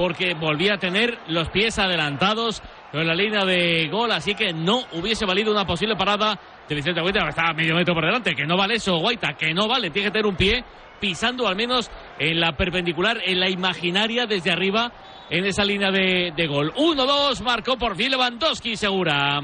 Porque 0.00 0.34
volvía 0.34 0.74
a 0.74 0.78
tener 0.78 1.18
los 1.26 1.48
pies 1.48 1.76
adelantados 1.76 2.62
en 2.92 3.04
la 3.04 3.16
línea 3.16 3.44
de 3.44 3.88
gol, 3.88 4.12
así 4.12 4.32
que 4.32 4.52
no 4.52 4.84
hubiese 4.92 5.26
valido 5.26 5.50
una 5.50 5.66
posible 5.66 5.96
parada 5.96 6.38
de 6.68 6.74
Vicente 6.76 7.00
Guaita, 7.00 7.24
que 7.24 7.30
está 7.30 7.52
medio 7.52 7.74
metro 7.74 7.94
por 7.94 8.04
delante. 8.04 8.36
Que 8.36 8.46
no 8.46 8.56
vale 8.56 8.76
eso, 8.76 8.96
Guaita, 8.98 9.32
que 9.32 9.52
no 9.52 9.66
vale. 9.66 9.90
Tiene 9.90 10.06
que 10.06 10.12
tener 10.12 10.26
un 10.26 10.36
pie 10.36 10.64
pisando 11.00 11.48
al 11.48 11.56
menos 11.56 11.90
en 12.16 12.38
la 12.38 12.56
perpendicular, 12.56 13.18
en 13.24 13.40
la 13.40 13.50
imaginaria 13.50 14.26
desde 14.26 14.52
arriba, 14.52 14.92
en 15.30 15.44
esa 15.44 15.64
línea 15.64 15.90
de, 15.90 16.32
de 16.32 16.46
gol. 16.46 16.72
1-2, 16.74 17.42
marcó 17.42 17.76
por 17.76 17.96
fin 17.96 18.12
Lewandowski, 18.12 18.76
segura 18.76 19.40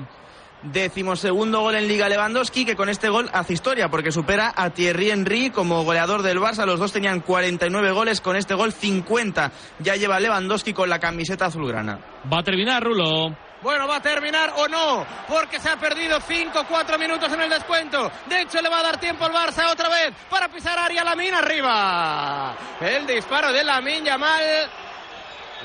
decimosegundo 0.65 1.61
gol 1.61 1.75
en 1.75 1.89
Liga 1.89 2.09
Lewandowski, 2.09 2.65
que 2.65 2.77
con 2.77 2.89
este 2.89 3.09
gol 3.09 3.31
hace 3.33 3.53
historia, 3.53 3.89
porque 3.89 4.13
supera 4.13 4.53
a 4.57 4.71
Thierry 4.71 5.11
Henry 5.11 5.51
como 5.51 5.85
goleador 5.85 6.23
del 6.23 6.41
Barça. 6.41 6.67
Los 6.67 6.79
dos 6.79 6.93
tenían 6.93 7.21
49 7.21 7.93
goles, 7.93 8.21
con 8.21 8.37
este 8.37 8.55
gol 8.55 8.73
50. 8.73 9.53
Ya 9.81 9.97
lleva 9.97 10.21
Lewandowski 10.21 10.73
con 10.73 10.89
la 10.89 10.99
camiseta 10.99 11.47
azulgrana. 11.47 11.99
Va 12.33 12.39
a 12.39 12.43
terminar, 12.43 12.83
Rulo. 12.83 13.37
Bueno, 13.65 13.89
va 13.89 13.97
a 13.97 14.03
terminar 14.03 14.53
o 14.59 14.69
no, 14.69 15.07
porque 15.27 15.59
se 15.59 15.71
ha 15.71 15.79
perdido 15.79 16.21
5 16.21 16.67
4 16.69 16.99
minutos 16.99 17.33
en 17.33 17.41
el 17.41 17.49
descuento. 17.49 18.13
De 18.27 18.43
hecho, 18.43 18.61
le 18.61 18.69
va 18.69 18.81
a 18.81 18.83
dar 18.83 19.01
tiempo 19.01 19.25
al 19.25 19.33
Barça 19.33 19.73
otra 19.73 19.89
vez 19.89 20.13
para 20.29 20.49
pisar 20.49 20.79
área 20.79 21.03
la 21.03 21.17
mina 21.17 21.39
arriba. 21.39 22.55
El 22.79 23.07
disparo 23.07 23.51
de 23.55 23.65
la 23.65 23.81
Yamal 23.81 24.43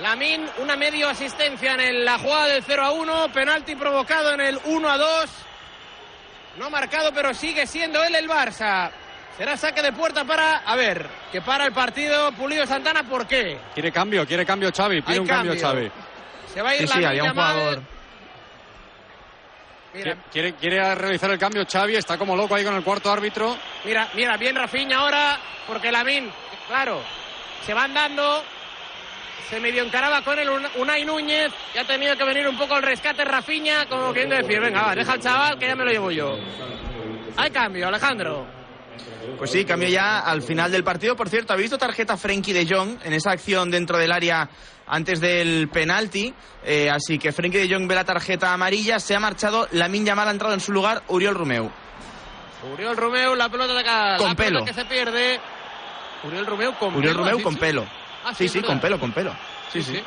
Lamin, 0.01 0.47
una 0.59 0.75
medio 0.77 1.09
asistencia 1.09 1.73
en 1.73 2.05
la 2.05 2.17
jugada 2.17 2.47
del 2.47 2.63
0 2.63 2.83
a 2.83 2.91
1, 2.91 3.31
penalti 3.33 3.75
provocado 3.75 4.33
en 4.33 4.41
el 4.41 4.59
1 4.63 4.89
a 4.89 4.97
2. 4.97 5.29
No 6.57 6.69
marcado, 6.69 7.13
pero 7.13 7.33
sigue 7.33 7.67
siendo 7.67 8.03
él 8.03 8.15
el 8.15 8.29
Barça. 8.29 8.91
Será 9.37 9.57
saque 9.57 9.81
de 9.81 9.91
puerta 9.93 10.25
para, 10.25 10.57
a 10.57 10.75
ver, 10.75 11.07
que 11.31 11.41
para 11.41 11.65
el 11.65 11.73
partido 11.73 12.31
Pulido 12.33 12.65
Santana, 12.65 13.03
¿por 13.03 13.27
qué? 13.27 13.57
Quiere 13.73 13.91
cambio, 13.91 14.25
quiere 14.25 14.45
cambio 14.45 14.71
Xavi, 14.71 15.01
pide 15.01 15.19
un 15.19 15.27
cambio. 15.27 15.53
Xavi. 15.59 15.91
Se 16.53 16.61
va 16.61 16.69
a 16.69 16.75
ir 16.75 16.87
sí, 16.87 16.93
sí, 16.97 17.03
había 17.05 17.23
un 17.23 17.29
jugador. 17.29 17.81
Mira. 19.93 20.17
Quiere, 20.31 20.53
quiere 20.53 20.95
realizar 20.95 21.31
el 21.31 21.39
cambio 21.39 21.65
Xavi, 21.65 21.95
está 21.95 22.17
como 22.17 22.35
loco 22.35 22.55
ahí 22.55 22.63
con 22.63 22.75
el 22.75 22.83
cuarto 22.83 23.11
árbitro. 23.11 23.57
Mira, 23.85 24.09
mira, 24.13 24.37
bien 24.37 24.55
Rafinha 24.55 24.99
ahora, 24.99 25.39
porque 25.67 25.91
Lamin, 25.91 26.31
claro, 26.67 27.01
se 27.65 27.73
van 27.73 27.93
dando, 27.93 28.43
se 29.49 29.59
medio 29.59 29.83
encaraba 29.83 30.21
con 30.23 30.37
él 30.39 30.49
Unai 30.77 31.05
Núñez 31.05 31.51
y 31.73 31.77
ha 31.77 31.85
tenido 31.85 32.15
que 32.15 32.23
venir 32.23 32.47
un 32.47 32.57
poco 32.57 32.75
al 32.75 32.83
rescate 32.83 33.23
Rafiña, 33.25 33.85
como 33.87 34.13
queriendo 34.13 34.35
decir, 34.35 34.59
venga, 34.59 34.83
va, 34.83 34.95
deja 34.95 35.13
al 35.13 35.19
chaval 35.19 35.59
que 35.59 35.67
ya 35.67 35.75
me 35.75 35.85
lo 35.85 35.91
llevo 35.91 36.11
yo. 36.11 36.37
Hay 37.37 37.51
cambio, 37.51 37.87
Alejandro. 37.87 38.47
Pues 39.37 39.51
sí, 39.51 39.63
cambio 39.63 39.87
ya 39.87 40.19
al 40.19 40.41
final 40.41 40.71
del 40.71 40.83
partido. 40.83 41.15
Por 41.15 41.29
cierto, 41.29 41.53
¿ha 41.53 41.55
visto 41.55 41.77
tarjeta 41.77 42.17
Frenkie 42.17 42.53
de 42.53 42.67
Jong 42.67 42.99
en 43.03 43.13
esa 43.13 43.31
acción 43.31 43.71
dentro 43.71 43.97
del 43.97 44.11
área 44.11 44.49
antes 44.85 45.21
del 45.21 45.69
penalti? 45.69 46.33
Eh, 46.63 46.89
así 46.89 47.17
que 47.17 47.31
Frenkie 47.31 47.59
de 47.59 47.73
Jong 47.73 47.87
ve 47.87 47.95
la 47.95 48.03
tarjeta 48.03 48.53
amarilla, 48.53 48.99
se 48.99 49.15
ha 49.15 49.19
marchado, 49.19 49.67
Lamin 49.71 50.05
Yamal 50.05 50.27
ha 50.27 50.31
entrado 50.31 50.53
en 50.53 50.59
su 50.59 50.71
lugar, 50.73 51.03
Uriol 51.07 51.35
Romeu. 51.35 51.71
Uriol 52.73 52.97
Romeu, 52.97 53.35
la 53.35 53.49
pelota 53.49 53.73
de 53.73 53.79
acá, 53.79 54.17
con 54.17 54.29
la 54.29 54.35
pelo. 54.35 54.65
que 54.65 54.73
se 54.73 54.83
pierde. 54.85 55.39
Uriol 56.23 56.45
Romeu 56.45 56.73
con 56.73 56.95
Uriol 56.95 57.13
pelo. 57.15 57.23
Romeu 57.23 57.41
con 57.41 57.55
pelo. 57.55 57.85
Ah, 58.25 58.33
sí, 58.33 58.47
sí, 58.49 58.61
con 58.61 58.79
pelo, 58.79 58.99
con 58.99 59.11
pelo. 59.11 59.31
Sí, 59.71 59.81
Sí, 59.83 59.93
sí. 59.93 59.97
sí. 59.97 60.03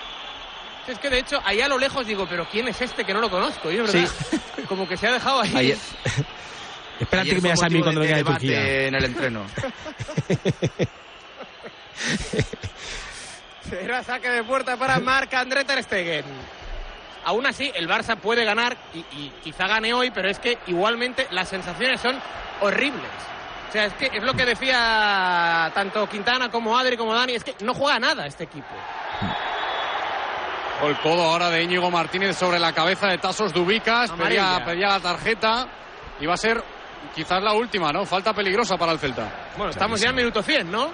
Es 0.92 0.98
que 0.98 1.08
de 1.10 1.18
hecho, 1.20 1.40
ahí 1.44 1.60
a 1.60 1.68
lo 1.68 1.78
lejos 1.78 2.04
digo, 2.06 2.26
pero 2.28 2.44
¿quién 2.50 2.66
es 2.68 2.80
este 2.80 3.04
que 3.04 3.14
no 3.14 3.20
lo 3.20 3.30
conozco? 3.30 3.70
Y 3.70 3.76
es 3.78 3.92
verdad, 3.92 4.10
como 4.68 4.88
que 4.88 4.96
se 4.96 5.06
ha 5.06 5.12
dejado 5.12 5.40
ahí. 5.40 5.52
Ayer- 5.54 5.78
Espérate 7.00 7.30
Ayer 7.30 7.34
que 7.36 7.40
me 7.42 7.48
digas 7.48 7.62
a 7.62 7.68
mí 7.68 7.80
cuando 7.82 8.00
de 8.00 8.06
venga 8.06 8.16
de 8.18 8.22
debate 8.24 8.46
Turquía. 8.46 8.86
en 8.88 8.94
el 8.94 9.04
entreno. 9.04 9.46
Será 13.68 14.02
saque 14.02 14.28
de 14.28 14.42
puerta 14.44 14.76
para 14.76 14.98
Marc 15.00 15.32
André 15.34 15.64
Ter 15.64 15.82
Stegen. 15.82 16.24
Aún 17.24 17.46
así, 17.46 17.70
el 17.74 17.88
Barça 17.88 18.16
puede 18.16 18.44
ganar 18.44 18.76
y, 18.94 18.98
y 19.16 19.32
quizá 19.44 19.66
gane 19.68 19.94
hoy, 19.94 20.10
pero 20.10 20.28
es 20.28 20.38
que 20.40 20.58
igualmente 20.66 21.28
las 21.30 21.48
sensaciones 21.48 22.00
son 22.00 22.20
horribles. 22.60 23.00
O 23.72 23.74
sea, 23.74 23.86
es 23.86 23.94
que 23.94 24.10
es 24.12 24.22
lo 24.22 24.34
que 24.34 24.44
decía 24.44 25.72
tanto 25.74 26.06
Quintana 26.06 26.50
como 26.50 26.76
Adri 26.76 26.94
como 26.94 27.14
Dani, 27.14 27.32
es 27.36 27.42
que 27.42 27.54
no 27.64 27.72
juega 27.72 27.98
nada 27.98 28.26
este 28.26 28.44
equipo. 28.44 28.68
El 30.82 30.98
codo 30.98 31.22
ahora 31.22 31.48
de 31.48 31.62
Íñigo 31.62 31.90
Martínez 31.90 32.36
sobre 32.36 32.58
la 32.58 32.74
cabeza 32.74 33.06
de 33.06 33.16
Tasos 33.16 33.50
Dubicas. 33.54 34.10
Pedía, 34.10 34.62
pedía 34.62 34.88
la 34.88 35.00
tarjeta. 35.00 35.68
Y 36.20 36.26
va 36.26 36.34
a 36.34 36.36
ser 36.36 36.62
quizás 37.14 37.42
la 37.42 37.54
última, 37.54 37.90
¿no? 37.92 38.04
Falta 38.04 38.34
peligrosa 38.34 38.76
para 38.76 38.92
el 38.92 38.98
Celta. 38.98 39.52
Bueno, 39.56 39.70
estamos 39.70 39.98
ya 40.02 40.10
en 40.10 40.16
minuto 40.16 40.42
100, 40.42 40.70
¿no? 40.70 40.90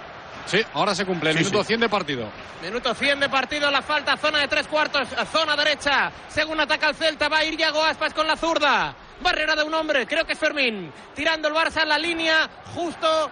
Sí, 0.47 0.65
ahora 0.75 0.95
se 0.95 1.05
cumple 1.05 1.31
el 1.31 1.39
Sí, 1.39 1.45
minuto 1.47 1.63
sí. 1.63 1.67
100 1.69 1.81
de 1.81 1.89
partido. 1.89 2.29
Minuto 2.63 2.95
100 2.95 3.19
de 3.19 3.29
partido, 3.29 3.73
la 3.73 3.83
falta, 3.83 4.17
zona 4.17 4.39
de 4.39 4.47
tres 4.47 4.69
cuartos, 4.69 5.09
zona 5.33 5.57
derecha. 5.57 6.13
Según 6.29 6.61
ataca 6.61 6.91
el 6.91 6.95
Celta, 6.95 7.29
va 7.29 7.39
a 7.39 7.45
ir 7.45 7.57
Yago 7.57 7.83
Aspas 7.83 8.15
con 8.15 8.27
la 8.29 8.37
zurda. 8.37 8.95
Barrera 9.21 9.57
de 9.57 9.65
un 9.65 9.75
hombre, 9.75 10.07
creo 10.07 10.25
que 10.25 10.35
es 10.35 10.39
Fermín. 10.39 10.93
Tirando 11.15 11.49
el 11.49 11.55
Barça 11.55 11.83
en 11.83 11.89
la 11.89 11.99
línea, 11.99 12.49
justo 12.75 13.31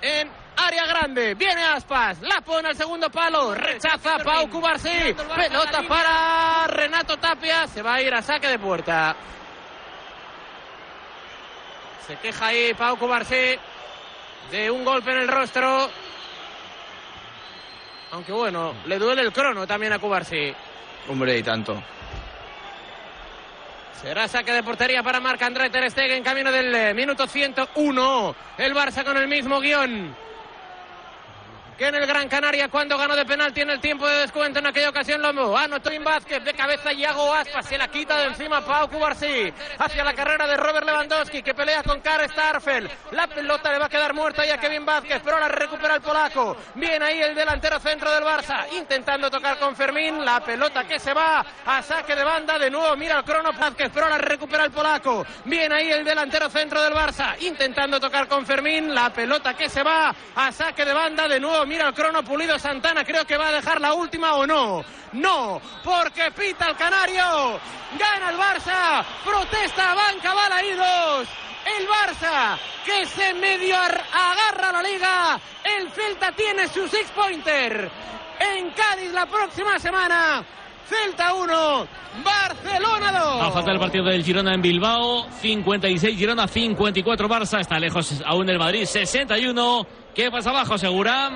en 0.00 0.30
área 0.56 0.86
grande. 0.86 1.34
Viene 1.34 1.64
Aspas, 1.64 2.20
la 2.20 2.40
pone 2.40 2.68
al 2.68 2.76
segundo 2.76 3.10
palo, 3.10 3.54
rechaza 3.54 4.18
Pau 4.18 4.48
Cubarsí. 4.48 5.14
Pelota 5.14 5.82
para 5.88 6.66
Renato 6.66 7.16
Tapia, 7.16 7.66
se 7.66 7.82
va 7.82 7.94
a 7.94 8.02
ir 8.02 8.14
a 8.14 8.22
saque 8.22 8.48
de 8.48 8.58
puerta. 8.58 9.14
Se 12.06 12.16
queja 12.16 12.46
ahí 12.46 12.74
Pau 12.74 12.96
Cubarsí 12.96 13.58
de 14.50 14.70
un 14.70 14.84
golpe 14.84 15.12
en 15.12 15.18
el 15.18 15.28
rostro. 15.28 15.90
Aunque 18.12 18.32
bueno, 18.32 18.74
le 18.86 18.98
duele 18.98 19.22
el 19.22 19.32
crono 19.32 19.66
también 19.66 19.92
a 19.92 19.98
Cubarsí. 19.98 20.54
Hombre, 21.08 21.38
y 21.38 21.42
tanto. 21.42 21.82
Será 24.00 24.28
saque 24.28 24.52
de 24.52 24.62
portería 24.62 25.02
para 25.02 25.18
Marc 25.18 25.42
André 25.42 25.70
Ter 25.70 25.90
Stegen, 25.90 26.22
camino 26.22 26.52
del 26.52 26.72
eh, 26.72 26.94
minuto 26.94 27.26
101. 27.26 28.36
El 28.56 28.72
Barça 28.72 29.02
con 29.02 29.16
el 29.16 29.26
mismo 29.26 29.58
guion 29.60 30.27
que 31.78 31.86
en 31.86 31.94
el 31.94 32.06
Gran 32.06 32.28
Canaria 32.28 32.68
cuando 32.68 32.98
ganó 32.98 33.14
de 33.14 33.24
penalti 33.24 33.60
en 33.60 33.70
el 33.70 33.80
tiempo 33.80 34.06
de 34.08 34.18
descuento. 34.22 34.58
En 34.58 34.66
aquella 34.66 34.90
ocasión 34.90 35.22
lo 35.22 35.56
anotó 35.56 35.92
Im 35.92 36.02
Vázquez 36.02 36.42
de 36.42 36.52
cabeza 36.52 36.92
Iago 36.92 37.32
Aspas 37.32 37.66
se 37.66 37.78
la 37.78 37.86
quita 37.86 38.18
de 38.18 38.26
encima 38.26 38.60
Pau 38.62 38.88
Cubarsí. 38.90 39.52
Hacia 39.78 40.02
la 40.02 40.12
carrera 40.12 40.48
de 40.48 40.56
Robert 40.56 40.84
Lewandowski 40.84 41.40
que 41.40 41.54
pelea 41.54 41.84
con 41.84 42.00
Karl 42.00 42.28
Starfel 42.28 42.90
la 43.12 43.28
pelota 43.28 43.70
le 43.72 43.78
va 43.78 43.86
a 43.86 43.88
quedar 43.88 44.12
muerta 44.12 44.44
ya 44.44 44.54
a 44.54 44.58
Kevin 44.58 44.84
Vázquez 44.84 45.22
pero 45.24 45.38
la 45.38 45.46
recupera 45.46 45.94
el 45.94 46.00
polaco. 46.00 46.56
Bien 46.74 47.00
ahí 47.00 47.20
el 47.20 47.36
delantero 47.36 47.78
centro 47.78 48.10
del 48.10 48.24
Barça 48.24 48.66
intentando 48.72 49.30
tocar 49.30 49.56
con 49.58 49.76
Fermín. 49.76 50.24
La 50.24 50.40
pelota 50.40 50.82
que 50.82 50.98
se 50.98 51.14
va 51.14 51.46
a 51.64 51.80
saque 51.80 52.16
de 52.16 52.24
banda 52.24 52.58
de 52.58 52.70
nuevo 52.70 52.96
mira 52.96 53.18
el 53.18 53.24
crono 53.24 53.52
Vázquez 53.52 53.92
pero 53.94 54.08
la 54.08 54.18
recupera 54.18 54.64
el 54.64 54.72
polaco. 54.72 55.24
Bien 55.44 55.72
ahí 55.72 55.92
el 55.92 56.04
delantero 56.04 56.50
centro 56.50 56.82
del 56.82 56.92
Barça 56.92 57.36
intentando 57.40 58.00
tocar 58.00 58.26
con 58.26 58.44
Fermín. 58.44 58.92
La 58.92 59.10
pelota 59.10 59.54
que 59.54 59.68
se 59.68 59.84
va 59.84 60.12
a 60.34 60.50
saque 60.50 60.84
de 60.84 60.92
banda 60.92 61.28
de 61.28 61.38
nuevo 61.38 61.67
mira 61.68 61.86
el 61.88 61.94
crono 61.94 62.22
Pulido 62.24 62.58
Santana 62.58 63.04
creo 63.04 63.24
que 63.24 63.36
va 63.36 63.48
a 63.48 63.52
dejar 63.52 63.80
la 63.80 63.92
última 63.94 64.34
o 64.34 64.46
no. 64.46 64.84
No 65.12 65.60
porque 65.84 66.30
pita 66.32 66.66
el 66.70 66.76
Canario. 66.76 67.60
Gana 67.98 68.30
el 68.30 68.36
Barça. 68.36 69.04
Protesta 69.24 69.94
banca 69.94 70.34
Balaídos 70.34 71.28
el 71.78 71.86
Barça 71.86 72.56
que 72.84 73.04
se 73.06 73.34
medio 73.34 73.76
ar- 73.76 74.04
agarra 74.12 74.72
la 74.72 74.82
liga. 74.82 75.40
El 75.64 75.90
Celta 75.90 76.32
tiene 76.32 76.66
su 76.68 76.88
six 76.88 77.10
pointer. 77.10 77.90
En 78.40 78.70
Cádiz 78.70 79.12
la 79.12 79.26
próxima 79.26 79.78
semana 79.80 80.44
Celta 80.88 81.34
1 81.34 81.88
Barcelona 82.24 83.12
2 83.20 83.42
A 83.42 83.50
falta 83.50 83.70
del 83.72 83.80
partido 83.80 84.04
del 84.04 84.24
Girona 84.24 84.54
en 84.54 84.62
Bilbao, 84.62 85.26
56 85.40 86.16
Girona, 86.16 86.46
54 86.46 87.28
Barça, 87.28 87.60
está 87.60 87.78
lejos 87.80 88.22
aún 88.24 88.48
el 88.48 88.58
Madrid, 88.58 88.84
61. 88.86 89.86
¿Qué 90.18 90.32
pasa 90.32 90.50
abajo, 90.50 90.76
Segura? 90.76 91.30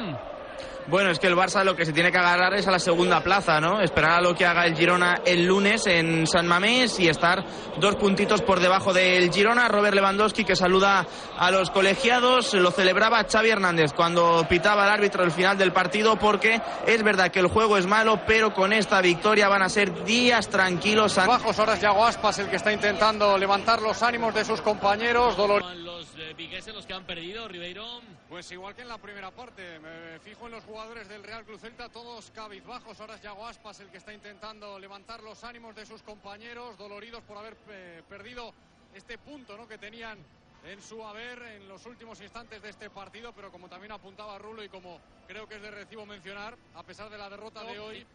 Bueno, 0.88 1.10
es 1.10 1.20
que 1.20 1.28
el 1.28 1.36
Barça 1.36 1.62
lo 1.62 1.76
que 1.76 1.86
se 1.86 1.92
tiene 1.92 2.10
que 2.10 2.18
agarrar 2.18 2.52
es 2.54 2.66
a 2.66 2.72
la 2.72 2.80
segunda 2.80 3.22
plaza, 3.22 3.60
¿no? 3.60 3.80
Esperar 3.80 4.18
a 4.18 4.20
lo 4.20 4.34
que 4.34 4.44
haga 4.44 4.66
el 4.66 4.74
Girona 4.74 5.20
el 5.24 5.46
lunes 5.46 5.86
en 5.86 6.26
San 6.26 6.48
Mamés 6.48 6.98
y 6.98 7.06
estar 7.06 7.44
dos 7.78 7.94
puntitos 7.94 8.42
por 8.42 8.58
debajo 8.58 8.92
del 8.92 9.32
Girona. 9.32 9.68
Robert 9.68 9.94
Lewandowski 9.94 10.44
que 10.44 10.56
saluda 10.56 11.06
a 11.38 11.50
los 11.52 11.70
colegiados, 11.70 12.54
lo 12.54 12.72
celebraba 12.72 13.22
Xavi 13.22 13.50
Hernández 13.50 13.92
cuando 13.92 14.44
pitaba 14.48 14.82
el 14.82 14.90
árbitro 14.90 15.22
el 15.22 15.30
final 15.30 15.56
del 15.56 15.72
partido 15.72 16.16
porque 16.16 16.60
es 16.84 17.04
verdad 17.04 17.30
que 17.30 17.38
el 17.38 17.46
juego 17.46 17.78
es 17.78 17.86
malo, 17.86 18.22
pero 18.26 18.52
con 18.52 18.72
esta 18.72 19.00
victoria 19.00 19.46
van 19.46 19.62
a 19.62 19.68
ser 19.68 20.02
días 20.02 20.48
tranquilos. 20.48 21.14
Bajos 21.14 21.56
horas 21.60 21.80
Yago 21.80 22.04
Aspas 22.04 22.40
el 22.40 22.48
que 22.48 22.56
está 22.56 22.72
intentando 22.72 23.38
levantar 23.38 23.80
los 23.80 24.02
ánimos 24.02 24.34
de 24.34 24.44
sus 24.44 24.60
compañeros. 24.60 25.36
Dolor... 25.36 25.62
Los 25.76 26.08
eh, 26.16 26.34
vigueses 26.36 26.74
los 26.74 26.84
que 26.84 26.94
han 26.94 27.04
perdido, 27.04 27.46
Ribeiro. 27.46 28.02
Pues 28.32 28.50
igual 28.50 28.74
que 28.74 28.80
en 28.80 28.88
la 28.88 28.96
primera 28.96 29.30
parte, 29.30 29.78
me 29.78 30.18
fijo 30.20 30.46
en 30.46 30.52
los 30.52 30.64
jugadores 30.64 31.06
del 31.06 31.22
Real 31.22 31.44
Cruz 31.44 31.60
Celta, 31.60 31.90
todos 31.90 32.30
cabizbajos. 32.30 32.98
Ahora 32.98 33.16
es 33.16 33.20
Yago 33.20 33.46
Aspas 33.46 33.80
el 33.80 33.90
que 33.90 33.98
está 33.98 34.14
intentando 34.14 34.78
levantar 34.78 35.22
los 35.22 35.44
ánimos 35.44 35.76
de 35.76 35.84
sus 35.84 36.02
compañeros, 36.02 36.78
doloridos 36.78 37.22
por 37.24 37.36
haber 37.36 37.54
eh, 37.68 38.02
perdido 38.08 38.54
este 38.94 39.18
punto 39.18 39.54
¿no? 39.58 39.68
que 39.68 39.76
tenían 39.76 40.16
en 40.64 40.80
su 40.80 41.04
haber 41.04 41.42
en 41.42 41.68
los 41.68 41.84
últimos 41.84 42.22
instantes 42.22 42.62
de 42.62 42.70
este 42.70 42.88
partido, 42.88 43.34
pero 43.34 43.52
como 43.52 43.68
también 43.68 43.92
apuntaba 43.92 44.38
Rulo 44.38 44.64
y 44.64 44.70
como 44.70 44.98
creo 45.28 45.46
que 45.46 45.56
es 45.56 45.62
de 45.62 45.70
recibo 45.70 46.06
mencionar, 46.06 46.56
a 46.74 46.82
pesar 46.84 47.10
de 47.10 47.18
la 47.18 47.28
derrota 47.28 47.62
de 47.64 47.78
hoy, 47.78 48.06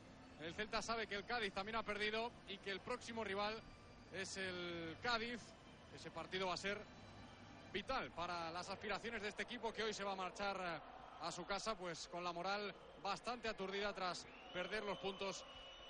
el 0.42 0.56
Celta 0.56 0.82
sabe 0.82 1.06
que 1.06 1.14
el 1.14 1.26
Cádiz 1.26 1.54
también 1.54 1.76
ha 1.76 1.84
perdido 1.84 2.32
y 2.48 2.58
que 2.58 2.72
el 2.72 2.80
próximo 2.80 3.24
rival 3.24 3.54
es 4.16 4.36
el 4.38 4.98
Cádiz. 5.04 5.40
Ese 5.96 6.10
partido 6.10 6.48
va 6.48 6.56
a 6.56 6.58
ser 6.58 6.80
vital 7.72 8.12
para 8.12 8.52
las 8.52 8.70
aspiraciones 8.70 9.22
de 9.22 9.30
este 9.30 9.44
equipo 9.44 9.74
que 9.74 9.84
hoy 9.84 9.94
se 9.94 10.04
va 10.04 10.14
a 10.14 10.16
marchar 10.16 10.58
eh, 10.60 11.26
a 11.26 11.32
su 11.32 11.46
casa 11.46 11.76
pues 11.78 12.08
con 12.08 12.24
la 12.24 12.32
moral 12.32 12.74
bastante 13.02 13.48
aturdida 13.48 13.94
tras 13.94 14.26
perder 14.54 14.84
los 14.84 14.98
puntos 14.98 15.44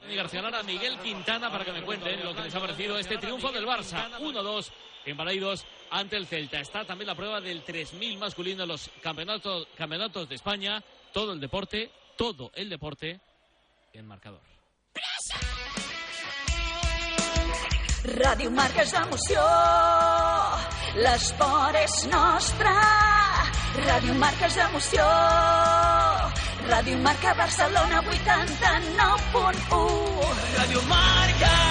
y 0.07 0.15
García 0.15 0.41
Lara, 0.41 0.61
Miguel 0.61 0.99
Quintana 0.99 1.51
para 1.51 1.65
que 1.65 1.71
me 1.71 1.81
cuenten 1.83 2.23
lo 2.23 2.35
que 2.35 2.41
les 2.43 2.53
ha 2.53 2.59
parecido 2.59 2.99
este 2.99 3.17
triunfo 3.17 3.51
del 3.51 3.65
Barça. 3.65 4.07
1-2 4.19 4.71
en 5.05 5.17
Balaidos 5.17 5.65
ante 5.89 6.17
el 6.17 6.27
Celta. 6.27 6.59
Está 6.59 6.85
también 6.85 7.07
la 7.07 7.15
prueba 7.15 7.41
del 7.41 7.63
3000 7.63 8.19
masculino 8.19 8.63
en 8.63 8.69
los 8.69 8.91
campeonatos, 9.01 9.67
campeonatos 9.75 10.29
de 10.29 10.35
España. 10.35 10.83
Todo 11.11 11.33
el 11.33 11.39
deporte, 11.39 11.91
todo 12.15 12.51
el 12.53 12.69
deporte 12.69 13.19
en 13.91 14.05
marcador. 14.05 14.41
Ràdio 18.07 18.47
Marca 18.55 18.85
és 18.85 18.93
emoció, 18.95 19.41
l'esport 21.03 21.75
és 21.81 21.95
nostre. 22.11 22.73
Ràdio 23.85 24.13
Marca 24.17 24.45
és 24.49 24.57
emoció, 24.65 25.05
Ràdio 26.67 26.97
Marca 27.05 27.31
Barcelona 27.37 27.97
89.1. 28.09 30.35
Ràdio 30.57 30.81
Marca. 30.91 31.66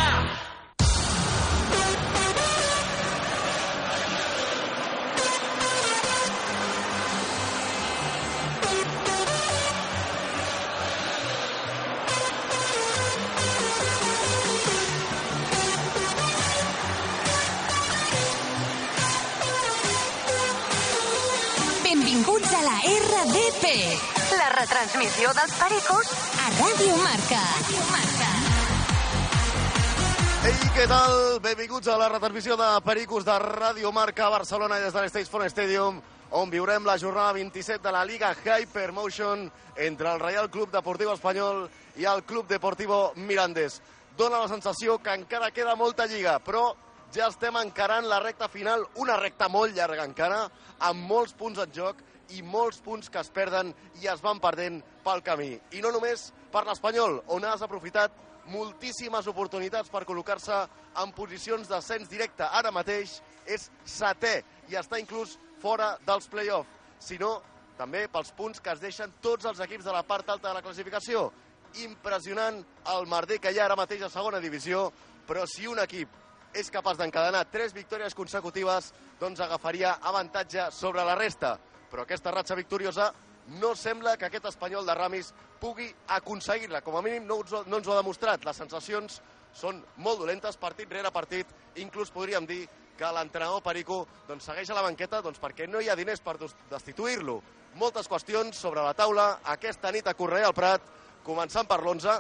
RDP, 23.47 23.69
la 24.35 24.47
retransmissió 24.51 25.31
dels 25.37 25.53
Pericos 25.55 26.09
a 26.43 26.47
Ràdio 26.57 26.95
Marca. 26.99 27.43
Marca. 27.93 28.31
Ei, 30.49 30.71
què 30.75 30.87
tal? 30.91 31.15
Benvinguts 31.45 31.87
a 31.93 31.99
la 32.01 32.09
retransmissió 32.11 32.57
de 32.59 32.71
Pericos 32.83 33.27
de 33.29 33.37
Ràdio 33.39 33.93
Marca 33.95 34.27
Barcelona 34.35 34.81
des 34.83 34.91
de 34.93 35.05
l'Stage 35.05 35.31
Phone 35.31 35.47
Stadium, 35.53 36.01
on 36.35 36.51
viurem 36.51 36.89
la 36.89 36.97
jornada 36.99 37.37
27 37.37 37.85
de 37.87 37.93
la 37.95 38.03
Liga 38.05 38.33
Hypermotion 38.35 39.47
entre 39.77 40.11
el 40.11 40.19
Real 40.25 40.51
Club 40.51 40.73
Deportiu 40.75 41.13
Espanyol 41.15 41.69
i 42.03 42.09
el 42.11 42.25
Club 42.25 42.49
Deportivo 42.51 43.13
Mirandés. 43.15 43.79
Dóna 44.19 44.43
la 44.43 44.51
sensació 44.51 44.99
que 44.99 45.15
encara 45.15 45.53
queda 45.53 45.77
molta 45.77 46.09
lliga, 46.11 46.41
però 46.41 46.73
ja 47.15 47.31
estem 47.31 47.63
encarant 47.63 48.11
la 48.11 48.19
recta 48.19 48.49
final, 48.51 48.89
una 48.97 49.21
recta 49.23 49.47
molt 49.47 49.77
llarga 49.77 50.03
encara, 50.03 50.49
amb 50.81 51.07
molts 51.07 51.37
punts 51.39 51.63
en 51.63 51.71
joc 51.71 52.03
i 52.35 52.43
molts 52.43 52.81
punts 52.83 53.11
que 53.13 53.21
es 53.23 53.31
perden 53.31 53.73
i 54.03 54.09
es 54.11 54.23
van 54.25 54.41
perdent 54.43 54.81
pel 55.05 55.23
camí. 55.23 55.53
I 55.73 55.83
no 55.85 55.93
només 55.95 56.31
per 56.53 56.65
l'Espanyol, 56.67 57.21
on 57.35 57.45
has 57.45 57.63
aprofitat 57.63 58.15
moltíssimes 58.51 59.27
oportunitats 59.31 59.91
per 59.91 60.05
col·locar-se 60.07 60.59
en 61.03 61.13
posicions 61.15 61.69
d'ascens 61.69 62.09
directe. 62.11 62.47
Ara 62.47 62.73
mateix 62.75 63.19
és 63.47 63.69
setè 63.85 64.41
i 64.71 64.79
està 64.79 65.01
inclús 65.03 65.37
fora 65.63 65.95
dels 66.07 66.29
play-off. 66.31 66.69
Si 66.99 67.19
no, 67.19 67.41
també 67.77 68.07
pels 68.09 68.33
punts 68.37 68.63
que 68.63 68.73
es 68.73 68.81
deixen 68.81 69.13
tots 69.23 69.45
els 69.45 69.61
equips 69.61 69.85
de 69.85 69.93
la 69.95 70.05
part 70.07 70.29
alta 70.31 70.49
de 70.49 70.55
la 70.57 70.65
classificació. 70.65 71.29
Impressionant 71.83 72.63
el 72.95 73.09
merder 73.11 73.41
que 73.43 73.53
hi 73.53 73.61
ha 73.61 73.67
ara 73.67 73.77
mateix 73.77 74.07
a 74.07 74.13
segona 74.13 74.41
divisió, 74.41 74.89
però 75.27 75.45
si 75.51 75.67
un 75.69 75.83
equip 75.83 76.23
és 76.57 76.71
capaç 76.73 76.97
d'encadenar 76.97 77.45
tres 77.53 77.75
victòries 77.77 78.15
consecutives, 78.17 78.93
doncs 79.21 79.43
agafaria 79.45 79.99
avantatge 80.01 80.71
sobre 80.73 81.05
la 81.05 81.17
resta. 81.19 81.57
Però 81.91 82.03
aquesta 82.03 82.33
ratxa 82.35 82.57
victoriosa 82.59 83.13
no 83.61 83.75
sembla 83.79 84.17
que 84.19 84.27
aquest 84.27 84.49
espanyol 84.51 84.87
de 84.87 84.95
Ramis 84.95 85.33
pugui 85.61 85.87
aconseguir-la. 86.09 86.81
Com 86.83 86.97
a 86.97 87.03
mínim 87.03 87.27
no, 87.27 87.41
ens- 87.45 87.67
no 87.67 87.79
ens 87.79 87.87
ho 87.87 87.93
ha 87.95 88.01
demostrat. 88.03 88.45
Les 88.45 88.57
sensacions 88.59 89.21
són 89.57 89.79
molt 90.03 90.19
dolentes, 90.21 90.57
partit 90.59 90.91
rere 90.93 91.13
partit. 91.15 91.47
Inclús 91.77 92.11
podríem 92.11 92.47
dir 92.47 92.65
que 92.97 93.13
l'entrenador 93.13 93.63
Perico 93.63 94.07
doncs, 94.27 94.45
segueix 94.49 94.71
a 94.71 94.75
la 94.79 94.83
banqueta 94.83 95.21
doncs, 95.23 95.39
perquè 95.41 95.69
no 95.69 95.81
hi 95.81 95.89
ha 95.89 95.97
diners 95.97 96.21
per 96.25 96.37
destituir-lo. 96.71 97.43
Moltes 97.77 98.09
qüestions 98.09 98.57
sobre 98.57 98.83
la 98.83 98.95
taula 98.97 99.41
aquesta 99.45 99.93
nit 99.93 100.07
a 100.09 100.15
Correia 100.17 100.49
al 100.49 100.55
Prat, 100.57 100.83
començant 101.25 101.69
per 101.69 101.79
l'11, 101.83 102.15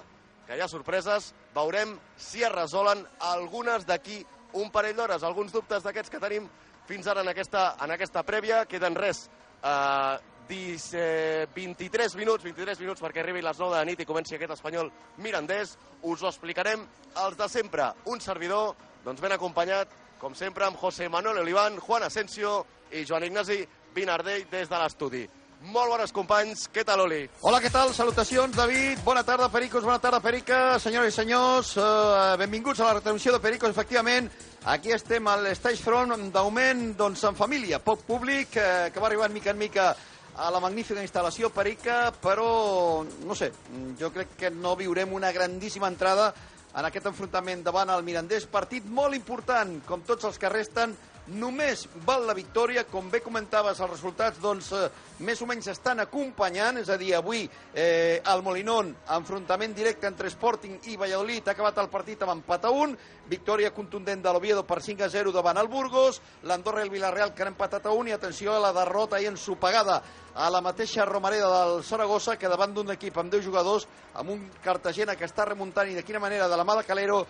que 0.46 0.56
hi 0.56 0.60
ha 0.60 0.68
sorpreses, 0.68 1.32
veurem 1.56 1.96
si 2.16 2.44
es 2.44 2.52
resolen 2.52 3.00
algunes 3.24 3.86
d'aquí 3.88 4.20
un 4.60 4.70
parell 4.70 4.94
d'hores, 4.96 5.24
alguns 5.24 5.52
dubtes 5.52 5.82
d'aquests 5.82 6.12
que 6.12 6.20
tenim 6.20 6.46
fins 6.86 7.08
ara 7.08 7.24
en 7.24 7.28
aquesta, 7.32 7.74
en 7.82 7.90
aquesta 7.96 8.22
prèvia, 8.22 8.64
queden 8.68 8.94
res, 8.94 9.24
eh, 9.66 10.18
10, 10.48 10.88
eh, 10.94 11.46
23 11.54 12.14
minuts, 12.16 12.44
23 12.44 12.80
minuts 12.80 13.02
perquè 13.02 13.22
arribi 13.22 13.42
les 13.42 13.58
9 13.58 13.74
de 13.74 13.80
la 13.80 13.84
nit 13.88 14.00
i 14.00 14.06
comenci 14.06 14.36
aquest 14.36 14.54
espanyol 14.54 14.92
mirandès, 15.18 15.76
us 16.02 16.22
ho 16.22 16.30
explicarem 16.30 16.86
els 17.24 17.38
de 17.38 17.48
sempre, 17.50 17.90
un 18.06 18.20
servidor, 18.20 18.76
doncs 19.04 19.20
ben 19.20 19.34
acompanyat, 19.34 19.90
com 20.20 20.34
sempre, 20.34 20.64
amb 20.64 20.78
José 20.80 21.08
Manuel 21.08 21.42
Oliván, 21.42 21.80
Juan 21.80 22.06
Asensio 22.06 22.64
i 22.92 23.04
Joan 23.04 23.26
Ignasi. 23.26 23.64
Vinardell 23.96 24.44
des 24.50 24.68
de 24.68 24.76
l'estudi. 24.76 25.22
Molt 25.66 25.90
bones 25.90 26.12
companys, 26.14 26.68
què 26.70 26.84
tal, 26.86 27.00
Oli? 27.02 27.24
Hola, 27.42 27.58
què 27.58 27.72
tal? 27.74 27.90
Salutacions, 27.94 28.54
David. 28.54 29.00
Bona 29.02 29.24
tarda, 29.26 29.48
Pericos. 29.50 29.82
Bona 29.82 29.98
tarda, 29.98 30.20
Perica. 30.22 30.78
Senyores 30.78 31.10
i 31.10 31.16
senyors, 31.16 31.72
uh, 31.80 32.36
benvinguts 32.38 32.78
a 32.78 32.86
la 32.86 32.92
retransmissió 33.00 33.32
de 33.34 33.40
Pericos. 33.42 33.72
Efectivament, 33.74 34.28
aquí 34.70 34.92
estem 34.94 35.26
al 35.26 35.48
Stage 35.58 35.82
Front, 35.82 36.14
d'augment, 36.30 36.92
doncs, 36.98 37.24
en 37.26 37.34
família. 37.34 37.80
Poc 37.82 38.04
públic, 38.06 38.54
eh, 38.54 38.92
que 38.94 39.02
va 39.02 39.08
arribant 39.10 39.34
mica 39.34 39.50
en 39.50 39.58
mica 39.58 39.88
a 40.36 40.50
la 40.54 40.60
magnífica 40.62 41.02
instal·lació 41.02 41.50
Perica, 41.50 42.12
però, 42.22 43.02
no 43.26 43.34
sé, 43.34 43.50
jo 43.98 44.12
crec 44.14 44.36
que 44.38 44.52
no 44.54 44.76
viurem 44.76 45.18
una 45.18 45.32
grandíssima 45.32 45.90
entrada 45.90 46.30
en 46.76 46.84
aquest 46.84 47.10
enfrontament 47.10 47.64
davant 47.64 47.90
el 47.90 48.04
Mirandés. 48.06 48.46
Partit 48.46 48.86
molt 48.86 49.16
important, 49.16 49.80
com 49.88 50.06
tots 50.06 50.28
els 50.28 50.38
que 50.38 50.52
resten, 50.52 50.94
només 51.26 51.86
val 52.06 52.26
la 52.26 52.34
victòria, 52.36 52.84
com 52.86 53.10
bé 53.10 53.20
comentaves, 53.24 53.80
els 53.80 53.90
resultats 53.90 54.40
doncs, 54.42 54.70
eh, 54.72 54.90
més 55.24 55.40
o 55.40 55.46
menys 55.48 55.70
estan 55.72 56.02
acompanyant, 56.02 56.80
és 56.82 56.90
a 56.92 56.96
dir, 57.00 57.14
avui 57.16 57.46
eh, 57.72 58.20
al 58.24 58.42
Molinón, 58.44 58.92
enfrontament 59.16 59.74
directe 59.74 60.08
entre 60.10 60.28
Sporting 60.32 60.76
i 60.92 60.96
Valladolid, 61.00 61.46
ha 61.46 61.54
acabat 61.54 61.80
el 61.80 61.88
partit 61.92 62.22
amb 62.22 62.34
empat 62.36 62.66
a 62.68 62.72
1, 62.74 62.96
victòria 63.30 63.72
contundent 63.74 64.22
de 64.22 64.32
l'Oviedo 64.32 64.66
per 64.68 64.82
5 64.84 65.06
a 65.06 65.10
0 65.10 65.32
davant 65.32 65.56
el 65.56 65.70
Burgos, 65.72 66.20
l'Andorra 66.44 66.84
i 66.84 66.86
el 66.86 66.92
Villarreal 66.92 67.32
que 67.34 67.46
han 67.46 67.54
empatat 67.54 67.88
a 67.88 67.96
1 67.96 68.12
i 68.12 68.16
atenció 68.16 68.54
a 68.54 68.62
la 68.62 68.74
derrota 68.76 69.20
i 69.20 69.28
ensopegada 69.30 70.02
a 70.36 70.50
la 70.52 70.60
mateixa 70.60 71.06
Romareda 71.08 71.48
del 71.48 71.82
Saragossa 71.82 72.36
que 72.36 72.50
davant 72.52 72.74
d'un 72.76 72.92
equip 72.92 73.16
amb 73.16 73.32
10 73.32 73.44
jugadors 73.46 73.86
amb 74.20 74.34
un 74.34 74.42
Cartagena 74.62 75.16
que 75.16 75.24
està 75.24 75.46
remuntant 75.48 75.88
i 75.88 75.96
de 75.96 76.04
quina 76.04 76.20
manera 76.20 76.48
de 76.48 76.58
la 76.60 76.64
mà 76.64 76.76
de 76.76 76.84
Calero 76.84 77.22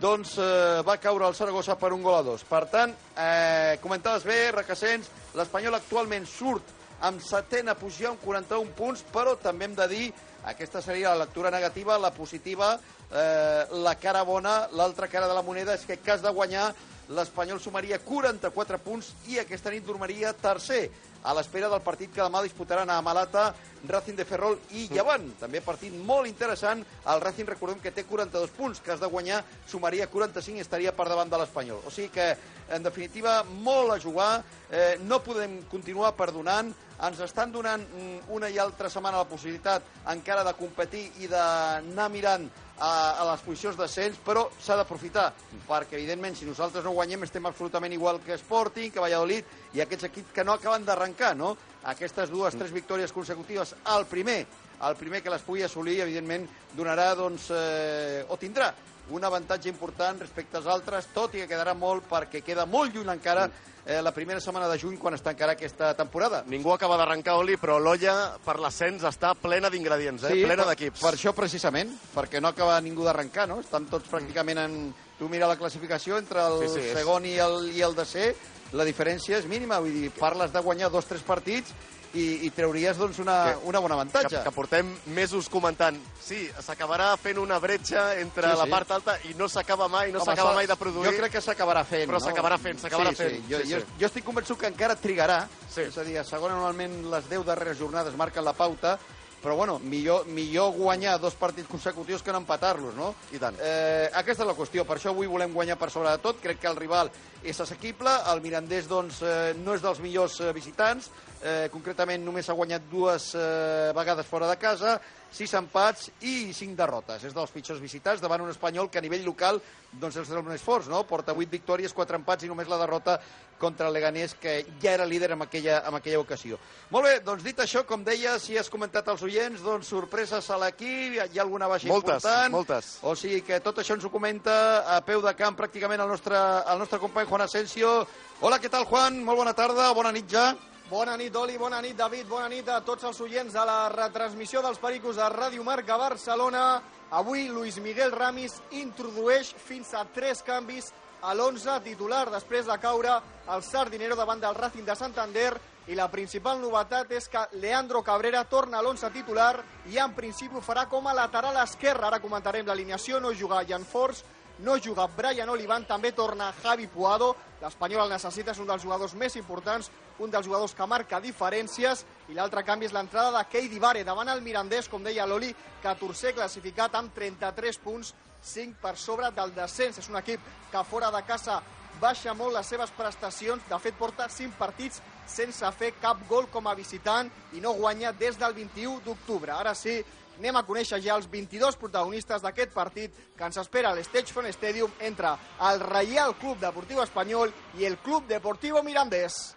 doncs 0.00 0.38
eh, 0.40 0.80
va 0.86 0.96
caure 0.96 1.28
el 1.28 1.36
Saragossa 1.36 1.76
per 1.76 1.92
un 1.92 2.02
gol 2.02 2.16
a 2.16 2.22
dos. 2.24 2.42
Per 2.48 2.64
tant, 2.72 2.94
eh, 3.20 3.76
comentaves 3.82 4.24
bé, 4.24 4.48
Requesens, 4.56 5.10
l'Espanyol 5.36 5.76
actualment 5.76 6.26
surt 6.26 6.72
amb 7.04 7.20
setena 7.20 7.76
posició 7.76 8.14
amb 8.14 8.24
41 8.24 8.72
punts, 8.78 9.04
però 9.12 9.36
també 9.40 9.68
hem 9.68 9.76
de 9.76 9.88
dir, 9.90 10.06
aquesta 10.48 10.82
seria 10.84 11.12
la 11.12 11.24
lectura 11.24 11.52
negativa, 11.52 11.98
la 11.98 12.12
positiva, 12.14 12.74
eh, 13.10 13.64
la 13.84 13.94
cara 14.00 14.24
bona, 14.24 14.68
l'altra 14.72 15.08
cara 15.08 15.28
de 15.28 15.36
la 15.36 15.44
moneda 15.44 15.74
és 15.74 15.84
que 15.84 15.98
en 15.98 16.04
cas 16.04 16.22
de 16.24 16.32
guanyar 16.32 16.72
l'Espanyol 17.12 17.60
sumaria 17.60 17.98
44 18.00 18.78
punts 18.80 19.10
i 19.28 19.36
aquesta 19.38 19.72
nit 19.72 19.84
dormiria 19.84 20.32
tercer 20.32 20.88
a 21.24 21.32
l'espera 21.32 21.70
del 21.72 21.80
partit 21.80 22.12
que 22.12 22.20
demà 22.20 22.42
disputaran 22.44 22.90
a 22.92 23.00
Malata, 23.04 23.46
Racing 23.88 24.16
de 24.16 24.26
Ferrol 24.28 24.58
i 24.76 24.84
Llevant. 24.92 25.24
També 25.40 25.62
partit 25.64 25.92
molt 26.04 26.28
interessant. 26.28 26.82
El 27.08 27.22
Racing, 27.24 27.48
recordem 27.48 27.80
que 27.80 27.92
té 27.96 28.04
42 28.04 28.52
punts, 28.52 28.80
que 28.84 28.92
has 28.92 29.00
de 29.00 29.08
guanyar, 29.08 29.40
sumaria 29.68 30.06
45 30.12 30.60
i 30.60 30.64
estaria 30.64 30.92
per 30.92 31.08
davant 31.08 31.32
de 31.32 31.40
l'Espanyol. 31.40 31.80
O 31.88 31.92
sigui 31.92 32.10
que, 32.12 32.28
en 32.76 32.84
definitiva, 32.84 33.38
molt 33.64 33.96
a 33.96 34.00
jugar. 34.00 34.32
Eh, 34.68 34.98
no 35.08 35.22
podem 35.24 35.62
continuar 35.72 36.12
perdonant. 36.16 36.74
Ens 37.02 37.18
estan 37.24 37.50
donant 37.52 37.82
mm, 37.82 38.28
una 38.36 38.48
i 38.50 38.58
altra 38.62 38.90
setmana 38.90 39.18
la 39.18 39.28
possibilitat 39.28 39.86
encara 40.12 40.44
de 40.46 40.52
competir 40.54 41.08
i 41.24 41.30
d'anar 41.30 42.06
mirant 42.12 42.46
a, 42.78 42.90
a 43.18 43.26
les 43.30 43.42
posicions 43.46 43.76
d'ascens, 43.78 44.18
però 44.24 44.46
s'ha 44.62 44.76
d'aprofitar, 44.78 45.28
perquè 45.66 45.98
evidentment 45.98 46.38
si 46.38 46.46
nosaltres 46.46 46.86
no 46.86 46.94
guanyem 46.94 47.26
estem 47.26 47.46
absolutament 47.46 47.94
igual 47.94 48.20
que 48.22 48.38
Sporting, 48.38 48.92
que 48.94 49.02
Valladolid 49.02 49.74
i 49.74 49.82
aquests 49.82 50.08
equips 50.10 50.34
que 50.34 50.46
no 50.46 50.54
acaben 50.54 50.86
d'arrencar, 50.86 51.34
no? 51.38 51.54
Aquestes 51.94 52.30
dues, 52.30 52.56
tres 52.56 52.72
victòries 52.72 53.12
consecutives, 53.12 53.74
el 53.94 54.06
primer, 54.10 54.40
el 54.86 54.96
primer 54.96 55.22
que 55.22 55.34
les 55.34 55.42
pugui 55.42 55.66
assolir, 55.66 56.00
evidentment, 56.02 56.48
donarà, 56.74 57.12
doncs, 57.18 57.50
eh, 57.54 58.24
o 58.28 58.38
tindrà 58.40 58.72
un 59.10 59.24
avantatge 59.24 59.68
important 59.68 60.18
respecte 60.20 60.56
als 60.56 60.66
altres, 60.66 61.10
tot 61.12 61.34
i 61.34 61.42
que 61.42 61.48
quedarà 61.50 61.74
molt 61.76 62.06
perquè 62.08 62.40
queda 62.42 62.64
molt 62.64 62.94
lluny 62.94 63.10
encara 63.12 63.48
eh, 63.84 64.00
la 64.02 64.12
primera 64.16 64.40
setmana 64.40 64.68
de 64.70 64.78
juny 64.80 64.96
quan 64.98 65.14
es 65.14 65.22
tancarà 65.22 65.52
aquesta 65.52 65.92
temporada. 65.94 66.42
Ningú 66.48 66.72
acaba 66.72 66.96
d'arrencar, 66.96 67.34
Oli, 67.36 67.58
però 67.60 67.76
l'olla 67.78 68.38
per 68.44 68.56
l'ascens 68.58 69.04
està 69.04 69.34
plena 69.36 69.68
d'ingredients, 69.70 70.24
eh? 70.24 70.38
plena 70.46 70.64
per, 70.64 70.70
d'equips. 70.72 71.02
Per 71.04 71.12
això, 71.12 71.34
precisament, 71.36 71.92
perquè 72.14 72.40
no 72.40 72.48
acaba 72.48 72.80
ningú 72.80 73.04
d'arrencar, 73.04 73.46
no? 73.50 73.60
Estan 73.60 73.86
tots 73.92 74.08
pràcticament 74.10 74.64
en... 74.64 74.78
Tu 75.14 75.28
mira 75.30 75.46
la 75.46 75.54
classificació 75.54 76.16
entre 76.18 76.40
el 76.42 76.56
Sí, 76.64 76.72
sí, 76.72 76.80
és- 76.88 76.96
segon 76.96 77.24
i 77.28 77.36
el, 77.38 77.68
i 77.76 77.84
el 77.86 77.92
desè, 77.94 78.32
la 78.74 78.82
diferència 78.88 79.36
és 79.38 79.44
mínima, 79.46 79.78
vull 79.78 79.92
dir, 79.94 80.08
parles 80.16 80.50
de 80.50 80.58
guanyar 80.64 80.88
dos, 80.90 81.06
tres 81.06 81.22
partits 81.22 81.70
i, 82.14 82.46
i 82.46 82.50
trauries 82.54 82.96
doncs, 82.96 83.18
una, 83.18 83.36
Que- 83.52 83.68
una 83.68 83.78
bona 83.80 83.94
que, 83.94 84.00
avantatge. 84.00 84.42
que 84.44 84.50
portem 84.54 84.92
mesos 85.06 85.48
comentant. 85.48 85.98
Sí, 86.20 86.48
s'acabarà 86.62 87.16
fent 87.18 87.38
una 87.38 87.58
bretxa 87.58 88.18
entre 88.20 88.50
Sí, 88.52 88.56
la 88.58 88.64
sí. 88.64 88.70
part 88.70 88.90
alta 88.92 89.18
i 89.30 89.34
no 89.34 89.48
s'acaba 89.48 89.88
mai, 89.88 90.12
no 90.12 90.24
s'acaba 90.24 90.54
mai 90.54 90.66
de 90.66 90.76
produir. 90.76 91.10
Jo 91.10 91.16
crec 91.18 91.32
que 91.32 91.40
s'acabarà 91.42 91.84
fent, 91.84 92.08
Però 92.08 92.20
no? 92.20 92.24
s'acabarà 92.24 92.58
fent, 92.58 92.78
s'acabarà 92.78 93.10
sí, 93.10 93.16
fent. 93.16 93.34
Sí. 93.36 93.44
Jo, 93.50 93.58
Sí, 93.64 93.72
jo, 93.72 93.80
sí. 93.80 93.86
jo 94.00 94.06
estic 94.06 94.24
convençut 94.24 94.58
que 94.58 94.66
encara 94.66 94.96
trigarà, 94.96 95.48
Sí. 95.68 95.80
és 95.82 95.98
a 95.98 96.04
dir, 96.04 96.18
a 96.18 96.24
segona 96.24 96.54
normalment 96.54 97.10
les 97.10 97.28
10 97.28 97.44
darreres 97.44 97.78
jornades 97.78 98.14
marquen 98.16 98.44
la 98.44 98.52
pauta, 98.52 98.98
però 99.42 99.56
bueno, 99.56 99.78
millor, 99.78 100.24
millor 100.26 100.70
guanyar 100.72 101.20
dos 101.20 101.34
partits 101.34 101.68
consecutius 101.68 102.22
que 102.22 102.32
no 102.32 102.38
empatar-los, 102.38 102.94
no? 102.94 103.14
I 103.32 103.38
tant. 103.38 103.54
Eh, 103.60 104.08
aquesta 104.14 104.42
és 104.42 104.46
la 104.48 104.54
qüestió, 104.54 104.86
per 104.86 104.96
això 104.96 105.10
avui 105.10 105.26
volem 105.26 105.52
guanyar 105.52 105.76
per 105.76 105.90
sobre 105.90 106.08
de 106.10 106.16
tot, 106.18 106.40
crec 106.40 106.58
que 106.60 106.66
el 106.66 106.76
rival 106.76 107.10
és 107.42 107.60
assequible, 107.60 108.08
el 108.32 108.40
Mirandés 108.40 108.88
doncs, 108.88 109.20
eh, 109.20 109.52
no 109.58 109.74
és 109.74 109.82
dels 109.82 110.00
millors 110.00 110.40
eh, 110.40 110.50
visitants, 110.54 111.10
eh, 111.44 111.68
concretament 111.72 112.24
només 112.24 112.48
ha 112.48 112.56
guanyat 112.56 112.88
dues 112.90 113.30
eh, 113.36 113.92
vegades 113.94 114.26
fora 114.26 114.48
de 114.48 114.56
casa, 114.60 114.96
sis 115.34 115.52
empats 115.58 116.10
i 116.24 116.52
cinc 116.54 116.76
derrotes. 116.78 117.24
És 117.26 117.34
dels 117.34 117.52
pitjors 117.52 117.82
visitants 117.82 118.22
davant 118.22 118.42
un 118.42 118.52
espanyol 118.52 118.88
que 118.90 119.00
a 119.00 119.04
nivell 119.04 119.26
local 119.26 119.60
doncs 119.92 120.16
és 120.22 120.30
dels 120.30 120.46
més 120.46 120.62
forts, 120.62 120.88
no? 120.90 121.04
Porta 121.06 121.34
vuit 121.36 121.50
victòries, 121.50 121.92
quatre 121.94 122.18
empats 122.18 122.46
i 122.46 122.50
només 122.50 122.70
la 122.70 122.78
derrota 122.80 123.18
contra 123.58 123.86
el 123.88 123.94
Leganés, 123.94 124.34
que 124.40 124.64
ja 124.82 124.94
era 124.96 125.06
líder 125.06 125.30
en 125.36 125.44
aquella, 125.44 125.78
en 125.86 125.94
aquella 125.94 126.18
ocasió. 126.18 126.58
Molt 126.90 127.06
bé, 127.06 127.14
doncs 127.22 127.44
dit 127.46 127.60
això, 127.62 127.84
com 127.86 128.02
deia, 128.04 128.34
si 128.42 128.58
has 128.58 128.70
comentat 128.70 129.08
als 129.08 129.22
oients, 129.22 129.62
doncs 129.62 129.92
sorpreses 129.94 130.50
a 130.50 130.58
l'equip, 130.58 131.14
hi 131.14 131.38
ha 131.38 131.42
alguna 131.44 131.70
baixa 131.70 131.88
Moltes, 131.88 132.18
important. 132.18 132.52
moltes. 132.54 132.92
O 133.02 133.14
sigui 133.18 133.40
que 133.46 133.60
tot 133.62 133.78
això 133.78 133.94
ens 133.94 134.04
ho 134.04 134.10
comenta 134.10 134.56
a 134.96 135.00
peu 135.06 135.22
de 135.22 135.34
camp 135.38 135.56
pràcticament 135.58 136.02
el 136.02 136.10
nostre, 136.10 136.36
el 136.36 136.82
nostre 136.82 136.98
company 136.98 137.30
Juan 137.30 137.46
Asensio. 137.46 137.96
Hola, 138.40 138.58
què 138.58 138.70
tal, 138.70 138.88
Juan? 138.90 139.22
Molt 139.24 139.44
bona 139.44 139.54
tarda, 139.54 139.92
bona 139.94 140.12
nit 140.12 140.30
ja. 140.30 140.50
Bona 140.90 141.16
nit, 141.16 141.32
Oli, 141.36 141.56
bona 141.56 141.78
nit, 141.80 141.96
David, 141.96 142.26
bona 142.28 142.44
nit 142.52 142.66
a 142.68 142.82
tots 142.84 143.06
els 143.08 143.16
oients 143.24 143.54
de 143.56 143.62
la 143.64 143.88
retransmissió 143.88 144.60
dels 144.60 144.76
Pericos 144.76 145.16
de 145.16 145.24
Ràdio 145.32 145.64
Marca 145.64 145.96
Barcelona. 145.96 146.82
Avui 147.08 147.46
Luis 147.48 147.78
Miguel 147.80 148.12
Ramis 148.12 148.58
introdueix 148.76 149.54
fins 149.64 149.94
a 149.96 150.02
tres 150.04 150.42
canvis 150.44 150.90
a 151.24 151.32
l'11 151.32 151.78
titular 151.86 152.26
després 152.28 152.68
de 152.68 152.76
caure 152.82 153.16
el 153.54 153.64
Sardinero 153.64 154.18
davant 154.20 154.44
del 154.44 154.58
Racing 154.58 154.84
de 154.84 154.96
Santander 155.00 155.54
i 155.88 155.96
la 155.96 156.10
principal 156.12 156.60
novetat 156.60 157.16
és 157.16 157.30
que 157.32 157.46
Leandro 157.64 158.02
Cabrera 158.04 158.44
torna 158.44 158.76
a 158.76 158.84
l'11 158.84 159.08
titular 159.16 159.54
i 159.88 159.96
en 159.96 160.12
principi 160.12 160.60
ho 160.60 160.60
farà 160.60 160.84
com 160.92 161.08
a 161.08 161.16
lateral 161.16 161.56
esquerre. 161.64 162.10
Ara 162.10 162.20
comentarem 162.20 162.68
l'alineació, 162.68 163.24
no 163.24 163.32
juga 163.32 163.64
Jan 163.64 163.88
Force, 163.88 164.20
no 164.58 164.76
juga 164.78 165.06
Brian 165.16 165.48
Olivan, 165.50 165.84
també 165.86 166.12
torna 166.12 166.52
Javi 166.62 166.86
Puado. 166.86 167.34
L'Espanyol 167.62 168.04
el 168.04 168.14
necessita, 168.14 168.52
és 168.52 168.60
un 168.60 168.68
dels 168.68 168.82
jugadors 168.82 169.14
més 169.14 169.36
importants, 169.36 169.90
un 170.18 170.30
dels 170.30 170.46
jugadors 170.46 170.74
que 170.74 170.86
marca 170.86 171.20
diferències, 171.20 172.04
i 172.28 172.36
l'altre 172.36 172.62
canvi 172.64 172.86
és 172.86 172.94
l'entrada 172.94 173.32
de 173.38 173.44
Keidi 173.50 173.80
Vare 173.82 174.04
davant 174.04 174.28
el 174.28 174.42
Mirandés, 174.42 174.88
com 174.88 175.02
deia 175.02 175.26
l'Oli, 175.26 175.54
14è 175.82 176.34
classificat 176.36 176.94
amb 176.94 177.14
33 177.14 177.80
punts, 177.82 178.14
5 178.44 178.76
per 178.80 178.96
sobre 179.00 179.30
del 179.32 179.54
descens. 179.56 179.98
És 179.98 180.10
un 180.12 180.20
equip 180.20 180.40
que 180.70 180.84
fora 180.84 181.10
de 181.10 181.22
casa 181.26 181.62
baixa 182.00 182.34
molt 182.34 182.54
les 182.54 182.66
seves 182.66 182.90
prestacions, 182.94 183.62
de 183.68 183.78
fet 183.80 183.96
porta 183.98 184.28
5 184.28 184.58
partits 184.58 185.00
sense 185.26 185.70
fer 185.78 185.94
cap 186.02 186.20
gol 186.28 186.48
com 186.52 186.66
a 186.68 186.74
visitant 186.76 187.30
i 187.56 187.62
no 187.64 187.72
guanya 187.78 188.12
des 188.12 188.38
del 188.38 188.54
21 188.54 189.00
d'octubre. 189.04 189.52
Ara 189.54 189.74
sí, 189.74 190.02
anem 190.38 190.56
a 190.56 190.64
conèixer 190.66 191.00
ja 191.04 191.16
els 191.18 191.28
22 191.30 191.76
protagonistes 191.80 192.42
d'aquest 192.44 192.72
partit 192.74 193.10
que 193.36 193.44
ens 193.46 193.58
espera 193.62 193.90
a 193.90 193.96
l'Stagefront 193.98 194.50
Stadium 194.52 194.92
entre 195.00 195.34
el 195.70 195.80
Reial 195.84 196.34
Club 196.40 196.58
Deportiu 196.62 197.02
Espanyol 197.02 197.52
i 197.78 197.86
el 197.88 197.98
Club 197.98 198.26
Deportivo 198.30 198.82
Mirandés. 198.82 199.56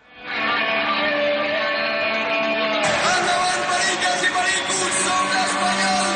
Endavant, 3.08 3.64
periques 3.72 4.28
i 4.28 4.36
pericos, 4.36 5.02
som 5.06 5.34
l'Espanyol 5.34 6.07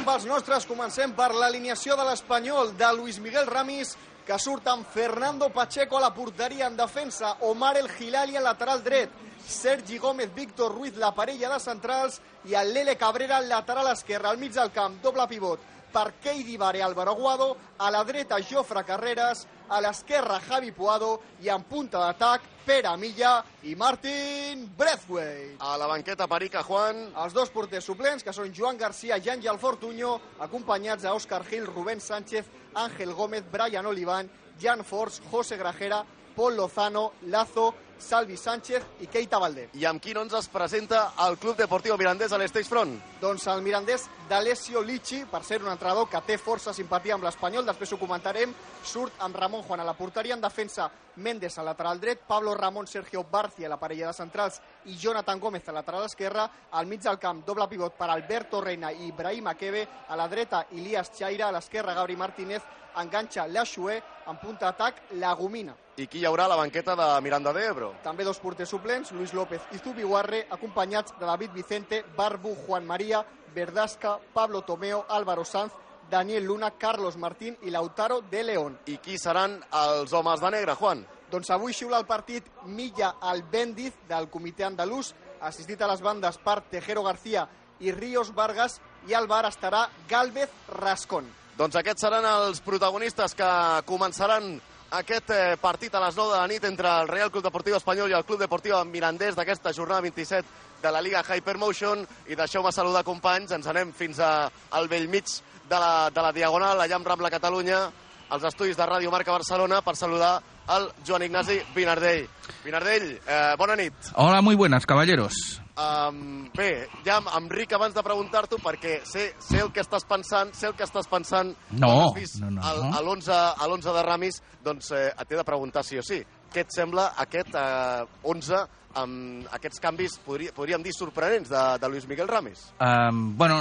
Comencem 0.00 0.14
pels 0.16 0.30
nostres, 0.32 0.64
comencem 0.64 1.10
per 1.12 1.26
l'alineació 1.36 1.92
de 1.98 2.04
l'Espanyol 2.08 2.70
de 2.72 2.88
Luis 2.96 3.18
Miguel 3.20 3.44
Ramis, 3.44 3.90
que 4.24 4.38
surt 4.40 4.64
amb 4.72 4.86
Fernando 4.88 5.50
Pacheco 5.52 5.98
a 5.98 6.00
la 6.00 6.14
porteria 6.16 6.70
en 6.70 6.76
defensa, 6.78 7.34
Omar 7.44 7.74
El 7.76 7.90
Hilali 7.98 8.38
al 8.38 8.46
lateral 8.48 8.80
dret, 8.82 9.10
Sergi 9.44 9.98
Gómez, 9.98 10.32
Víctor 10.34 10.72
Ruiz, 10.72 10.96
la 10.96 11.12
parella 11.12 11.50
de 11.52 11.60
centrals, 11.60 12.16
i 12.48 12.56
el 12.56 12.72
Lele 12.72 12.96
Cabrera 12.96 13.36
al 13.36 13.50
lateral 13.50 13.92
esquerre, 13.92 14.30
al 14.30 14.40
mig 14.40 14.54
del 14.56 14.72
camp, 14.72 14.96
doble 15.02 15.28
pivot, 15.28 15.68
per 15.92 16.14
Keidi 16.22 16.56
Álvaro 16.60 17.12
Aguado, 17.12 17.56
a 17.78 17.90
la 17.90 18.04
dreta 18.04 18.38
Jofre 18.40 18.84
Carreras, 18.84 19.46
a 19.68 19.80
l'esquerra 19.80 20.40
Javi 20.40 20.72
Puado 20.72 21.20
i 21.42 21.48
en 21.48 21.62
punta 21.62 21.98
d'atac 21.98 22.42
Pere 22.64 22.96
Milla 22.96 23.44
i 23.62 23.74
Martin 23.74 24.68
Braithwaite. 24.76 25.56
A 25.58 25.76
la 25.76 25.86
banqueta 25.86 26.26
Perica, 26.26 26.62
Juan. 26.62 27.12
Els 27.16 27.34
dos 27.34 27.50
porters 27.50 27.84
suplents, 27.84 28.22
que 28.22 28.32
són 28.32 28.52
Joan 28.54 28.78
Garcia 28.78 29.18
i 29.18 29.30
Àngel 29.30 29.58
Fortuño, 29.58 30.16
acompanyats 30.40 31.04
d'Òscar 31.04 31.44
Gil, 31.48 31.66
Rubén 31.66 32.00
Sánchez, 32.00 32.46
Ángel 32.74 33.14
Gómez, 33.14 33.44
Brian 33.50 33.86
Olivan, 33.86 34.30
Jan 34.60 34.84
Force, 34.84 35.22
José 35.30 35.56
Grajera, 35.56 36.04
Paul 36.36 36.56
Lozano, 36.56 37.12
Lazo, 37.26 37.74
Salvi 38.00 38.36
Sánchez 38.36 38.82
i 39.00 39.06
Keita 39.06 39.38
Valdé. 39.38 39.68
I 39.76 39.84
amb 39.86 40.00
quin 40.02 40.16
11 40.16 40.38
es 40.38 40.48
presenta 40.48 41.12
el 41.26 41.36
Club 41.38 41.58
Deportiu 41.58 41.96
Mirandés 42.00 42.32
a 42.32 42.38
l'Stage 42.40 42.68
Front? 42.68 42.96
Doncs 43.20 43.46
el 43.52 43.62
mirandès 43.62 44.08
d'Alessio 44.30 44.80
Lichi, 44.80 45.24
per 45.26 45.42
ser 45.42 45.58
un 45.58 45.72
entrenador 45.72 46.06
que 46.06 46.20
té 46.22 46.36
força 46.38 46.70
simpatia 46.70 47.16
amb 47.16 47.24
l'Espanyol, 47.26 47.64
després 47.66 47.90
ho 47.90 47.98
comentarem, 47.98 48.52
surt 48.86 49.18
amb 49.26 49.34
Ramon 49.34 49.64
Juan 49.66 49.82
a 49.82 49.86
la 49.88 49.96
porteria, 49.98 50.36
en 50.36 50.44
defensa 50.44 50.86
Méndez 51.16 51.58
al 51.58 51.66
lateral 51.66 51.98
dret, 51.98 52.22
Pablo 52.28 52.54
Ramon, 52.54 52.86
Sergio 52.86 53.24
Barcia 53.26 53.66
a 53.66 53.72
la 53.72 53.80
parella 53.80 54.06
de 54.06 54.14
centrals 54.14 54.60
i 54.86 54.94
Jonathan 54.96 55.40
Gómez 55.40 55.66
a 55.68 55.74
lateral 55.74 56.06
esquerra, 56.06 56.46
al 56.70 56.86
mig 56.86 57.02
del 57.02 57.18
camp 57.18 57.42
doble 57.44 57.66
pivot 57.68 57.98
per 57.98 58.08
Alberto 58.08 58.60
Reina 58.62 58.92
i 58.92 59.08
Ibrahim 59.08 59.50
Akebe, 59.50 59.82
a 60.06 60.16
la 60.16 60.28
dreta 60.28 60.62
Ilias 60.78 61.10
Chaira, 61.10 61.48
a 61.48 61.52
l'esquerra 61.52 61.96
Gabri 61.98 62.14
Martínez, 62.16 62.62
enganxa 63.02 63.48
l'Aixué, 63.50 63.98
en 64.30 64.38
punta 64.38 64.70
d'atac 64.70 65.02
la 65.18 65.34
Gomina. 65.34 65.74
I 65.98 66.06
qui 66.06 66.22
hi 66.22 66.24
haurà 66.24 66.46
a 66.46 66.54
la 66.54 66.56
banqueta 66.56 66.94
de 66.94 67.08
Miranda 67.20 67.52
de 67.52 67.66
Ebro? 67.66 67.90
També 68.04 68.24
dos 68.24 68.38
porters 68.38 68.70
suplents, 68.70 69.10
Luis 69.10 69.34
López 69.34 69.66
i 69.74 69.82
Zubiwarre, 69.82 70.46
acompanyats 70.50 71.18
de 71.18 71.26
David 71.26 71.52
Vicente, 71.52 72.04
Barbu, 72.16 72.54
Juan 72.66 72.86
María, 72.86 73.24
Verdasca, 73.54 74.18
Pablo 74.34 74.62
Tomeo, 74.62 75.04
Álvaro 75.08 75.44
Sanz, 75.44 75.72
Daniel 76.10 76.44
Luna, 76.44 76.72
Carlos 76.72 77.16
Martín 77.16 77.56
i 77.62 77.70
Lautaro 77.70 78.20
de 78.20 78.42
León. 78.44 78.78
I 78.86 78.98
qui 78.98 79.16
seran 79.18 79.60
els 79.70 80.12
homes 80.12 80.40
de 80.42 80.50
negre, 80.50 80.74
Juan? 80.74 81.04
Doncs 81.30 81.52
avui 81.54 81.72
xiula 81.72 82.00
el 82.02 82.08
partit 82.08 82.46
Milla 82.66 83.14
Albendiz 83.20 83.94
del 84.08 84.26
comitè 84.28 84.66
andalús, 84.66 85.14
assistit 85.40 85.80
a 85.80 85.88
les 85.90 86.02
bandes 86.02 86.38
per 86.42 86.60
Tejero 86.72 87.04
García 87.06 87.46
i 87.80 87.92
Ríos 87.94 88.34
Vargas, 88.34 88.80
i 89.06 89.14
al 89.14 89.30
bar 89.30 89.46
estarà 89.48 89.86
Galvez 90.08 90.50
Rascón. 90.74 91.30
Doncs 91.56 91.76
aquests 91.78 92.02
seran 92.02 92.26
els 92.26 92.60
protagonistes 92.64 93.36
que 93.38 93.48
començaran 93.86 94.56
aquest 94.90 95.30
eh, 95.30 95.56
partit 95.60 95.94
a 95.94 96.00
les 96.02 96.16
9 96.16 96.32
de 96.32 96.38
la 96.40 96.48
nit 96.50 96.64
entre 96.66 96.90
el 97.02 97.08
Real 97.08 97.30
Club 97.30 97.44
Deportiu 97.46 97.76
Espanyol 97.78 98.10
i 98.10 98.16
el 98.18 98.24
Club 98.26 98.40
Deportiu 98.42 98.74
Mirandés 98.90 99.36
d'aquesta 99.38 99.72
jornada 99.72 100.02
27 100.02 100.42
de 100.82 100.90
la 100.90 101.02
Liga 101.04 101.22
Hypermotion 101.22 102.02
i 102.26 102.34
deixeu-me 102.34 102.72
saludar 102.72 103.04
companys, 103.06 103.52
ens 103.52 103.68
anem 103.70 103.92
fins 103.94 104.18
a, 104.18 104.50
al 104.74 104.88
vell 104.88 105.08
mig 105.08 105.30
de 105.70 105.78
la, 105.78 106.10
de 106.10 106.22
la 106.24 106.32
Diagonal, 106.34 106.80
allà 106.80 106.96
amb 106.98 107.06
Rambla 107.06 107.30
Catalunya, 107.30 107.84
als 108.30 108.46
estudis 108.50 108.78
de 108.78 108.86
Ràdio 108.86 109.12
Marca 109.14 109.34
Barcelona 109.34 109.80
per 109.82 109.94
saludar 109.98 110.40
el 110.74 110.88
Joan 111.06 111.22
Ignasi 111.26 111.60
Vinardell. 111.74 112.26
Vinardell, 112.64 113.12
eh, 113.26 113.54
bona 113.58 113.76
nit. 113.76 113.94
Hola, 114.14 114.40
muy 114.42 114.56
buenas, 114.56 114.86
caballeros. 114.86 115.60
Um, 115.80 116.50
bé, 116.52 116.88
ja 117.06 117.16
em- 117.22 117.28
em 117.38 117.46
ric 117.48 117.72
abans 117.72 117.94
de 117.96 118.02
preguntar-t'ho 118.04 118.58
perquè 118.60 118.98
sé, 119.08 119.30
sé 119.40 119.60
el 119.62 119.70
que 119.72 119.80
estàs 119.80 120.04
pensant, 120.04 120.52
sé 120.52 120.66
el 120.68 120.74
que 120.76 120.84
estàs 120.84 121.06
pensant 121.08 121.54
No, 121.70 122.12
no, 122.12 122.50
no, 122.50 122.50
no. 122.50 122.60
a 122.66 123.00
l'11 123.00 123.30
a 123.32 123.66
l'11 123.68 123.94
de 123.96 124.02
Ramis, 124.04 124.42
doncs 124.62 124.90
eh, 124.92 125.14
t'he 125.26 125.36
de 125.38 125.44
preguntar 125.44 125.84
sí 125.86 125.96
o 125.96 126.02
sí. 126.04 126.20
Què 126.52 126.66
et 126.66 126.74
sembla 126.74 127.14
aquest 127.16 127.54
eh, 127.54 128.04
11 128.28 128.60
amb 129.00 129.46
aquests 129.54 129.78
canvis, 129.80 130.18
podria, 130.26 130.52
podríem 130.52 130.82
dir, 130.82 130.92
sorprenents 130.92 131.48
de, 131.48 131.60
de 131.78 131.88
Luis 131.88 132.08
Miguel 132.10 132.28
Ramis? 132.28 132.72
Um, 132.82 133.36
bueno, 133.38 133.60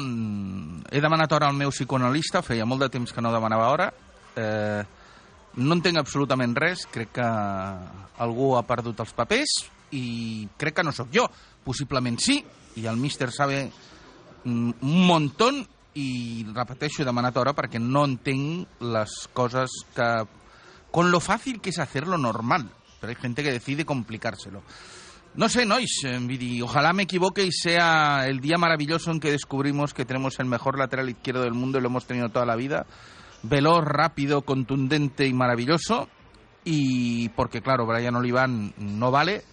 he 0.89 0.99
demanat 0.99 1.31
hora 1.37 1.47
al 1.47 1.55
meu 1.55 1.69
psicoanalista, 1.71 2.41
feia 2.41 2.65
molt 2.65 2.81
de 2.81 2.89
temps 2.89 3.13
que 3.13 3.21
no 3.21 3.31
demanava 3.31 3.69
hora. 3.69 3.91
Eh, 4.35 4.81
no 5.61 5.75
entenc 5.77 6.01
absolutament 6.01 6.55
res, 6.57 6.87
crec 6.89 7.13
que 7.21 7.27
algú 8.25 8.55
ha 8.57 8.63
perdut 8.67 8.99
els 9.05 9.13
papers 9.13 9.53
i 9.95 10.47
crec 10.57 10.75
que 10.79 10.83
no 10.85 10.91
sóc 10.93 11.07
jo. 11.13 11.23
Possiblement 11.63 12.19
sí, 12.19 12.43
i 12.79 12.85
el 12.87 12.97
míster 12.97 13.31
sabe 13.31 13.69
mm, 14.43 14.71
un 14.81 15.07
montón 15.07 15.65
i 15.99 16.45
repeteixo, 16.53 17.01
he 17.01 17.07
demanat 17.07 17.37
hora 17.37 17.55
perquè 17.57 17.81
no 17.81 18.05
entenc 18.07 18.81
les 18.81 19.15
coses 19.33 19.81
que... 19.95 20.09
Con 20.89 21.11
lo 21.11 21.19
fácil 21.19 21.61
que 21.61 21.69
es 21.69 21.77
hacerlo 21.77 22.17
normal, 22.17 22.69
pero 22.99 23.11
hay 23.11 23.15
gente 23.15 23.43
que 23.43 23.51
decide 23.51 23.85
complicárselo. 23.85 24.63
No 25.35 25.47
sé, 25.47 25.65
Nois, 25.65 26.01
eh, 26.03 26.17
dir, 26.19 26.63
ojalá 26.63 26.93
me 26.93 27.03
equivoque 27.03 27.43
y 27.43 27.51
sea 27.51 28.25
el 28.27 28.39
día 28.39 28.57
maravilloso 28.57 29.11
en 29.11 29.19
que 29.19 29.31
descubrimos 29.31 29.93
que 29.93 30.05
tenemos 30.05 30.39
el 30.39 30.47
mejor 30.47 30.79
lateral 30.79 31.09
izquierdo 31.09 31.43
del 31.43 31.53
mundo 31.53 31.77
y 31.77 31.81
lo 31.81 31.89
hemos 31.89 32.07
tenido 32.07 32.29
toda 32.29 32.47
la 32.47 32.55
vida. 32.55 32.87
Veloz, 33.43 33.85
rápido, 33.85 34.41
contundente 34.41 35.27
y 35.27 35.33
maravilloso. 35.33 36.09
Y 36.65 37.29
porque, 37.29 37.61
claro, 37.61 37.85
Brian 37.85 38.15
Oliván 38.15 38.73
no 38.77 39.11
vale 39.11 39.43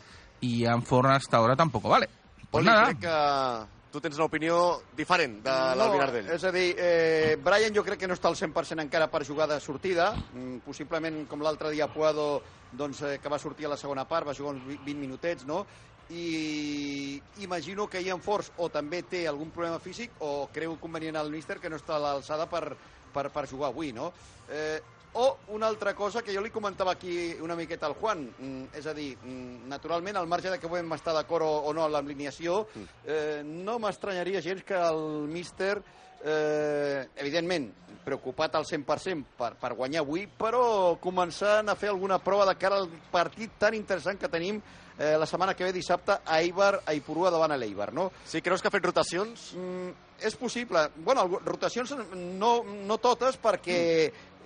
y 0.40 0.64
Anforn 0.66 1.10
hasta 1.12 1.36
ahora 1.38 1.56
tampoco 1.56 1.88
vale. 1.88 2.08
Pues 2.36 2.46
Poli, 2.50 2.66
nada, 2.66 2.86
crec 2.86 3.00
que 3.00 3.76
tu 3.92 4.00
tens 4.00 4.16
una 4.16 4.26
opinió 4.26 4.82
diferent 4.96 5.42
de 5.42 5.50
no, 5.50 5.74
l'Albinardell. 5.74 6.28
és 6.30 6.44
a 6.44 6.52
dir, 6.52 6.74
eh, 6.78 7.36
Brian 7.42 7.72
jo 7.74 7.82
crec 7.84 7.98
que 8.00 8.06
no 8.08 8.14
està 8.14 8.28
al 8.28 8.36
100% 8.36 8.82
encara 8.82 9.08
per 9.10 9.24
jugar 9.26 9.48
de 9.48 9.58
sortida, 9.60 10.12
mm, 10.34 10.58
possiblement 10.66 11.26
com 11.28 11.40
l'altre 11.40 11.70
dia 11.70 11.88
Puado, 11.88 12.42
doncs, 12.72 13.00
eh, 13.02 13.18
que 13.22 13.28
va 13.28 13.38
sortir 13.38 13.66
a 13.66 13.70
la 13.70 13.76
segona 13.76 14.04
part, 14.06 14.26
va 14.28 14.34
jugar 14.34 14.54
uns 14.54 14.66
vi- 14.66 14.78
20 14.84 15.00
minutets, 15.00 15.46
no? 15.46 15.66
i 16.08 17.20
imagino 17.40 17.88
que 17.88 18.00
Ian 18.00 18.20
Force 18.22 18.52
o 18.58 18.68
també 18.70 19.02
té 19.02 19.26
algun 19.26 19.50
problema 19.50 19.80
físic 19.82 20.12
o 20.20 20.48
creu 20.54 20.76
convenient 20.78 21.16
al 21.16 21.30
míster 21.32 21.58
que 21.58 21.68
no 21.68 21.76
està 21.80 21.96
a 21.96 22.02
l'alçada 22.02 22.46
per, 22.48 22.76
per, 23.12 23.30
per 23.34 23.46
jugar 23.50 23.70
avui, 23.72 23.92
no? 23.92 24.12
Eh, 24.48 24.80
o 25.16 25.38
una 25.48 25.66
altra 25.66 25.94
cosa 25.96 26.22
que 26.22 26.34
jo 26.34 26.42
li 26.44 26.52
comentava 26.52 26.92
aquí 26.92 27.34
una 27.40 27.56
miqueta 27.56 27.88
al 27.88 27.96
Juan, 27.96 28.26
mm, 28.38 28.76
és 28.76 28.86
a 28.86 28.94
dir, 28.94 29.16
mm, 29.16 29.68
naturalment, 29.68 30.16
al 30.16 30.28
marge 30.28 30.50
de 30.50 30.58
que 30.60 30.68
podem 30.68 30.92
estar 30.92 31.14
d'acord 31.16 31.46
o, 31.46 31.52
o 31.64 31.72
no 31.72 31.84
amb 31.84 31.94
l'alineació, 31.94 32.66
eh, 33.06 33.42
no 33.44 33.78
m'estranyaria 33.78 34.44
gens 34.44 34.62
que 34.62 34.76
el 34.76 35.26
míster, 35.32 35.82
eh, 36.22 37.08
evidentment, 37.16 37.72
preocupat 38.04 38.54
al 38.54 38.64
100% 38.64 39.24
per, 39.36 39.54
per 39.58 39.74
guanyar 39.74 40.04
avui, 40.04 40.28
però 40.28 40.96
començant 41.02 41.68
a 41.68 41.74
fer 41.74 41.90
alguna 41.90 42.20
prova 42.22 42.46
de 42.46 42.54
cara 42.60 42.78
al 42.78 42.90
partit 43.10 43.56
tan 43.58 43.74
interessant 43.74 44.20
que 44.20 44.30
tenim 44.30 44.60
eh, 44.98 45.16
la 45.18 45.26
setmana 45.26 45.54
que 45.54 45.64
ve 45.64 45.72
dissabte 45.72 46.20
a 46.24 46.40
Eibar, 46.40 46.82
a 46.86 46.94
Ipurua 46.94 47.32
davant 47.34 47.52
a 47.52 47.58
l'Eibar, 47.58 47.92
no? 47.92 48.10
Sí, 48.24 48.42
creus 48.42 48.62
que 48.62 48.68
ha 48.68 48.74
fet 48.74 48.84
rotacions? 48.84 49.50
Mm, 49.56 49.90
és 50.20 50.36
possible. 50.36 50.86
Bueno, 50.96 51.26
rotacions 51.44 51.92
no, 52.14 52.52
no 52.64 52.98
totes, 53.02 53.36
perquè 53.42 53.78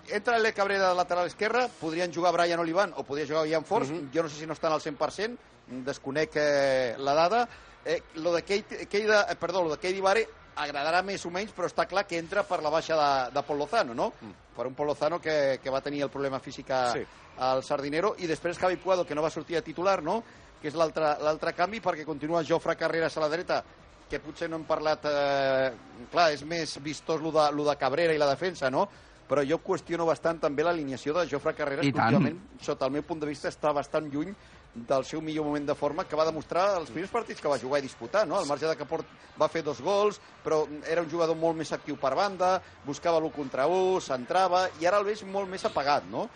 entra 0.09 0.38
l'E 0.38 0.52
Cabrera 0.52 0.88
de 0.88 0.95
lateral 0.97 1.26
esquerre, 1.26 1.69
podrien 1.80 2.12
jugar 2.12 2.33
Brian 2.33 2.61
Olivan 2.61 2.92
o 2.97 3.04
podria 3.04 3.26
jugar 3.26 3.47
Ian 3.47 3.64
Force, 3.64 3.92
jo 4.12 4.23
no 4.23 4.28
sé 4.28 4.37
si 4.40 4.47
no 4.47 4.54
estan 4.54 4.73
al 4.73 4.80
100%, 4.80 5.37
desconec 5.85 6.30
eh, 6.37 6.95
la 6.99 7.14
dada. 7.14 7.49
Eh, 7.85 8.02
lo 8.16 8.33
de 8.33 8.42
Keita, 8.42 8.76
Keita, 8.88 9.26
eh, 9.30 9.37
perdó, 9.37 9.62
lo 9.62 9.71
de 9.71 9.78
Keidi 9.78 10.00
Vare 10.00 10.26
agradarà 10.61 11.00
més 11.07 11.23
o 11.25 11.30
menys, 11.33 11.52
però 11.57 11.69
està 11.71 11.87
clar 11.88 12.04
que 12.07 12.19
entra 12.19 12.42
per 12.45 12.59
la 12.62 12.69
baixa 12.71 12.97
de, 12.99 13.30
de 13.33 13.42
Pol 13.47 13.57
Lozano, 13.62 13.95
no? 13.95 14.11
Per 14.57 14.66
un 14.66 14.75
Pol 14.75 14.90
Lozano 14.90 15.21
que, 15.21 15.59
que 15.62 15.71
va 15.71 15.80
tenir 15.80 16.02
el 16.02 16.11
problema 16.11 16.40
físic 16.40 16.71
a, 16.71 16.80
Sí. 16.92 17.04
al 17.38 17.62
Sardinero, 17.64 18.14
i 18.19 18.26
després 18.28 18.59
Javi 18.59 18.76
Puado, 18.76 19.07
que 19.07 19.14
no 19.14 19.23
va 19.23 19.30
sortir 19.30 19.57
a 19.57 19.62
titular, 19.62 20.02
no? 20.02 20.23
que 20.61 20.69
és 20.69 20.75
l'altre 20.76 21.54
canvi, 21.57 21.78
perquè 21.80 22.04
continua 22.04 22.42
Jofre 22.45 22.75
Carreras 22.76 23.16
a 23.16 23.23
la 23.23 23.30
dreta, 23.33 23.62
que 24.11 24.19
potser 24.21 24.50
no 24.50 24.59
hem 24.59 24.66
parlat... 24.69 25.07
Eh, 25.09 25.71
clar, 26.13 26.26
és 26.34 26.43
més 26.45 26.75
vistós 26.84 27.23
lo 27.25 27.30
de, 27.32 27.47
lo 27.56 27.65
de 27.65 27.76
Cabrera 27.80 28.13
i 28.13 28.21
la 28.21 28.28
defensa, 28.28 28.69
no? 28.69 28.82
Però 29.30 29.45
jo 29.47 29.60
qüestiono 29.62 30.08
bastant 30.08 30.40
també 30.43 30.64
l'alineació 30.66 31.14
de 31.14 31.28
Jofre 31.30 31.54
Carreras, 31.54 31.86
I 31.86 31.93
que 31.93 32.02
últimament, 32.02 32.40
sota 32.58 32.88
el 32.88 32.97
meu 32.97 33.04
punt 33.06 33.21
de 33.23 33.28
vista, 33.30 33.47
està 33.52 33.71
bastant 33.71 34.08
lluny 34.10 34.34
del 34.75 35.04
seu 35.04 35.21
millor 35.23 35.47
moment 35.47 35.66
de 35.66 35.75
forma 35.75 36.04
que 36.06 36.19
va 36.19 36.26
demostrar 36.26 36.64
els 36.78 36.90
primers 36.90 37.10
partits 37.10 37.43
que 37.43 37.50
va 37.50 37.58
jugar 37.58 37.80
i 37.80 37.84
disputar, 37.86 38.25
no? 38.26 38.36
Al 38.38 38.47
marge 38.47 38.66
de 38.66 38.75
que 38.78 38.86
Port 38.86 39.06
va 39.38 39.49
fer 39.50 39.62
dos 39.66 39.80
gols, 39.82 40.21
però 40.45 40.64
era 40.86 41.02
un 41.02 41.10
jugador 41.10 41.38
molt 41.38 41.58
més 41.58 41.73
actiu 41.75 41.99
per 41.99 42.12
banda, 42.19 42.56
buscava 42.86 43.19
l'1 43.19 43.32
contra 43.34 43.66
1, 43.71 44.00
s'entrava, 44.06 44.64
i 44.80 44.86
ara 44.86 44.99
el 45.02 45.06
veig 45.06 45.23
molt 45.26 45.50
més 45.50 45.64
apagat, 45.66 46.06
no? 46.10 46.28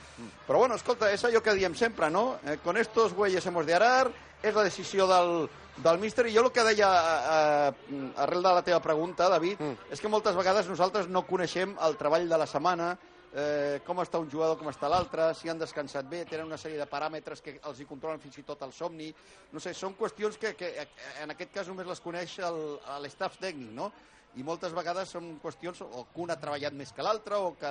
Però 0.46 0.62
bueno, 0.62 0.78
escolta, 0.78 1.10
és 1.14 1.24
allò 1.26 1.42
que 1.42 1.54
diem 1.54 1.74
sempre, 1.78 2.10
no? 2.10 2.38
Eh, 2.44 2.58
con 2.62 2.76
estos 2.76 3.14
güeyes 3.14 3.46
hemos 3.46 3.66
de 3.66 3.74
arar, 3.74 4.10
és 4.42 4.54
la 4.54 4.66
decisió 4.66 5.06
del, 5.10 5.48
del 5.76 5.98
míster, 5.98 6.26
i 6.28 6.34
jo 6.34 6.44
el 6.44 6.52
que 6.54 6.62
deia 6.66 6.90
eh, 6.90 7.72
eh, 7.90 8.04
arrel 8.22 8.44
de 8.44 8.52
la 8.54 8.62
teva 8.62 8.80
pregunta, 8.82 9.28
David, 9.32 9.62
és 9.90 10.00
que 10.00 10.10
moltes 10.12 10.36
vegades 10.38 10.68
nosaltres 10.70 11.08
no 11.10 11.24
coneixem 11.26 11.74
el 11.82 11.98
treball 11.98 12.28
de 12.30 12.38
la 12.38 12.46
setmana, 12.46 12.92
eh, 13.34 13.80
com 13.86 13.98
està 13.98 14.20
un 14.22 14.30
jugador, 14.30 14.56
com 14.60 14.70
està 14.70 14.88
l'altre, 14.88 15.32
si 15.34 15.50
han 15.50 15.58
descansat 15.58 16.06
bé, 16.10 16.22
tenen 16.30 16.46
una 16.46 16.60
sèrie 16.60 16.78
de 16.78 16.86
paràmetres 16.86 17.42
que 17.42 17.58
els 17.58 17.80
hi 17.80 17.88
controlen 17.90 18.22
fins 18.22 18.38
i 18.38 18.46
tot 18.46 18.62
el 18.62 18.72
somni. 18.72 19.10
No 19.52 19.62
sé, 19.62 19.74
són 19.74 19.96
qüestions 19.98 20.38
que, 20.38 20.54
que 20.54 20.70
eh, 20.84 20.88
en 21.24 21.34
aquest 21.34 21.54
cas 21.54 21.70
només 21.70 21.90
les 21.90 22.02
coneix 22.04 22.38
l'estaf 23.02 23.40
tècnic, 23.42 23.72
no? 23.74 23.90
I 24.36 24.42
moltes 24.42 24.72
vegades 24.74 25.08
són 25.14 25.38
qüestions 25.42 25.80
o 25.84 26.06
que 26.12 26.20
un 26.24 26.30
ha 26.32 26.36
treballat 26.40 26.74
més 26.74 26.90
que 26.92 27.02
l'altre 27.06 27.36
o, 27.38 27.52
que, 27.58 27.70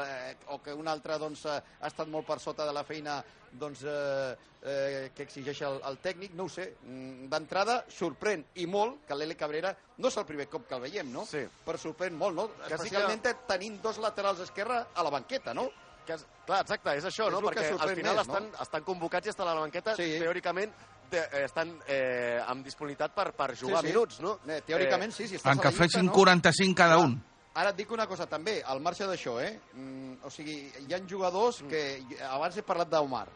o 0.55 0.59
que 0.63 0.73
un 0.73 0.87
altre 0.87 1.17
doncs, 1.19 1.45
eh, 1.45 1.59
ha 1.81 1.87
estat 1.91 2.07
molt 2.07 2.25
per 2.27 2.39
sota 2.39 2.65
de 2.65 2.73
la 2.75 2.83
feina 2.87 3.17
doncs, 3.51 3.83
eh, 3.83 4.35
eh, 4.63 5.11
que 5.15 5.23
exigeix 5.27 5.61
el, 5.67 5.79
el 5.85 5.97
tècnic, 6.01 6.33
no 6.33 6.47
ho 6.47 6.49
sé. 6.49 6.69
Mm, 6.87 7.27
D'entrada, 7.29 7.83
sorprèn 7.91 8.45
i 8.63 8.65
molt 8.65 9.03
que 9.07 9.17
l'Ele 9.17 9.35
Cabrera 9.37 9.75
no 9.99 10.07
és 10.09 10.17
el 10.17 10.25
primer 10.25 10.47
cop 10.49 10.65
que 10.69 10.75
el 10.79 10.81
veiem, 10.87 11.11
no? 11.13 11.25
Sí. 11.29 11.43
Però 11.65 11.77
sorprèn 11.77 12.15
molt, 12.17 12.35
no? 12.39 12.47
Que 12.55 12.63
sí 12.63 12.69
que- 12.69 12.75
Especialment 12.97 13.27
tenint 13.47 13.81
dos 13.83 13.99
laterals 13.99 14.39
esquerra 14.47 14.87
a 14.95 15.03
la 15.03 15.11
banqueta, 15.13 15.53
no? 15.53 15.69
Que, 16.07 16.17
clar, 16.45 16.61
exacte, 16.65 16.97
és 16.97 17.05
això, 17.05 17.27
És 17.27 17.31
no? 17.31 17.39
Perquè 17.41 17.69
al 17.79 17.93
final 17.95 18.15
més, 18.17 18.27
no? 18.27 18.33
estan, 18.33 18.49
estan 18.61 18.83
convocats 18.83 19.27
i 19.27 19.29
estan 19.29 19.47
a 19.47 19.53
la 19.55 19.61
banqueta, 19.61 19.95
Sí. 19.95 20.17
teòricament 20.19 20.71
te, 20.73 20.92
eh, 21.11 21.43
estan 21.43 21.75
eh, 21.87 22.39
amb 22.47 22.63
disponibilitat 22.65 23.13
per, 23.15 23.31
per 23.35 23.55
jugar 23.55 23.81
Sí, 23.81 23.87
sí. 23.87 23.93
minuts, 23.93 24.19
no? 24.23 24.37
Eh, 24.47 24.61
teòricament 24.65 25.11
sí, 25.13 25.27
si 25.27 25.35
estàs 25.35 25.51
aunque 25.51 25.67
a 25.67 25.71
la 25.71 25.75
llista, 25.75 25.83
fuesen 25.99 26.05
no? 26.07 26.13
45 26.13 26.75
cada 26.77 26.97
un. 26.97 27.17
Ara 27.53 27.69
et 27.69 27.77
dic 27.77 27.91
una 27.93 28.07
cosa 28.09 28.25
també, 28.25 28.61
al 28.65 28.79
marge 28.81 29.05
d'això, 29.05 29.35
eh? 29.43 29.59
Mm, 29.75 30.15
o 30.25 30.29
sigui, 30.33 30.55
hi 30.87 30.93
ha 30.93 30.99
jugadors 31.09 31.61
que... 31.69 32.01
Abans 32.31 32.57
he 32.57 32.63
parlat 32.65 32.89
d'Omar. 32.89 33.27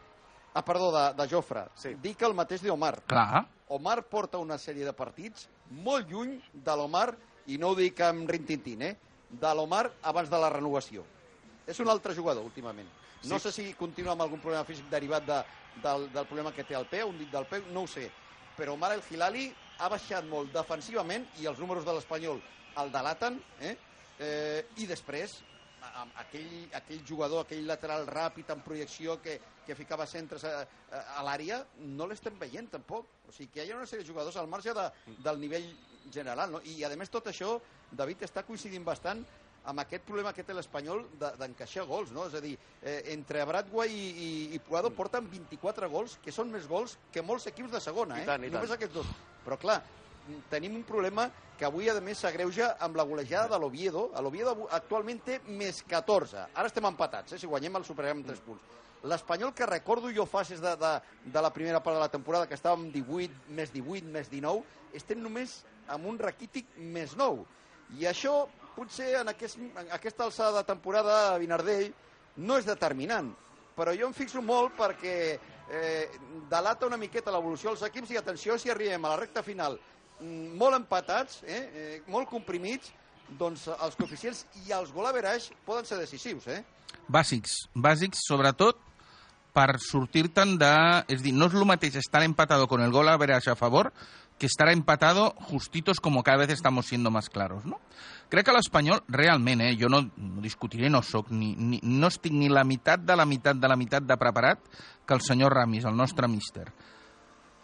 Ah, 0.54 0.64
perdó, 0.66 0.88
de, 0.90 1.04
de 1.14 1.28
Jofre. 1.30 1.68
Sí. 1.78 1.92
Dic 2.02 2.22
el 2.26 2.34
mateix 2.34 2.64
d'Omar. 2.64 2.96
Clar. 3.06 3.44
Omar 3.76 4.00
porta 4.10 4.40
una 4.42 4.56
sèrie 4.58 4.84
de 4.86 4.92
partits 4.96 5.46
molt 5.70 6.08
lluny 6.10 6.38
de 6.52 6.74
l'Omar, 6.76 7.12
i 7.46 7.58
no 7.60 7.70
ho 7.70 7.76
dic 7.78 8.00
amb 8.04 8.28
rintintín, 8.28 8.82
eh? 8.82 8.96
de 9.30 9.50
l'Omar 9.54 9.84
abans 10.02 10.30
de 10.32 10.38
la 10.40 10.48
renovació. 10.50 11.04
És 11.68 11.78
un 11.80 11.88
altre 11.92 12.14
jugador, 12.16 12.42
últimament. 12.48 12.88
No 13.26 13.38
sé 13.42 13.50
si 13.52 13.72
continua 13.74 14.14
amb 14.14 14.22
algun 14.22 14.40
problema 14.42 14.66
físic 14.68 14.86
derivat 14.92 15.26
de, 15.26 15.38
del, 15.82 16.06
del 16.14 16.28
problema 16.30 16.52
que 16.54 16.64
té 16.64 16.76
al 16.78 16.86
peu, 16.86 17.08
un 17.10 17.18
dit 17.18 17.30
del 17.32 17.48
peu, 17.50 17.66
no 17.74 17.82
ho 17.82 17.90
sé. 17.90 18.06
Però 18.58 18.76
Omar 18.76 18.92
El 18.94 19.02
Hilali 19.10 19.48
ha 19.78 19.90
baixat 19.90 20.26
molt 20.26 20.52
defensivament 20.54 21.26
i 21.42 21.46
els 21.50 21.58
números 21.58 21.86
de 21.86 21.94
l'Espanyol 21.94 22.40
el 22.78 22.90
delaten, 22.94 23.38
eh? 23.58 23.74
eh, 24.22 24.66
i 24.78 24.86
després 24.86 25.40
aquell, 26.18 26.68
aquell 26.74 27.02
jugador, 27.06 27.44
aquell 27.44 27.66
lateral 27.66 28.06
ràpid 28.10 28.50
en 28.54 28.62
projecció 28.66 29.18
que, 29.22 29.38
que 29.66 29.76
ficava 29.78 30.06
centres 30.06 30.44
a, 30.44 30.54
a, 30.62 31.02
a 31.18 31.26
l'àrea, 31.26 31.60
no 31.98 32.06
l'estem 32.06 32.38
veient 32.38 32.70
tampoc. 32.70 33.10
O 33.28 33.34
sigui 33.34 33.50
que 33.54 33.66
hi 33.66 33.72
ha 33.72 33.78
una 33.78 33.86
sèrie 33.86 34.04
de 34.04 34.10
jugadors 34.10 34.38
al 34.38 34.50
marge 34.50 34.74
de, 34.74 34.86
del 35.26 35.42
nivell 35.42 35.68
general. 36.14 36.54
No? 36.54 36.62
I 36.64 36.82
a 36.84 36.94
més 36.98 37.12
tot 37.12 37.30
això, 37.30 37.56
David, 37.90 38.26
està 38.26 38.44
coincidint 38.46 38.86
bastant 38.86 39.24
amb 39.64 39.80
aquest 39.80 40.04
problema 40.04 40.32
que 40.32 40.44
té 40.44 40.54
l'Espanyol 40.54 41.04
de- 41.20 41.32
d'encaixar 41.38 41.84
gols, 41.86 42.10
no? 42.12 42.26
És 42.26 42.34
a 42.34 42.40
dir, 42.40 42.58
eh, 42.82 43.02
entre 43.12 43.44
Bradway 43.44 43.90
i, 43.92 44.08
i, 44.26 44.54
i 44.54 44.58
Puado 44.58 44.90
porten 44.90 45.28
24 45.30 45.88
gols, 45.90 46.18
que 46.22 46.32
són 46.32 46.50
més 46.50 46.66
gols 46.68 46.96
que 47.12 47.22
molts 47.22 47.46
equips 47.46 47.70
de 47.72 47.80
segona, 47.80 48.18
I 48.18 48.22
eh? 48.22 48.26
tant, 48.26 48.44
i 48.44 48.50
Només 48.50 48.68
tant. 48.70 48.78
aquests 48.78 48.94
dos. 48.94 49.06
Però 49.44 49.58
clar, 49.58 49.82
tenim 50.50 50.74
un 50.76 50.82
problema 50.84 51.30
que 51.58 51.64
avui, 51.66 51.88
a 51.90 52.00
més, 52.00 52.18
s'agreuja 52.18 52.76
amb 52.80 52.96
la 52.96 53.02
golejada 53.04 53.48
de 53.48 53.58
l'Oviedo. 53.58 54.10
L'Oviedo 54.22 54.68
actualment 54.70 55.20
té 55.24 55.40
més 55.48 55.82
14. 55.82 56.46
Ara 56.54 56.66
estem 56.70 56.84
empatats, 56.86 57.32
eh? 57.32 57.38
si 57.38 57.46
guanyem 57.50 57.76
el 57.76 57.84
superarem 57.84 58.18
amb 58.22 58.26
3 58.28 58.40
punts. 58.46 58.62
L'Espanyol, 59.04 59.52
que 59.54 59.66
recordo 59.66 60.10
jo 60.10 60.24
fases 60.26 60.60
de, 60.60 60.76
de, 60.76 60.92
de 61.24 61.42
la 61.42 61.52
primera 61.54 61.80
part 61.82 61.94
de 61.96 62.00
la 62.02 62.08
temporada, 62.10 62.46
que 62.48 62.54
estàvem 62.56 62.88
18, 62.92 63.50
més 63.54 63.70
18, 63.72 64.06
més 64.10 64.30
19, 64.30 64.62
estem 64.94 65.20
només 65.22 65.60
amb 65.88 66.06
un 66.06 66.18
raquític 66.18 66.66
més 66.78 67.14
9. 67.16 67.44
I 67.98 68.06
això, 68.10 68.48
potser, 68.78 69.10
en, 69.20 69.32
aquest, 69.34 69.58
en 69.58 69.92
aquesta 69.98 70.26
alçada 70.28 70.60
de 70.62 70.68
temporada, 70.70 71.18
a 71.34 71.38
Vinardell, 71.42 71.90
no 72.38 72.58
és 72.58 72.66
determinant. 72.68 73.32
Però 73.78 73.94
jo 73.94 74.08
em 74.08 74.14
fixo 74.14 74.42
molt 74.42 74.74
perquè 74.78 75.18
eh, 75.34 76.08
delata 76.50 76.86
una 76.86 76.98
miqueta 76.98 77.34
l'evolució 77.34 77.72
dels 77.74 77.84
equips 77.90 78.14
i 78.14 78.18
atenció 78.18 78.58
si 78.58 78.70
arribem 78.70 79.04
a 79.04 79.12
la 79.12 79.20
recta 79.20 79.44
final 79.46 79.78
mm, 80.20 80.56
molt 80.58 80.78
empatats, 80.78 81.42
eh, 81.44 81.60
eh, 81.60 82.00
molt 82.10 82.30
comprimits, 82.30 82.90
doncs 83.38 83.66
els 83.68 83.96
coeficients 83.98 84.46
i 84.64 84.72
els 84.72 84.92
golaveraix 84.94 85.50
poden 85.66 85.86
ser 85.86 85.98
decisius, 86.00 86.48
eh? 86.48 86.62
Bàsics, 87.12 87.66
bàsics, 87.76 88.22
sobretot 88.24 88.80
per 89.52 89.74
sortir-te'n 89.82 90.56
de... 90.60 90.72
És 91.12 91.22
dir, 91.24 91.34
no 91.36 91.48
és 91.50 91.56
el 91.58 91.66
mateix 91.68 91.98
estar 92.00 92.22
empatado 92.24 92.68
con 92.70 92.80
el 92.84 92.92
gol 92.94 93.08
a 93.10 93.18
verás 93.20 93.48
a 93.48 93.56
favor 93.58 93.92
que 94.38 94.46
estar 94.46 94.68
empatado 94.70 95.34
justitos 95.38 96.00
como 96.00 96.22
cada 96.22 96.38
vez 96.38 96.50
estamos 96.50 96.86
siendo 96.86 97.10
más 97.10 97.28
claros, 97.28 97.64
no? 97.64 97.80
Crec 98.28 98.46
que 98.46 98.52
l'Espanyol, 98.52 99.02
realment, 99.08 99.62
eh, 99.64 99.76
jo 99.80 99.88
no, 99.88 100.02
no 100.16 100.42
discutiré, 100.44 100.90
no 100.90 101.02
soc 101.02 101.30
ni, 101.32 101.54
ni, 101.56 101.80
no 101.82 102.10
estic 102.12 102.34
ni 102.36 102.50
la 102.52 102.64
meitat 102.64 103.00
de 103.00 103.16
la 103.16 103.24
meitat 103.24 103.56
de 103.56 103.68
la 103.68 103.76
meitat 103.76 104.04
de 104.04 104.18
preparat 104.20 104.60
que 105.06 105.16
el 105.16 105.24
senyor 105.24 105.56
Ramis, 105.56 105.86
el 105.88 105.96
nostre 105.96 106.28
míster. 106.28 106.68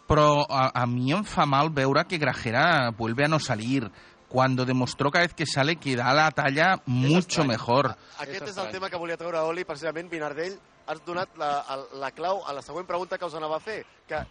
Però 0.09 0.43
a, 0.49 0.67
a 0.73 0.85
mi 0.89 1.13
em 1.13 1.23
fa 1.25 1.45
mal 1.49 1.71
veure 1.73 2.05
que 2.09 2.19
Grajera 2.21 2.91
vuelve 2.97 3.25
a 3.25 3.29
no 3.29 3.39
salir, 3.39 3.87
cuando 4.27 4.65
demostró 4.65 5.11
cada 5.11 5.25
vez 5.25 5.33
que 5.33 5.45
sale 5.45 5.77
que 5.77 5.95
da 5.95 6.13
la 6.13 6.31
talla 6.31 6.81
mucho 6.85 7.19
estrany. 7.19 7.47
mejor. 7.47 7.95
Aquest 8.19 8.49
és 8.49 8.57
el 8.57 8.71
tema 8.73 8.89
que 8.89 8.97
volia 8.97 9.17
treure 9.17 9.39
Oli, 9.39 9.63
precisament, 9.63 10.09
Vinardell, 10.11 10.57
has 10.85 10.99
donat 11.05 11.37
la, 11.37 11.63
la 11.93 12.11
clau 12.11 12.41
a 12.45 12.53
la 12.53 12.61
següent 12.65 12.87
pregunta 12.89 13.17
que 13.17 13.25
us 13.25 13.37
anava 13.37 13.57
a 13.57 13.63
fer, 13.63 13.85
que 14.09 14.25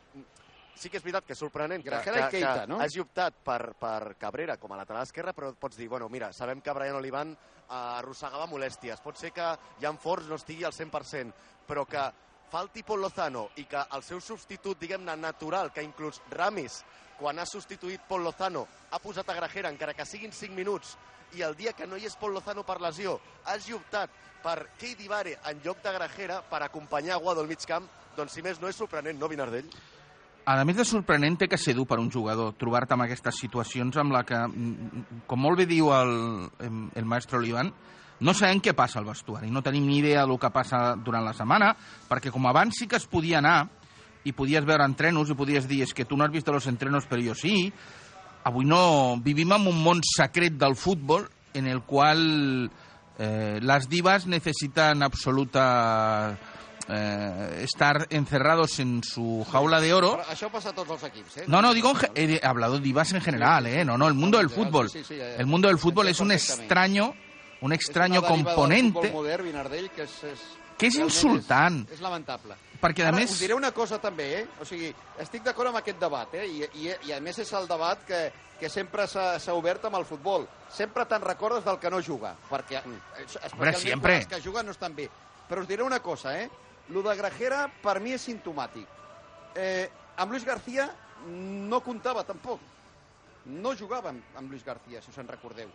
sí 0.75 0.91
que 0.91 0.99
és 0.99 1.05
veritat 1.05 1.27
que 1.27 1.35
és 1.35 1.41
sorprenent 1.41 1.83
que, 1.85 1.91
i 1.91 2.05
que, 2.05 2.15
Keita, 2.33 2.53
que 2.61 2.67
no? 2.71 2.81
hagi 2.83 3.03
optat 3.03 3.37
per, 3.47 3.75
per 3.79 4.15
Cabrera 4.21 4.57
com 4.61 4.73
a 4.75 4.79
lateral 4.81 5.07
esquerre, 5.07 5.35
però 5.37 5.53
pots 5.59 5.79
dir, 5.79 5.89
bueno, 5.89 6.09
mira, 6.13 6.33
sabem 6.33 6.61
que 6.61 6.75
Brian 6.75 6.99
Olivan 6.99 7.33
eh, 7.35 7.75
arrossegava 7.75 8.49
molèsties, 8.51 9.03
pot 9.05 9.21
ser 9.21 9.33
que 9.37 9.53
Jan 9.83 9.99
Forns 10.03 10.29
no 10.31 10.39
estigui 10.41 10.67
al 10.67 10.75
100%, 10.75 11.33
però 11.69 11.87
que 11.89 12.05
falti 12.51 12.85
Pol 12.87 13.03
Lozano 13.03 13.49
i 13.59 13.65
que 13.71 13.81
el 13.97 14.05
seu 14.07 14.21
substitut, 14.21 14.79
diguem-ne, 14.79 15.17
natural, 15.19 15.73
que 15.75 15.83
inclús 15.83 16.21
Ramis, 16.31 16.83
quan 17.19 17.39
ha 17.39 17.47
substituït 17.47 18.05
Pol 18.09 18.23
Lozano, 18.27 18.67
ha 18.91 19.01
posat 19.03 19.31
a 19.31 19.39
Grajera, 19.39 19.73
encara 19.73 19.95
que 19.95 20.07
siguin 20.07 20.33
5 20.33 20.55
minuts, 20.55 20.97
i 21.35 21.43
el 21.43 21.57
dia 21.59 21.73
que 21.75 21.87
no 21.87 21.99
hi 21.99 22.07
és 22.07 22.15
Pol 22.19 22.35
Lozano 22.35 22.63
per 22.67 22.81
lesió, 22.83 23.17
hagi 23.51 23.75
optat 23.75 24.13
per 24.45 24.69
Keidi 24.79 25.09
Vare 25.09 25.39
en 25.51 25.63
lloc 25.65 25.83
de 25.83 25.93
Grajera 25.97 26.43
per 26.51 26.63
acompanyar 26.63 27.19
Guado 27.23 27.43
al 27.43 27.51
mig 27.51 27.65
camp, 27.67 27.89
doncs 28.15 28.37
si 28.37 28.43
més 28.45 28.61
no 28.63 28.71
és 28.71 28.79
sorprenent, 28.79 29.19
no, 29.19 29.31
Vinardell? 29.31 29.71
A 30.45 30.61
més 30.69 30.77
de 30.77 30.85
sorprenent, 30.85 31.39
té 31.41 31.49
que 31.49 31.57
ser 31.57 31.73
dur 31.77 31.87
per 31.89 31.97
un 32.03 32.11
jugador 32.13 32.53
trobar-te 32.61 32.93
amb 32.93 33.07
aquestes 33.07 33.39
situacions 33.41 33.97
amb 33.97 34.13
la 34.13 34.25
que, 34.29 34.37
mm, 34.37 35.25
com 35.27 35.41
molt 35.41 35.57
bé 35.57 35.67
diu 35.67 35.89
el, 35.97 36.51
el 36.61 37.05
maestro 37.09 37.39
Olivan, 37.39 37.73
no 38.21 38.35
sabem 38.35 38.61
què 38.61 38.75
passa 38.77 39.01
al 39.01 39.09
vestuari, 39.09 39.51
no 39.51 39.63
tenim 39.63 39.87
ni 39.89 39.99
idea 39.99 40.27
del 40.27 40.39
que 40.39 40.53
passa 40.53 40.95
durant 40.97 41.25
la 41.25 41.33
setmana, 41.35 41.75
perquè 42.09 42.31
com 42.31 42.47
abans 42.47 42.77
sí 42.79 42.87
que 42.87 43.01
es 43.01 43.07
podia 43.07 43.39
anar 43.39 43.69
i 44.25 44.33
podies 44.33 44.65
veure 44.65 44.85
entrenos 44.85 45.31
i 45.31 45.37
podies 45.37 45.67
dir 45.69 45.83
és 45.85 45.93
que 45.95 46.05
tu 46.05 46.17
no 46.17 46.25
has 46.25 46.33
vist 46.33 46.49
los 46.49 46.67
entrenos 46.67 47.09
però 47.09 47.21
jo 47.25 47.35
sí, 47.35 47.73
avui 48.45 48.65
no 48.65 49.17
vivim 49.25 49.53
en 49.53 49.69
un 49.69 49.83
món 49.83 50.03
secret 50.05 50.57
del 50.61 50.77
futbol 50.77 51.27
en 51.55 51.67
el 51.67 51.83
qual 51.83 52.71
eh, 53.19 53.59
las 53.63 53.89
divas 53.89 54.27
necesitan 54.27 55.03
absoluta 55.03 56.37
eh, 56.89 57.61
estar 57.63 58.07
encerrados 58.11 58.79
en 58.79 59.03
su 59.03 59.45
jaula 59.51 59.81
de 59.81 59.93
oro 59.95 60.13
Però 60.19 60.27
això 60.33 60.51
passa 60.53 60.71
a 60.71 60.77
tots 60.77 60.91
els 60.91 61.05
equips, 61.11 61.37
eh? 61.39 61.45
no, 61.47 61.63
no, 61.63 61.73
digo, 61.75 61.93
he 62.15 62.41
hablado 62.43 62.75
de 62.75 62.81
divas 62.81 63.13
en 63.13 63.21
general, 63.21 63.67
¿eh? 63.67 63.85
No, 63.85 63.97
no, 63.97 64.09
el 64.09 64.15
mundo 64.15 64.39
del 64.39 64.51
fútbol. 64.51 64.91
Eh, 64.95 65.37
El 65.39 65.47
mundo 65.47 65.69
del 65.69 65.79
fútbol 65.79 66.09
es 66.09 66.21
un 66.21 66.33
extraño, 66.33 67.15
un 67.61 67.73
extraño 67.73 68.23
componente 68.23 69.09
futbol 69.09 69.23
modern, 69.25 69.45
Vinardell, 69.45 69.91
que 69.91 70.05
és, 70.05 70.25
és, 70.25 70.41
que 70.77 70.89
és 70.91 70.97
insultant. 71.01 71.85
És, 71.89 71.99
és 71.99 72.01
lamentable. 72.05 72.57
Perquè, 72.81 73.05
a 73.05 73.09
Ara, 73.09 73.17
més- 73.17 73.33
us 73.33 73.41
diré 73.41 73.55
una 73.55 73.71
cosa 73.73 73.99
també, 73.99 74.27
eh? 74.41 74.47
O 74.61 74.67
sigui, 74.69 74.91
estic 75.23 75.45
d'acord 75.47 75.71
amb 75.71 75.79
aquest 75.81 76.01
debat, 76.01 76.35
eh? 76.37 76.45
I, 76.45 76.67
i, 76.83 76.91
I 77.09 77.15
a 77.17 77.21
més 77.25 77.39
és 77.41 77.53
el 77.57 77.69
debat 77.71 78.03
que, 78.05 78.27
que 78.61 78.69
sempre 78.69 79.07
s'ha 79.09 79.39
s'ha 79.41 79.55
obert 79.57 79.87
amb 79.89 79.97
el 79.97 80.05
futbol. 80.05 80.45
Sempre 80.69 81.07
te'n 81.09 81.25
recordes 81.25 81.65
del 81.65 81.79
que 81.81 81.91
no 81.91 82.03
juga, 82.03 82.35
perquè 82.51 82.83
mm. 82.83 83.01
especialment 83.23 83.81
sempre. 83.81 84.19
els 84.19 84.29
que 84.35 84.43
juguen 84.45 84.67
no 84.67 84.75
estan 84.77 84.95
bé. 84.95 85.09
Però 85.49 85.63
us 85.63 85.69
diré 85.69 85.83
una 85.85 86.01
cosa, 86.01 86.37
eh? 86.41 86.51
Lo 86.89 87.03
de 87.03 87.15
Grajera 87.17 87.65
per 87.83 87.99
mi 88.01 88.13
és 88.13 88.27
sintomàtic. 88.27 88.87
Eh, 89.57 89.89
amb 90.17 90.33
Luis 90.33 90.45
García 90.45 90.89
no 91.27 91.81
comptava 91.81 92.25
tampoc. 92.25 92.61
No 93.47 93.75
jugava 93.77 94.11
amb, 94.11 94.23
amb 94.37 94.51
Luis 94.51 94.65
García, 94.65 95.01
si 95.03 95.11
us 95.11 95.19
en 95.19 95.29
recordeu. 95.29 95.69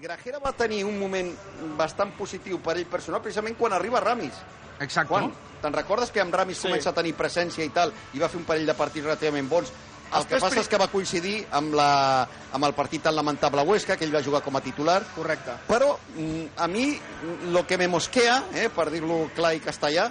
Grajera 0.00 0.38
va 0.38 0.52
tenir 0.52 0.82
un 0.84 0.98
moment 1.00 1.30
bastant 1.78 2.12
positiu 2.16 2.58
per 2.60 2.76
ell 2.76 2.86
personal, 2.86 3.22
precisament 3.24 3.56
quan 3.56 3.72
arriba 3.72 4.00
Ramis. 4.04 4.36
Exacte. 4.80 5.08
Quan? 5.08 5.30
Te'n 5.62 5.72
recordes 5.74 6.10
que 6.12 6.20
amb 6.20 6.34
Ramis 6.34 6.58
Sí. 6.58 6.62
sí. 6.62 6.68
comença 6.68 6.90
a 6.90 6.94
tenir 6.94 7.14
presència 7.14 7.64
i 7.64 7.70
tal, 7.70 7.92
i 8.12 8.18
va 8.20 8.28
fer 8.28 8.38
un 8.38 8.44
parell 8.44 8.66
de 8.66 8.74
partits 8.74 9.04
relativament 9.04 9.48
bons? 9.48 9.72
El 10.08 10.24
que 10.24 10.38
passa 10.40 10.62
és 10.62 10.68
que 10.70 10.78
va 10.80 10.88
coincidir 10.88 11.42
amb, 11.52 11.74
la, 11.76 12.24
amb 12.56 12.64
el 12.64 12.74
partit 12.76 13.02
tan 13.04 13.16
lamentable 13.16 13.64
Huesca, 13.68 13.96
que 13.98 14.06
ell 14.06 14.14
va 14.14 14.22
jugar 14.24 14.40
com 14.44 14.56
a 14.56 14.62
titular. 14.64 15.02
Correcte. 15.14 15.58
Però 15.68 15.92
mm, 16.14 16.56
a 16.56 16.68
mi 16.70 16.86
mm, 16.94 17.52
lo 17.52 17.66
que 17.68 17.76
me 17.80 17.90
mosquea, 17.92 18.38
eh, 18.54 18.68
per 18.72 18.88
dir-lo 18.94 19.26
clar 19.36 19.52
i 19.58 19.62
castellà, 19.64 20.08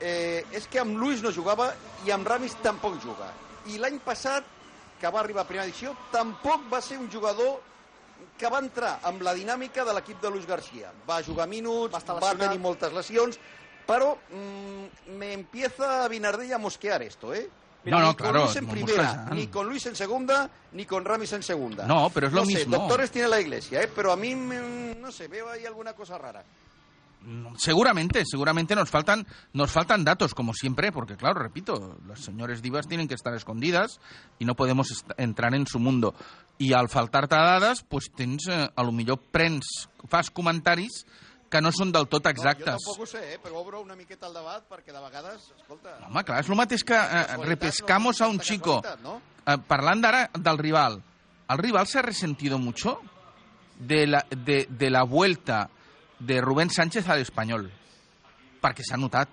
eh, 0.00 0.44
és 0.56 0.68
que 0.72 0.80
amb 0.80 0.96
Luis 0.96 1.22
no 1.24 1.34
jugava 1.36 1.72
i 2.06 2.14
amb 2.14 2.28
Ramis 2.28 2.56
tampoc 2.64 2.96
juga. 3.04 3.28
I 3.68 3.80
l'any 3.82 4.00
passat, 4.04 4.48
que 5.00 5.12
va 5.12 5.20
arribar 5.20 5.44
a 5.44 5.48
primera 5.48 5.68
edició, 5.68 5.92
tampoc 6.12 6.70
va 6.72 6.80
ser 6.80 6.96
un 6.96 7.10
jugador 7.12 7.58
que 8.40 8.48
va 8.52 8.62
entrar 8.64 8.98
amb 9.08 9.20
la 9.24 9.34
dinàmica 9.36 9.84
de 9.84 9.92
l'equip 9.96 10.20
de 10.22 10.32
Luis 10.32 10.48
García. 10.48 10.92
Va 11.08 11.22
jugar 11.24 11.48
minuts, 11.48 11.92
Va 11.92 12.18
va, 12.20 12.32
tenir 12.36 12.60
moltes 12.60 12.92
lesions, 12.92 13.38
però 13.86 14.14
mm, 14.16 15.12
me 15.20 15.32
empieza 15.32 16.04
a 16.04 16.08
Vinardell 16.08 16.54
a 16.56 16.58
mosquear 16.58 17.02
esto, 17.02 17.34
¿eh? 17.34 17.48
No, 17.90 18.00
no, 18.00 18.08
ni 18.08 18.14
con 18.14 18.26
claro, 18.26 18.44
Luis 18.44 18.56
en 18.56 18.66
no 18.66 18.72
primera, 18.72 19.28
ni 19.32 19.46
con 19.46 19.68
Luis 19.68 19.86
en 19.86 19.96
segunda, 19.96 20.50
ni 20.72 20.84
con 20.84 21.04
Ramis 21.04 21.32
en 21.32 21.42
segunda. 21.42 21.86
No, 21.86 22.10
pero 22.10 22.26
es 22.26 22.32
lo 22.32 22.40
no 22.40 22.46
sé, 22.46 22.56
mismo. 22.58 22.76
doctores 22.76 23.10
tiene 23.10 23.28
la 23.28 23.40
iglesia, 23.40 23.82
¿eh? 23.82 23.90
Pero 23.94 24.12
a 24.12 24.16
mí, 24.16 24.34
no 24.34 25.12
sé, 25.12 25.28
veo 25.28 25.48
ahí 25.50 25.64
alguna 25.64 25.92
cosa 25.92 26.18
rara. 26.18 26.42
Seguramente, 27.56 28.22
seguramente 28.24 28.76
nos 28.76 28.88
faltan, 28.88 29.26
nos 29.52 29.72
faltan 29.72 30.04
datos, 30.04 30.32
como 30.32 30.54
siempre, 30.54 30.92
porque 30.92 31.16
claro, 31.16 31.40
repito, 31.40 31.98
las 32.06 32.20
señores 32.20 32.62
divas 32.62 32.86
tienen 32.86 33.08
que 33.08 33.14
estar 33.14 33.34
escondidas 33.34 33.98
y 34.38 34.44
no 34.44 34.54
podemos 34.54 35.04
entrar 35.16 35.52
en 35.54 35.66
su 35.66 35.80
mundo. 35.80 36.14
I 36.58 36.72
al 36.72 36.88
faltar-te 36.88 37.34
dades, 37.34 37.82
pues 37.82 38.12
tens, 38.14 38.46
eh, 38.48 38.70
a 38.74 38.82
lo 38.84 38.92
millor 38.92 39.18
prens, 39.32 39.88
fas 40.08 40.30
comentaris 40.30 41.04
que 41.50 41.60
no 41.62 41.70
són 41.72 41.92
del 41.94 42.08
tot 42.10 42.24
No, 42.26 42.30
exactes. 42.30 42.66
jo 42.66 42.78
tampoc 42.82 43.02
ho 43.02 43.06
sé, 43.06 43.22
eh? 43.34 43.38
però 43.42 43.60
obro 43.60 43.80
una 43.80 43.94
miqueta 43.96 44.26
el 44.26 44.34
debat 44.34 44.64
perquè 44.68 44.92
de 44.92 45.00
vegades, 45.00 45.52
escolta... 45.58 45.96
Home, 46.08 46.24
clar, 46.26 46.40
és 46.42 46.48
el 46.50 46.58
mateix 46.58 46.84
que 46.84 46.96
eh, 46.98 47.36
repescamos 47.44 48.20
no, 48.20 48.26
a 48.26 48.28
un 48.30 48.40
chico. 48.40 48.80
casualitat, 48.82 49.04
¿no? 49.04 49.20
Eh, 49.46 49.58
parlant 49.68 50.02
d'ara 50.02 50.24
del 50.34 50.58
rival, 50.58 51.02
¿el 51.48 51.58
rival 51.58 51.86
se 51.86 51.98
ha 52.00 52.02
resentido 52.02 52.58
mucho 52.58 53.00
de 53.78 54.06
la, 54.06 54.26
de, 54.30 54.66
de 54.68 54.90
la 54.90 55.04
vuelta 55.04 55.70
de 56.18 56.40
Rubén 56.40 56.70
Sánchez 56.70 57.08
al 57.08 57.20
Espanyol? 57.20 57.70
Perquè 58.60 58.82
s'ha 58.82 58.98
notat. 58.98 59.28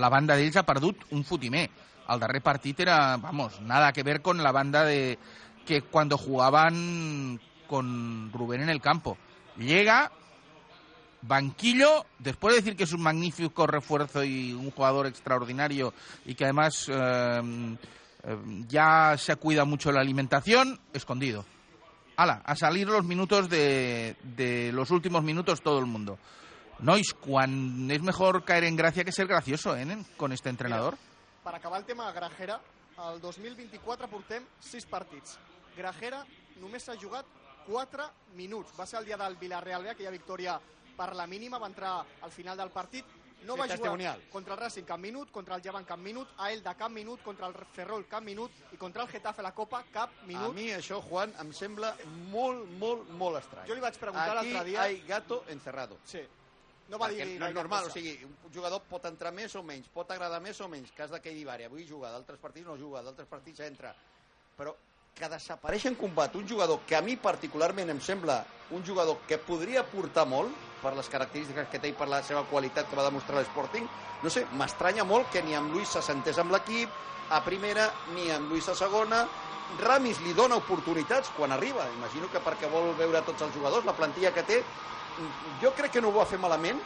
La 0.00 0.08
banda 0.08 0.34
d'ells 0.34 0.56
ha 0.56 0.64
perdut 0.66 1.04
un 1.14 1.22
fotimer. 1.28 1.68
El 2.10 2.18
darrer 2.18 2.40
partit 2.42 2.80
era, 2.80 3.16
vamos, 3.18 3.60
nada 3.60 3.92
que 3.92 4.02
ver 4.02 4.20
con 4.22 4.42
la 4.42 4.50
banda 4.50 4.82
de 4.84 5.18
que 5.66 5.82
cuando 5.82 6.18
jugaban 6.18 7.38
con 7.68 8.32
Rubén 8.32 8.62
en 8.62 8.70
el 8.70 8.80
campo. 8.80 9.16
Llega, 9.56 10.10
banquillo, 11.22 12.06
después 12.18 12.54
de 12.54 12.60
decir 12.60 12.76
que 12.76 12.84
es 12.84 12.92
un 12.92 13.02
magnífico 13.02 13.66
refuerzo 13.66 14.24
y 14.24 14.52
un 14.52 14.70
jugador 14.70 15.06
extraordinario 15.06 15.92
y 16.24 16.34
que 16.34 16.44
además 16.44 16.86
eh, 16.88 17.76
eh, 18.24 18.36
ya 18.68 19.16
se 19.16 19.36
cuida 19.36 19.64
mucho 19.64 19.92
la 19.92 20.00
alimentación, 20.00 20.80
escondido. 20.92 21.44
Ala, 22.16 22.42
a 22.44 22.54
salir 22.54 22.86
los 22.88 23.04
minutos 23.04 23.48
de, 23.48 24.16
de 24.22 24.72
los 24.72 24.90
últimos 24.90 25.22
minutos 25.22 25.62
todo 25.62 25.78
el 25.78 25.86
mundo. 25.86 26.18
Nois, 26.80 27.12
és 27.12 28.02
mejor 28.02 28.42
caer 28.44 28.64
en 28.64 28.76
gracia 28.76 29.04
que 29.04 29.12
ser 29.12 29.26
gracioso, 29.26 29.76
eh, 29.76 30.04
con 30.16 30.32
este 30.32 30.48
entrenador. 30.48 30.96
Per 31.44 31.54
acabar 31.54 31.80
el 31.80 31.84
tema 31.84 32.10
Grajera, 32.10 32.58
el 33.12 33.20
2024 33.20 34.08
portem 34.08 34.44
6 34.60 34.86
partits. 34.86 35.36
Grajera 35.76 36.24
només 36.56 36.84
s'ha 36.84 36.96
jugat 36.96 37.26
4 37.66 38.06
minuts. 38.36 38.72
Va 38.78 38.86
ser 38.86 39.00
el 39.00 39.10
dia 39.10 39.18
del 39.20 39.36
Villarreal 39.36 39.84
B, 39.84 39.90
aquella 39.90 40.10
victòria 40.10 40.56
per 41.00 41.14
la 41.16 41.26
mínima, 41.26 41.58
va 41.58 41.70
entrar 41.72 41.94
al 42.20 42.30
final 42.34 42.58
del 42.60 42.70
partit 42.74 43.06
no 43.40 43.54
Sí, 43.54 43.60
va 43.62 43.66
jugar 43.72 44.18
contra 44.30 44.52
el 44.52 44.60
Racing 44.60 44.84
cap 44.84 44.98
minut, 45.00 45.30
contra 45.32 45.56
el 45.56 45.62
Llevant 45.64 45.86
cap 45.88 45.98
minut, 45.98 46.28
a 46.36 46.50
Elda 46.52 46.74
cap 46.76 46.90
minut, 46.92 47.22
contra 47.24 47.46
el 47.48 47.54
Ferrol 47.72 48.04
cap 48.06 48.22
minut 48.22 48.50
i 48.74 48.76
contra 48.76 49.02
el 49.02 49.08
Getafe 49.08 49.40
la 49.42 49.54
Copa 49.56 49.80
cap 49.94 50.10
minut. 50.28 50.50
A 50.50 50.52
mi 50.52 50.66
això, 50.76 50.98
Juan, 51.06 51.32
em 51.40 51.52
sembla 51.56 51.94
molt, 52.28 52.66
molt, 52.82 53.08
molt 53.16 53.38
estrany. 53.40 53.66
Jo 53.70 53.78
li 53.78 53.80
vaig 53.80 53.96
preguntar 53.96 54.36
Aquí 54.36 54.52
l'altre 54.52 54.68
dia- 54.68 54.82
hay 54.82 55.00
gato 55.08 55.44
encerrado. 55.48 55.96
Sí. 56.04 56.20
No 56.90 56.98
va 56.98 57.08
Perquè 57.08 57.24
dir 57.24 57.38
no 57.40 57.46
és 57.46 57.54
normal, 57.54 57.84
cosa. 57.84 57.92
o 57.92 57.94
sigui, 57.94 58.24
un 58.24 58.52
jugador 58.52 58.82
pot 58.82 59.04
entrar 59.06 59.32
més 59.32 59.54
o 59.56 59.62
menys, 59.62 59.88
pot 59.88 60.10
agradar 60.10 60.40
més 60.42 60.60
o 60.60 60.68
menys, 60.68 60.90
cas 60.92 61.08
de 61.10 61.20
Keidi 61.22 61.44
Bari, 61.44 61.64
avui 61.64 61.86
juga, 61.88 62.10
d'altres 62.10 62.38
partits 62.38 62.66
no 62.66 62.76
juga, 62.76 63.00
d'altres 63.00 63.28
partits 63.28 63.60
entra, 63.60 63.94
però 64.58 64.74
que 65.14 65.28
desapareix 65.28 65.86
en 65.86 65.94
combat 65.94 66.34
un 66.36 66.46
jugador 66.48 66.80
que 66.86 66.96
a 66.96 67.00
mi 67.00 67.16
particularment 67.16 67.88
em 67.90 68.00
sembla 68.00 68.44
un 68.70 68.84
jugador 68.84 69.20
que 69.26 69.38
podria 69.38 69.82
portar 69.86 70.26
molt 70.26 70.52
per 70.82 70.94
les 70.96 71.08
característiques 71.12 71.68
que 71.70 71.78
té 71.78 71.90
i 71.92 71.96
per 71.96 72.08
la 72.08 72.22
seva 72.26 72.42
qualitat 72.48 72.88
que 72.88 72.96
va 72.98 73.04
demostrar 73.06 73.40
l'Sporting, 73.40 73.86
no 74.22 74.32
sé, 74.32 74.46
m'estranya 74.58 75.04
molt 75.04 75.30
que 75.32 75.42
ni 75.42 75.54
amb 75.56 75.72
Luis 75.74 75.92
se 75.92 76.02
sentés 76.02 76.38
amb 76.40 76.52
l'equip, 76.54 76.90
a 77.30 77.40
primera, 77.44 77.90
ni 78.14 78.30
amb 78.34 78.50
Luis 78.50 78.68
a 78.68 78.74
segona, 78.74 79.24
Ramis 79.78 80.18
li 80.24 80.32
dona 80.34 80.56
oportunitats 80.58 81.30
quan 81.36 81.52
arriba, 81.54 81.84
imagino 81.94 82.26
que 82.32 82.40
perquè 82.42 82.66
vol 82.70 82.90
veure 82.98 83.22
tots 83.22 83.44
els 83.46 83.54
jugadors, 83.54 83.86
la 83.86 83.94
plantilla 83.94 84.32
que 84.34 84.42
té, 84.42 84.62
jo 85.62 85.70
crec 85.76 85.92
que 85.94 86.02
no 86.02 86.10
ho 86.10 86.16
va 86.18 86.26
fer 86.26 86.40
malament. 86.42 86.80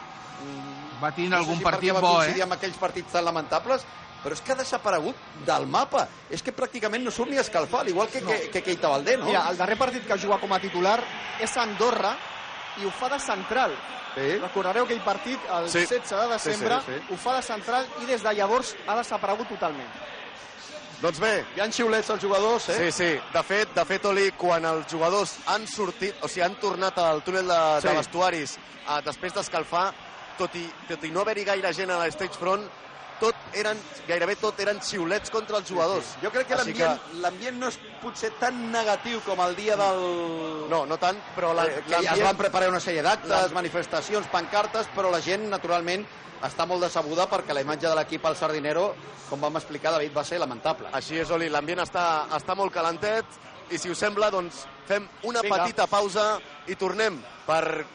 Va 1.01 1.11
tindre 1.15 1.39
algun 1.39 1.57
si 1.57 1.65
partit 1.65 1.91
bo, 1.95 1.99
va 1.99 2.11
coincidir 2.19 2.43
eh? 2.43 2.45
amb 2.45 2.55
aquells 2.57 2.77
partits 2.77 3.15
tan 3.15 3.25
lamentables, 3.25 3.87
però 4.21 4.33
és 4.37 4.41
que 4.41 4.53
ha 4.53 4.59
desaparegut 4.59 5.17
del 5.47 5.65
mapa. 5.69 6.05
És 6.33 6.41
que 6.45 6.53
pràcticament 6.55 7.03
no 7.05 7.13
surt 7.13 7.31
ni 7.31 7.37
a 7.37 7.43
escalfar, 7.45 7.81
al 7.81 7.89
igual 7.89 8.09
que, 8.09 8.21
No. 8.21 8.29
que, 8.29 8.49
que 8.53 8.63
Keita 8.63 8.89
Valdé, 8.89 9.17
no? 9.17 9.25
Mira, 9.25 9.47
el 9.49 9.57
darrer 9.57 9.77
partit 9.77 10.05
que 10.07 10.17
juga 10.17 10.39
com 10.41 10.53
a 10.53 10.59
titular 10.59 10.99
és 11.41 11.57
a 11.57 11.63
Andorra 11.65 12.15
i 12.81 12.85
ho 12.85 12.91
fa 12.91 13.09
de 13.09 13.19
central. 13.19 13.75
Sí. 14.15 14.37
Recordareu 14.39 14.85
aquell 14.85 15.01
partit 15.03 15.39
el 15.51 15.69
Sí. 15.69 15.79
16 15.85 16.09
de 16.21 16.27
desembre, 16.33 16.75
Sí, 16.85 16.93
sí, 16.93 16.99
sí. 17.07 17.13
ho 17.13 17.17
fa 17.17 17.35
de 17.35 17.41
central 17.41 17.87
i 18.01 18.05
des 18.05 18.23
de 18.23 18.33
llavors 18.33 18.75
ha 18.87 18.95
desaparegut 18.95 19.47
totalment. 19.49 19.89
Doncs 21.01 21.19
bé, 21.19 21.45
Hi 21.55 21.59
ha 21.59 21.67
xiulets 21.71 22.09
als 22.09 22.21
jugadors, 22.23 22.69
eh? 22.69 22.77
Sí, 22.85 22.91
sí. 22.91 23.19
De 23.33 23.43
fet, 23.43 23.73
de 23.75 23.83
fet, 23.85 24.05
Oli, 24.05 24.31
quan 24.31 24.63
els 24.65 24.87
jugadors 24.91 25.35
han 25.51 25.67
sortit, 25.67 26.15
o 26.23 26.27
sigui, 26.27 26.41
han 26.45 26.55
tornat 26.55 26.97
al 26.97 27.21
túnel 27.21 27.47
de, 27.47 27.81
Sí. 27.81 27.87
de 27.89 27.93
vestuaris 27.95 28.57
eh, 28.57 29.01
després 29.03 29.33
d'escalfar, 29.33 29.93
tot 30.37 30.55
i, 30.55 30.71
tot 30.87 31.03
i 31.03 31.09
no 31.11 31.21
haver-hi 31.21 31.43
gaire 31.43 31.73
gent 31.73 31.91
a 31.91 31.99
l'stage 32.05 32.37
front, 32.39 32.63
tot 33.19 33.35
eren, 33.55 33.79
gairebé 34.07 34.35
tot 34.41 34.59
eren 34.59 34.81
xiulets 34.83 35.31
contra 35.33 35.57
els 35.61 35.69
jugadors. 35.69 36.15
Jo 36.21 36.31
crec 36.33 36.49
que 36.49 36.59
l'ambient 36.59 36.99
l'ambient 37.23 37.57
no 37.61 37.69
és 37.71 37.77
potser 38.01 38.31
tan 38.39 38.57
negatiu 38.73 39.21
com 39.25 39.39
el 39.45 39.55
dia 39.55 39.77
del... 39.79 40.03
No, 40.71 40.83
no 40.85 40.97
tant, 41.01 41.17
però 41.35 41.53
la, 41.55 41.65
Eh, 41.65 41.81
que 41.87 41.97
es 41.97 42.21
van 42.23 42.37
preparar 42.37 42.69
una 42.69 42.79
sèrie 42.83 43.01
d'actes, 43.05 43.51
manifestacions, 43.55 44.27
pancartes, 44.31 44.87
però 44.95 45.09
la 45.11 45.21
gent, 45.23 45.47
naturalment, 45.49 46.05
està 46.45 46.67
molt 46.69 46.83
decebuda 46.85 47.25
perquè 47.31 47.55
la 47.55 47.63
imatge 47.65 47.87
de 47.87 47.95
l'equip 47.97 48.25
al 48.25 48.35
Sardinero, 48.37 48.93
com 49.29 49.41
vam 49.41 49.57
explicar, 49.57 49.95
David, 49.95 50.13
va 50.13 50.23
ser 50.23 50.39
lamentable. 50.39 50.91
Així 50.93 51.17
és, 51.17 51.31
Oli, 51.31 51.49
l'ambient 51.49 51.81
està, 51.81 52.27
està 52.35 52.55
molt 52.55 52.73
calentet 52.73 53.25
i 53.71 53.79
si 53.81 53.89
us 53.89 53.97
sembla, 53.97 54.29
doncs 54.29 54.65
fem 54.85 55.07
una 55.23 55.41
Vinga. 55.41 55.63
petita 55.63 55.87
pausa 55.89 56.35
i 56.69 56.75
tornem 56.77 57.17
per 57.47 57.85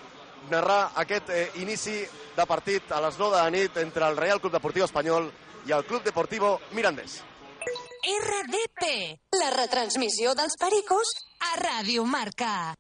narrar 0.50 0.90
aquest 0.98 1.30
eh, 1.30 1.50
inici 1.62 2.00
de 2.40 2.48
partit 2.48 2.92
a 2.92 3.00
les 3.05 3.18
9 3.20 3.37
de 3.37 3.42
la 3.42 3.50
nit 3.53 3.76
entre 3.83 4.07
el 4.09 4.16
Real 4.16 4.40
Club 4.40 4.55
Deportiu 4.57 4.87
Espanyol 4.87 5.29
i 5.68 5.74
el 5.76 5.85
Club 5.85 6.05
Deportivo 6.07 6.57
Mirandés. 6.72 7.20
RDP, 8.11 8.87
la 9.37 9.50
retransmissió 9.53 10.33
dels 10.38 10.57
Pericos 10.61 11.12
a 11.50 11.57
Ràdio 11.61 12.07
Marca. 12.09 12.72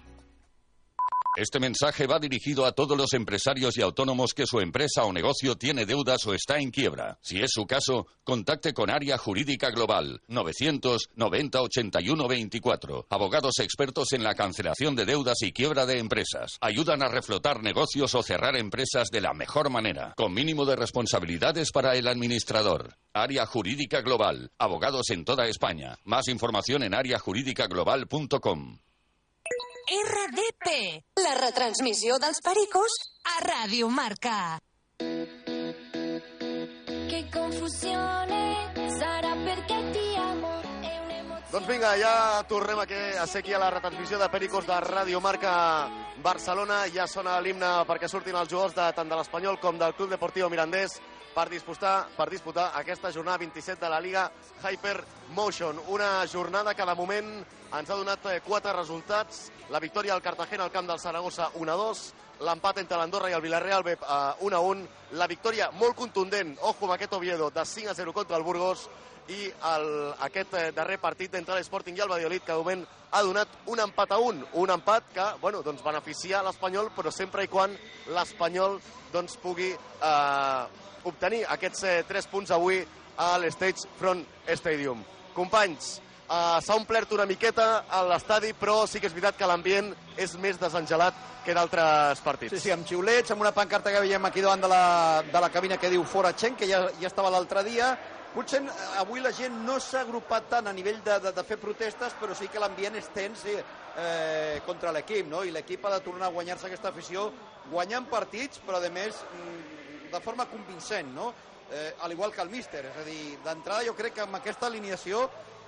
Este 1.37 1.61
mensaje 1.61 2.07
va 2.07 2.19
dirigido 2.19 2.65
a 2.65 2.73
todos 2.73 2.97
los 2.97 3.13
empresarios 3.13 3.77
y 3.77 3.81
autónomos 3.81 4.33
que 4.33 4.45
su 4.45 4.59
empresa 4.59 5.05
o 5.05 5.13
negocio 5.13 5.55
tiene 5.55 5.85
deudas 5.85 6.27
o 6.27 6.33
está 6.33 6.57
en 6.57 6.71
quiebra. 6.71 7.19
Si 7.21 7.39
es 7.39 7.51
su 7.53 7.65
caso, 7.65 8.05
contacte 8.25 8.73
con 8.73 8.89
Área 8.89 9.17
Jurídica 9.17 9.69
Global 9.69 10.21
990 10.27 11.61
81 11.61 12.27
24. 12.27 13.07
Abogados 13.09 13.59
expertos 13.59 14.11
en 14.11 14.23
la 14.23 14.35
cancelación 14.35 14.93
de 14.93 15.05
deudas 15.05 15.41
y 15.41 15.53
quiebra 15.53 15.85
de 15.85 15.99
empresas. 15.99 16.57
Ayudan 16.59 17.01
a 17.01 17.07
reflotar 17.07 17.63
negocios 17.63 18.13
o 18.13 18.23
cerrar 18.23 18.57
empresas 18.57 19.07
de 19.09 19.21
la 19.21 19.33
mejor 19.33 19.69
manera, 19.69 20.13
con 20.17 20.33
mínimo 20.33 20.65
de 20.65 20.75
responsabilidades 20.75 21.71
para 21.71 21.95
el 21.95 22.09
administrador. 22.09 22.97
Área 23.13 23.45
Jurídica 23.45 24.01
Global. 24.01 24.51
Abogados 24.57 25.09
en 25.11 25.23
toda 25.23 25.47
España. 25.47 25.97
Más 26.03 26.27
información 26.27 26.83
en 26.83 26.93
areajurídicaglobal.com. 26.93 28.79
RDP, 29.91 31.03
la 31.19 31.33
retransmissió 31.35 32.15
dels 32.23 32.37
Pericos 32.39 32.93
a 33.27 33.41
Ràdio 33.43 33.89
Marca. 33.91 34.55
Che 37.09 37.19
confusione 37.33 38.71
sarà 38.95 39.35
perché 39.43 39.91
ti 39.91 40.15
amo. 40.15 40.61
Doncs 41.51 41.67
vinga, 41.67 41.97
ja 41.99 42.41
tornem 42.47 42.79
aquí, 42.79 42.95
a 42.95 43.27
ser 43.27 43.43
aquí 43.43 43.51
a 43.51 43.59
la 43.59 43.69
retransmissió 43.69 44.17
de 44.17 44.29
Pericos 44.31 44.65
de 44.65 44.79
Ràdio 44.79 45.19
Marca 45.19 45.51
Barcelona. 46.23 46.87
Ja 46.95 47.03
sona 47.05 47.41
l'himne 47.43 47.83
perquè 47.83 48.07
surtin 48.07 48.39
els 48.39 48.47
jugadors 48.47 48.77
de, 48.79 48.87
tant 48.95 49.11
de 49.11 49.19
l'Espanyol 49.19 49.59
com 49.59 49.75
del 49.75 49.91
Club 49.99 50.15
Deportiu 50.15 50.47
Mirandés 50.47 51.01
per 51.35 51.47
disputar, 51.49 52.07
per 52.15 52.29
disputar 52.29 52.71
aquesta 52.79 53.11
jornada 53.11 53.39
27 53.41 53.79
de 53.81 53.89
la 53.89 53.99
Liga 53.99 54.29
Hyper 54.61 55.03
Motion. 55.35 55.79
Una 55.87 56.25
jornada 56.27 56.73
que 56.75 56.85
de 56.85 56.95
moment 56.95 57.29
ens 57.71 57.89
ha 57.89 57.95
donat 57.95 58.25
eh, 58.31 58.39
quatre 58.45 58.73
resultats. 58.75 59.49
La 59.71 59.79
victòria 59.79 60.13
al 60.13 60.21
Cartagena 60.21 60.65
al 60.65 60.71
camp 60.71 60.89
del 60.89 60.99
Saragossa 60.99 61.51
1-2, 61.55 62.01
l'empat 62.47 62.81
entre 62.81 62.97
l'Andorra 62.97 63.29
i 63.31 63.37
el 63.37 63.43
Villarreal 63.43 63.83
ve 63.83 63.97
a 64.01 64.35
1 64.39 64.57
a 64.57 64.59
1. 64.59 64.87
La 65.19 65.27
victòria 65.27 65.71
molt 65.71 65.95
contundent, 65.95 66.57
ojo 66.61 66.87
amb 66.87 66.97
aquest 66.97 67.13
Oviedo, 67.13 67.49
de 67.49 67.65
5 67.65 67.91
a 67.91 67.95
0 67.95 68.13
contra 68.13 68.37
el 68.37 68.43
Burgos 68.43 68.89
i 69.29 69.45
el, 69.47 69.87
aquest 70.27 70.55
eh, 70.57 70.71
darrer 70.75 70.97
partit 70.99 71.35
entre 71.37 71.55
l'Sporting 71.55 71.95
i 71.95 72.03
el 72.03 72.09
Valladolid 72.09 72.43
que 72.43 72.51
de 72.51 72.57
moment 72.57 72.85
ha 73.11 73.21
donat 73.23 73.53
un 73.71 73.79
empat 73.83 74.15
a 74.15 74.19
un, 74.23 74.41
un 74.59 74.71
empat 74.73 75.11
que 75.13 75.27
bueno, 75.41 75.61
doncs 75.61 75.83
beneficia 75.83 76.41
l'Espanyol 76.43 76.89
però 76.95 77.11
sempre 77.13 77.45
i 77.45 77.51
quan 77.51 77.75
l'Espanyol 78.15 78.79
doncs, 79.13 79.37
pugui 79.43 79.69
eh, 79.71 80.90
obtenir 81.09 81.45
aquests 81.49 81.83
eh, 81.83 81.97
3 82.07 82.29
punts 82.31 82.51
avui 82.51 82.81
a 83.17 83.33
l'Stage 83.41 83.89
Front 83.99 84.25
Stadium. 84.55 85.03
Companys, 85.33 85.97
eh, 86.27 86.61
s'ha 86.61 86.77
omplert 86.77 87.11
una 87.11 87.25
miqueta 87.25 87.85
a 87.89 88.03
l'estadi, 88.07 88.53
però 88.53 88.85
sí 88.87 88.99
que 88.99 89.09
és 89.09 89.15
veritat 89.15 89.37
que 89.37 89.49
l'ambient 89.49 89.91
és 90.17 90.37
més 90.39 90.59
desengelat 90.59 91.27
que 91.45 91.53
d'altres 91.57 92.21
partits. 92.21 92.53
Sí, 92.53 92.67
sí, 92.67 92.71
amb 92.73 92.87
xiulets, 92.87 93.33
amb 93.33 93.41
una 93.41 93.53
pancarta 93.55 93.91
que 93.91 94.01
veiem 94.03 94.25
aquí 94.29 94.43
davant 94.45 94.61
de 94.61 94.69
la, 94.69 94.85
de 95.25 95.41
la 95.41 95.49
cabina 95.49 95.77
que 95.77 95.89
diu 95.89 96.03
fora 96.05 96.35
Chen, 96.37 96.55
que 96.55 96.69
ja, 96.69 96.85
ja 97.01 97.09
estava 97.09 97.33
l'altre 97.33 97.63
dia. 97.67 97.95
Potser 98.31 98.61
eh, 98.63 98.73
avui 99.01 99.19
la 99.19 99.33
gent 99.35 99.57
no 99.65 99.77
s'ha 99.81 100.05
agrupat 100.05 100.49
tant 100.55 100.69
a 100.69 100.73
nivell 100.73 101.01
de, 101.03 101.19
de, 101.25 101.33
de 101.35 101.43
fer 101.47 101.57
protestes, 101.59 102.15
però 102.19 102.37
sí 102.37 102.47
que 102.47 102.61
l'ambient 102.61 102.95
és 102.95 103.09
tens 103.15 103.43
eh, 103.49 103.57
eh, 103.97 104.61
contra 104.67 104.93
l'equip, 104.95 105.27
no? 105.27 105.43
I 105.43 105.51
l'equip 105.51 105.85
ha 105.85 105.95
de 105.97 106.03
tornar 106.05 106.29
a 106.29 106.35
guanyar-se 106.35 106.69
aquesta 106.69 106.93
afició, 106.93 107.31
guanyant 107.71 108.07
partits, 108.09 108.61
però 108.65 108.79
a 108.79 108.93
més 108.93 109.17
mm, 109.17 109.70
de 110.11 110.21
forma 110.21 110.45
convincent, 110.45 111.13
no? 111.15 111.33
Eh, 111.71 111.95
al 112.01 112.11
igual 112.11 112.33
que 112.33 112.41
el 112.43 112.49
míster, 112.51 112.83
és 112.85 112.97
a 112.99 113.05
dir, 113.07 113.37
d'entrada 113.45 113.85
jo 113.87 113.95
crec 113.95 114.17
que 114.17 114.25
amb 114.25 114.35
aquesta 114.35 114.67
alineació 114.67 115.23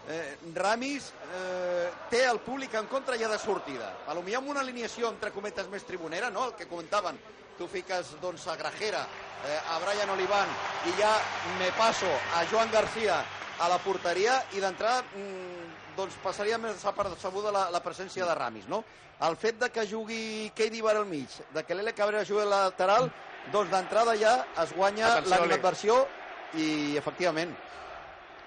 eh, 0.08 0.36
Ramis 0.53 1.13
eh, 1.32 1.91
té 2.12 2.25
el 2.27 2.41
públic 2.43 2.75
en 2.75 2.89
contra 2.91 3.17
ja 3.17 3.29
de 3.32 3.39
sortida. 3.39 3.93
A 4.08 4.13
lo 4.13 4.23
millor 4.23 4.43
amb 4.43 4.51
una 4.51 4.63
alineació, 4.65 5.10
entre 5.10 5.32
cometes, 5.32 5.69
més 5.71 5.88
tribunera, 5.88 6.29
no? 6.29 6.49
el 6.49 6.58
que 6.60 6.67
comentaven, 6.67 7.19
tu 7.58 7.69
fiques 7.71 8.15
doncs, 8.21 8.47
a 8.51 8.58
Grajera, 8.60 9.06
eh, 9.47 9.60
a 9.71 9.79
Brian 9.79 10.12
Olivan, 10.12 10.51
i 10.89 10.97
ja 10.99 11.13
me 11.60 11.71
passo 11.77 12.10
a 12.36 12.43
Joan 12.51 12.71
García 12.71 13.21
a 13.60 13.69
la 13.69 13.79
porteria, 13.79 14.41
i 14.58 14.60
d'entrada 14.60 15.06
mm, 15.06 15.95
doncs 15.95 16.17
passaria 16.23 16.58
més 16.58 16.75
desapercebuda 16.75 17.53
la, 17.53 17.67
la 17.71 17.84
presència 17.86 18.27
de 18.27 18.36
Ramis. 18.36 18.67
No? 18.67 18.84
El 19.23 19.38
fet 19.39 19.60
de 19.62 19.69
que 19.71 19.86
jugui 19.88 20.51
Keidi 20.58 20.82
Bar 20.82 20.97
al 20.97 21.08
mig, 21.08 21.32
de 21.53 21.63
que 21.63 21.77
l'Ele 21.77 21.93
Cabrera 21.95 22.25
jugui 22.27 22.43
al 22.43 22.51
lateral, 22.51 23.08
doncs 23.51 23.71
d'entrada 23.71 24.15
ja 24.17 24.45
es 24.63 24.73
guanya 24.73 25.19
l'adversió 25.21 26.08
i 26.56 26.95
efectivament 26.97 27.53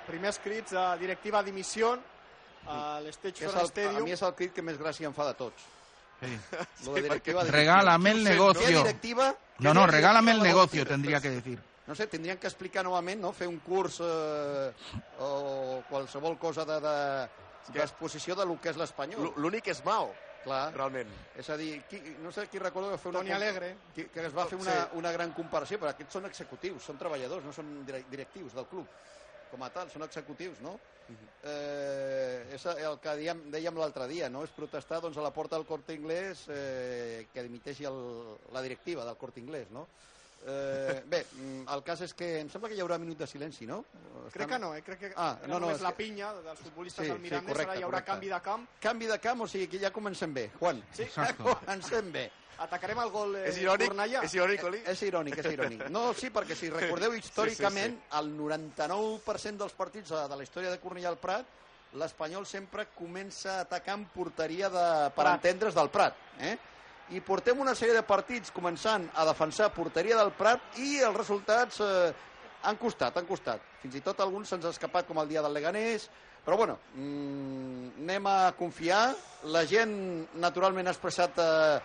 Primers 0.06 0.38
crits 0.38 0.70
de 0.70 0.84
directiva 1.00 1.40
a 1.40 1.42
dimissió 1.42 1.96
a 2.66 3.00
l'Stage 3.02 3.46
el, 3.46 3.56
a 3.56 3.64
Stadium. 3.66 4.04
mi 4.04 4.12
és 4.14 4.22
el 4.22 4.34
crit 4.38 4.52
que 4.54 4.62
més 4.62 4.78
gràcia 4.78 5.06
em 5.08 5.14
fa 5.14 5.26
de 5.26 5.34
tots. 5.34 5.64
Sí. 6.20 6.30
Lo 6.86 6.94
de 6.94 7.02
directiva 7.02 7.44
de 7.44 7.50
Regálame 7.50 8.10
el 8.12 8.22
¿Qué 8.22 8.30
negocio. 8.30 8.78
directiva? 8.82 9.34
No, 9.58 9.74
no, 9.74 9.86
regálame 9.86 10.32
el 10.32 10.42
negocio, 10.42 10.86
tendría 10.86 11.20
que 11.20 11.30
decir. 11.30 11.58
No 11.86 11.94
sé, 11.94 12.06
tindrien 12.06 12.38
que 12.38 12.46
explicar 12.46 12.84
novament, 12.84 13.20
no? 13.20 13.32
fer 13.32 13.46
un 13.46 13.58
curs 13.58 14.00
eh, 14.02 14.72
o 15.20 15.82
qualsevol 15.90 16.38
cosa 16.38 16.64
de, 16.64 16.80
de, 16.80 17.28
d'exposició 17.74 18.34
de 18.34 18.46
lo 18.46 18.60
que 18.60 18.70
és 18.70 18.78
l'espanyol. 18.78 19.32
L'únic 19.36 19.68
és 19.70 19.84
Mao, 19.84 20.10
Clar. 20.46 20.70
realment. 20.76 21.10
És 21.34 21.50
a 21.50 21.56
dir, 21.58 21.82
qui, 21.90 22.00
no 22.22 22.30
sé 22.32 22.46
qui 22.48 22.60
recordo 22.62 22.92
que 22.94 22.98
fer 23.02 23.10
una... 23.10 23.20
Toni 23.24 23.34
Alegre. 23.34 23.72
Que, 23.94 24.08
que 24.14 24.26
es 24.30 24.34
va 24.34 24.46
fer 24.46 24.58
una, 24.62 24.76
Sí. 24.86 24.98
una 25.02 25.10
gran 25.12 25.32
comparació, 25.34 25.80
però 25.82 25.90
aquests 25.92 26.14
són 26.20 26.28
executius, 26.30 26.84
són 26.86 26.98
treballadors, 27.00 27.44
no 27.44 27.52
són 27.52 27.80
dire- 27.86 28.04
directius 28.08 28.54
del 28.54 28.68
club 28.70 28.86
com 29.50 29.62
a 29.62 29.68
tal, 29.70 29.90
són 29.90 30.02
executius, 30.02 30.58
no? 30.60 30.72
eh, 31.46 32.48
és 32.56 32.64
el 32.66 32.96
que 32.98 33.12
dèiem, 33.20 33.44
dèiem 33.54 33.76
l'altre 33.78 34.08
dia, 34.10 34.26
no? 34.28 34.42
És 34.42 34.50
protestar 34.50 34.98
doncs, 35.00 35.16
a 35.20 35.22
la 35.22 35.30
porta 35.32 35.54
del 35.54 35.66
Corte 35.68 35.94
Inglés 35.94 36.46
eh, 36.50 37.28
que 37.32 37.44
dimiteixi 37.46 37.86
el, 37.86 38.00
la 38.52 38.62
directiva 38.64 39.04
del 39.06 39.16
Corte 39.16 39.38
Inglés, 39.40 39.70
no? 39.70 39.86
Eh, 40.44 41.02
bé, 41.06 41.24
mm, 41.32 41.68
el 41.74 41.82
cas 41.82 42.00
és 42.06 42.12
que 42.14 42.38
em 42.40 42.48
sembla 42.50 42.68
que 42.68 42.76
hi 42.76 42.80
haurà 42.84 42.98
minut 43.02 43.18
de 43.18 43.26
silenci, 43.26 43.66
no? 43.66 43.84
Crec 44.32 44.48
que 44.48 44.58
no, 44.58 44.74
eh? 44.76 44.82
crec 44.82 44.98
que 45.00 45.12
Ah, 45.16 45.36
no, 45.42 45.54
no, 45.54 45.60
només 45.60 45.76
és 45.76 45.82
la 45.82 45.90
que- 45.90 46.04
pinya 46.04 46.32
dels 46.34 46.60
futbolistes 46.60 47.02
Sí, 47.04 47.08
del 47.10 47.16
sí, 47.18 47.22
Mirandés, 47.22 47.52
correcte, 47.52 47.70
ara 47.72 47.80
hi 47.80 47.82
haurà 47.82 47.90
correcte. 48.02 48.10
canvi 48.12 48.28
de 48.28 48.40
camp. 48.42 48.68
Canvi 48.80 49.06
de 49.06 49.18
camp, 49.18 49.40
o 49.40 49.48
sigui 49.48 49.66
que 49.68 49.78
ja 49.80 49.90
comencem 49.90 50.32
bé. 50.34 50.50
Juan, 50.58 50.82
Sí. 50.92 51.04
comencem 51.42 52.12
bé. 52.12 52.30
Atacarem 52.58 52.98
el 53.00 53.10
gol 53.10 53.34
eh, 53.36 53.48
És 53.50 53.58
irònic? 53.58 53.88
Cornellà. 53.90 54.22
És 54.24 54.34
irònic, 54.34 54.62
Oli? 54.64 54.78
És 54.86 55.02
irònic, 55.02 55.38
és 55.38 55.46
irònic. 55.52 55.88
No, 55.90 56.14
sí, 56.14 56.30
perquè 56.30 56.54
si 56.56 56.70
recordeu 56.78 57.12
històricament, 57.14 57.98
el 58.12 58.30
99% 58.38 59.56
dels 59.58 59.72
partits 59.74 60.08
de, 60.10 60.28
de 60.28 60.36
la 60.36 60.42
història 60.42 60.70
de 60.70 60.80
Cornellà 60.80 61.08
al 61.08 61.18
Prat, 61.18 61.44
l'Espanyol 61.94 62.46
sempre 62.46 62.86
comença 62.94 63.58
a 63.58 63.60
atacar 63.66 63.94
en 63.98 64.06
porteria 64.06 64.68
de, 64.70 65.10
per 65.16 65.26
entendre's 65.34 65.74
del 65.74 65.90
Prat. 65.90 66.14
Eh? 66.40 66.56
I 67.14 67.20
portem 67.22 67.60
una 67.62 67.76
sèrie 67.78 67.94
de 67.94 68.02
partits 68.02 68.50
començant 68.50 69.04
a 69.14 69.24
defensar 69.28 69.70
porteria 69.74 70.16
del 70.18 70.32
Prat 70.34 70.80
i 70.82 70.96
els 71.06 71.14
resultats 71.14 71.78
eh, 71.84 72.12
han 72.66 72.78
costat, 72.80 73.14
han 73.14 73.28
costat. 73.28 73.62
Fins 73.82 73.94
i 73.94 74.02
tot 74.02 74.20
alguns 74.24 74.50
se'ns 74.50 74.66
ha 74.66 74.72
escapat 74.74 75.06
com 75.06 75.20
el 75.22 75.28
dia 75.30 75.44
del 75.44 75.54
Leganés, 75.54 76.08
però 76.44 76.56
bueno, 76.58 76.78
mm, 76.94 78.02
anem 78.02 78.26
a 78.26 78.52
confiar. 78.58 79.14
La 79.54 79.62
gent 79.66 79.94
naturalment 80.42 80.90
ha 80.90 80.94
expressat 80.96 81.38
eh, 81.38 81.78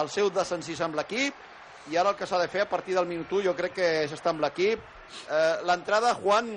el 0.00 0.08
seu 0.08 0.30
desencís 0.32 0.80
amb 0.80 0.96
l'equip 0.96 1.48
i 1.92 1.98
ara 1.98 2.12
el 2.12 2.16
que 2.16 2.26
s'ha 2.28 2.40
de 2.40 2.48
fer 2.48 2.62
a 2.64 2.70
partir 2.70 2.94
del 2.96 3.08
minut 3.10 3.32
1 3.32 3.44
jo 3.48 3.56
crec 3.58 3.74
que 3.76 3.88
és 4.06 4.12
estar 4.12 4.32
amb 4.32 4.44
l'equip. 4.44 4.80
Eh, 5.30 5.60
L'entrada, 5.68 6.14
Juan, 6.14 6.48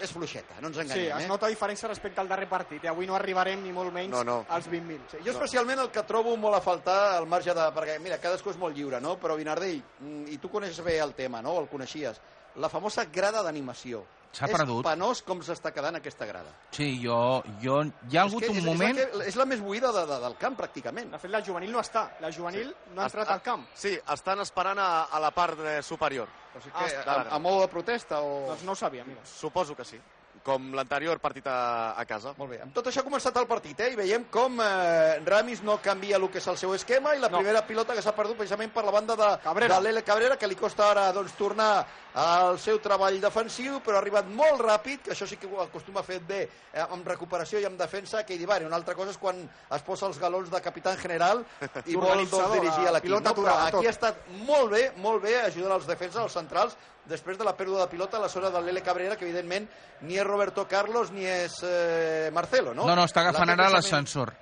és 0.00 0.10
fluixeta, 0.12 0.56
no 0.60 0.68
ens 0.68 0.76
Sí, 0.76 0.82
enganyem. 0.82 1.18
es 1.18 1.24
eh? 1.24 1.28
nota 1.28 1.46
diferència 1.48 1.88
respecte 1.88 2.20
al 2.20 2.28
darrer 2.28 2.48
partit. 2.48 2.82
I 2.84 2.88
avui 2.88 3.06
no 3.06 3.14
arribarem 3.14 3.62
ni 3.62 3.72
molt 3.72 3.92
menys 3.92 4.10
No, 4.10 4.24
no. 4.24 4.46
als 4.48 4.68
20.000. 4.68 5.00
Sí, 5.10 5.18
jo 5.24 5.30
especialment 5.32 5.78
el 5.80 5.90
que 5.90 6.02
trobo 6.08 6.36
molt 6.36 6.56
a 6.56 6.60
faltar 6.60 7.16
al 7.16 7.26
marge 7.26 7.54
de... 7.54 7.68
Perquè, 7.76 7.98
mira, 8.00 8.18
cadascú 8.18 8.50
és 8.50 8.58
molt 8.58 8.76
lliure, 8.76 9.00
no? 9.00 9.16
Però, 9.20 9.36
Vinardell, 9.36 9.82
mm, 10.00 10.28
i 10.32 10.38
tu 10.38 10.48
coneixes 10.50 10.82
bé 10.84 10.98
el 10.98 11.14
tema, 11.14 11.42
no? 11.42 11.58
El 11.60 11.68
coneixies. 11.68 12.20
La 12.56 12.68
famosa 12.68 13.04
grada 13.04 13.42
d'animació. 13.46 14.04
S'ha 14.30 14.46
és 14.46 14.54
perdut. 14.54 14.84
penós 14.86 15.24
com 15.26 15.40
s'està 15.42 15.72
quedant 15.74 15.96
aquesta 15.98 16.26
grada. 16.26 16.52
Sí, 16.70 17.00
jo, 17.02 17.42
jo, 17.62 17.80
hi 18.10 18.18
ha 18.18 18.22
hagut 18.28 18.44
és 18.44 18.46
que 18.46 18.52
un 18.54 18.60
és, 18.60 18.66
moment... 18.68 18.98
És 18.98 19.08
la, 19.08 19.24
que, 19.24 19.30
és 19.32 19.38
la 19.40 19.46
més 19.50 19.62
buida 19.64 19.90
de, 19.96 20.04
de, 20.06 20.18
del 20.22 20.36
camp, 20.38 20.56
pràcticament. 20.60 21.10
De 21.10 21.18
fet, 21.18 21.32
la 21.34 21.42
juvenil 21.42 21.74
no 21.74 21.82
està. 21.82 22.04
La 22.22 22.30
juvenil 22.30 22.70
no 22.94 23.02
ha 23.02 23.08
entrat 23.10 23.32
al 23.34 23.42
camp. 23.42 23.66
Sí, 23.74 23.96
estan 24.14 24.44
esperant 24.46 24.78
a, 24.78 24.90
a 25.10 25.22
la 25.22 25.32
part 25.34 25.58
eh, 25.66 25.80
superior. 25.82 26.30
O 26.54 26.62
sigui 26.62 26.76
que, 26.78 27.02
a, 27.02 27.18
a 27.34 27.42
mou 27.42 27.58
de 27.64 27.66
protesta 27.72 28.22
o... 28.22 28.46
Doncs 28.52 28.62
no 28.68 28.78
ho 28.78 28.78
sabia, 28.78 29.04
mira. 29.06 29.26
Suposo 29.26 29.74
que 29.74 29.86
sí. 29.88 29.98
Com 30.42 30.70
l'anterior 30.72 31.18
partit 31.20 31.44
a, 31.46 31.92
a 32.00 32.04
casa. 32.08 32.32
Molt 32.38 32.54
bé. 32.54 32.58
Amb 32.64 32.72
tot 32.72 32.86
això 32.88 33.02
ha 33.02 33.06
començat 33.06 33.36
el 33.36 33.46
partit, 33.46 33.78
eh? 33.84 33.90
I 33.92 33.98
veiem 33.98 34.24
com 34.32 34.56
eh, 34.64 35.18
Ramis 35.26 35.60
no 35.66 35.76
canvia 35.84 36.16
el 36.16 36.24
que 36.32 36.40
és 36.40 36.46
el 36.48 36.56
seu 36.56 36.72
esquema 36.74 37.12
i 37.14 37.20
la 37.20 37.28
No. 37.28 37.38
primera 37.38 37.60
pilota 37.66 37.94
que 37.94 38.00
s'ha 38.02 38.14
perdut 38.16 38.38
precisament 38.38 38.72
per 38.72 38.84
la 38.86 38.94
banda 38.94 39.16
de, 39.16 39.28
Cabrera. 39.44 39.74
de 39.76 39.80
l'Ele 39.84 40.02
Cabrera, 40.02 40.38
que 40.40 40.48
li 40.48 40.56
costa 40.56 40.88
ara 40.90 41.10
doncs, 41.12 41.34
tornar 41.36 41.84
al 42.14 42.58
seu 42.58 42.80
treball 42.82 43.20
defensiu, 43.22 43.78
però 43.84 43.98
ha 43.98 44.00
arribat 44.00 44.26
molt 44.26 44.64
ràpid, 44.64 45.04
que 45.04 45.12
això 45.14 45.28
sí 45.28 45.36
que 45.38 45.46
ho 45.46 45.60
acostuma 45.62 46.00
a 46.00 46.02
fer 46.02 46.18
bé 46.26 46.40
eh, 46.72 46.80
amb 46.88 47.06
recuperació 47.06 47.60
i 47.60 47.66
amb 47.68 47.78
defensa, 47.78 48.24
que 48.24 48.34
Idivari. 48.34 48.64
Una 48.66 48.76
altra 48.80 48.96
cosa 48.98 49.12
és 49.12 49.18
quan 49.20 49.44
es 49.44 49.82
posa 49.86 50.08
els 50.08 50.18
galons 50.18 50.50
de 50.50 50.60
capità 50.64 50.96
general 50.96 51.44
i 51.86 51.94
vol 52.00 52.24
doncs, 52.24 52.52
dirigir 52.56 52.88
a 52.88 52.96
l'equip. 52.96 53.12
No? 53.12 53.34
Però 53.36 53.58
aquí 53.68 53.86
ha 53.86 53.92
estat 53.92 54.24
molt 54.48 54.72
bé, 54.72 54.86
molt 54.96 55.22
bé, 55.22 55.36
ajudant 55.44 55.76
els 55.76 55.86
defenses, 55.86 56.18
els 56.24 56.32
centrals, 56.32 56.76
després 57.10 57.36
de 57.38 57.44
la 57.44 57.56
pèrdua 57.58 57.82
de 57.84 57.90
pilota 57.90 58.16
a 58.16 58.20
la 58.24 58.28
zona 58.32 58.48
de 58.50 58.62
l'Ele 58.62 58.82
Cabrera, 58.86 59.16
que 59.16 59.26
evidentment 59.26 59.66
ni 60.06 60.16
és 60.16 60.24
Roberto 60.26 60.66
Carlos 60.68 61.10
ni 61.12 61.26
és 61.26 61.58
eh, 61.66 62.30
Marcelo, 62.32 62.72
no? 62.74 62.86
No, 62.86 62.94
no, 62.96 63.04
està 63.04 63.20
agafant 63.26 63.50
ara 63.50 63.68
l'ascensor. 63.68 64.32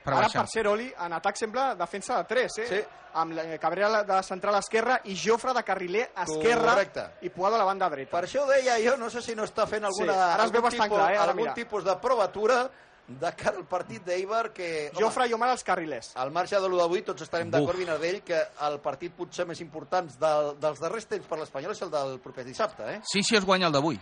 Per 0.00 0.14
Ara, 0.14 0.22
baixar. 0.28 0.42
per 0.46 0.48
ser 0.48 0.66
Oli, 0.70 0.86
en 1.04 1.12
atac 1.12 1.36
sembla 1.36 1.74
defensa 1.76 2.16
de 2.22 2.24
3, 2.24 2.58
eh? 2.62 2.66
Sí. 2.70 2.80
Amb 3.20 3.32
la- 3.34 3.58
Cabrera 3.58 4.04
de 4.06 4.22
central 4.22 4.54
esquerra 4.60 5.00
i 5.04 5.16
Jofre 5.18 5.52
de 5.52 5.62
carriler 5.66 6.04
esquerra 6.22 6.70
Correcte. 6.76 7.04
i 7.22 7.28
Puado 7.28 7.56
a 7.56 7.58
la 7.58 7.64
banda 7.64 7.88
dreta. 7.90 8.10
Per 8.12 8.24
això 8.28 8.44
ho 8.44 8.48
deia 8.48 8.78
jo, 8.80 8.96
no 8.96 9.10
sé 9.10 9.20
si 9.20 9.34
no 9.34 9.42
està 9.44 9.66
fent 9.66 9.84
alguna, 9.84 10.12
Sí, 10.14 10.18
ara 10.20 10.44
es 10.46 10.52
veu 10.52 10.60
algun, 10.60 10.62
bastant 10.70 10.88
tipus, 10.88 10.96
clar, 10.98 11.10
eh? 11.12 11.18
Ara 11.18 11.30
algun 11.32 11.42
mira. 11.42 11.54
tipus 11.54 11.84
de 11.84 11.96
provatura 12.00 12.70
de 13.18 13.32
cara 13.36 13.58
al 13.58 13.66
partit 13.66 14.04
d'Eibar 14.06 14.52
que... 14.54 14.90
Jofre 14.98 15.26
i 15.30 15.34
Omar 15.34 15.50
als 15.50 15.64
carrilers. 15.66 16.12
Al 16.20 16.30
marge 16.34 16.60
de 16.60 16.68
l'1 16.68 16.78
d'avui, 16.78 17.02
tots 17.06 17.26
estarem 17.26 17.50
d'acord, 17.50 17.78
Vinardell, 17.80 18.20
que 18.26 18.38
el 18.68 18.78
partit 18.84 19.16
potser 19.16 19.48
més 19.48 19.60
important 19.64 20.08
del, 20.20 20.54
dels 20.62 20.80
darrers 20.82 21.10
temps 21.10 21.26
per 21.26 21.40
l'Espanyol 21.40 21.74
és 21.74 21.84
el 21.86 21.92
del 21.92 22.18
proper 22.22 22.46
dissabte, 22.46 22.86
eh? 22.86 23.00
Sí, 23.10 23.24
sí 23.26 23.38
es 23.40 23.46
guanya 23.48 23.70
el 23.70 23.76
d'avui. 23.76 23.98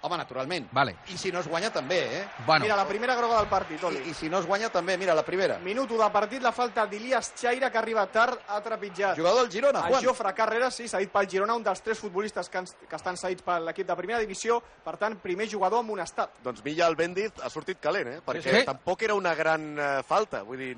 Home, 0.00 0.16
naturalment. 0.16 0.68
Vale. 0.72 0.94
I 1.10 1.18
si 1.18 1.32
no 1.32 1.40
es 1.40 1.48
guanya, 1.48 1.72
també, 1.74 1.98
eh? 2.20 2.24
Bueno. 2.46 2.64
Mira, 2.64 2.76
la 2.76 2.86
primera 2.86 3.16
groga 3.16 3.38
del 3.40 3.48
partit, 3.50 3.82
Oli. 3.82 3.98
I, 4.04 4.10
I 4.10 4.14
si 4.14 4.28
no 4.30 4.38
es 4.38 4.46
guanya, 4.46 4.68
també, 4.70 4.96
mira, 4.96 5.14
la 5.14 5.24
primera. 5.26 5.58
Minut 5.64 5.90
1 5.90 6.04
de 6.04 6.10
partit, 6.14 6.42
la 6.42 6.52
falta 6.52 6.86
d'Ilias 6.86 7.32
Chaira, 7.34 7.70
que 7.70 7.78
arriba 7.78 8.06
tard, 8.06 8.38
ha 8.46 8.60
trepitjat. 8.62 9.18
Jugador 9.18 9.42
del 9.42 9.50
Girona, 9.52 9.82
El 9.88 9.94
Juan. 9.94 10.04
Jofre 10.04 10.34
Carreras, 10.34 10.78
sí, 10.78 10.86
cedit 10.88 11.10
pel 11.10 11.28
Girona, 11.30 11.56
un 11.58 11.66
dels 11.66 11.82
tres 11.82 11.98
futbolistes 11.98 12.48
que, 12.48 12.62
que 12.88 12.96
estan 13.00 13.18
cedits 13.18 13.42
per 13.42 13.58
l'equip 13.64 13.88
de 13.88 13.96
primera 13.98 14.20
divisió, 14.22 14.60
per 14.84 14.94
tant, 15.00 15.18
primer 15.24 15.48
jugador 15.50 15.82
amb 15.82 15.96
un 15.96 16.04
estat. 16.04 16.38
Doncs 16.44 16.62
Villa 16.62 16.86
el 16.86 16.96
Bendiz 16.96 17.42
ha 17.42 17.50
sortit 17.50 17.82
calent, 17.82 18.12
eh? 18.12 18.20
Perquè 18.24 18.60
sí. 18.60 18.64
tampoc 18.68 19.02
era 19.02 19.18
una 19.18 19.34
gran 19.34 19.72
eh, 19.78 19.90
falta. 20.06 20.44
Vull 20.46 20.62
dir, 20.62 20.76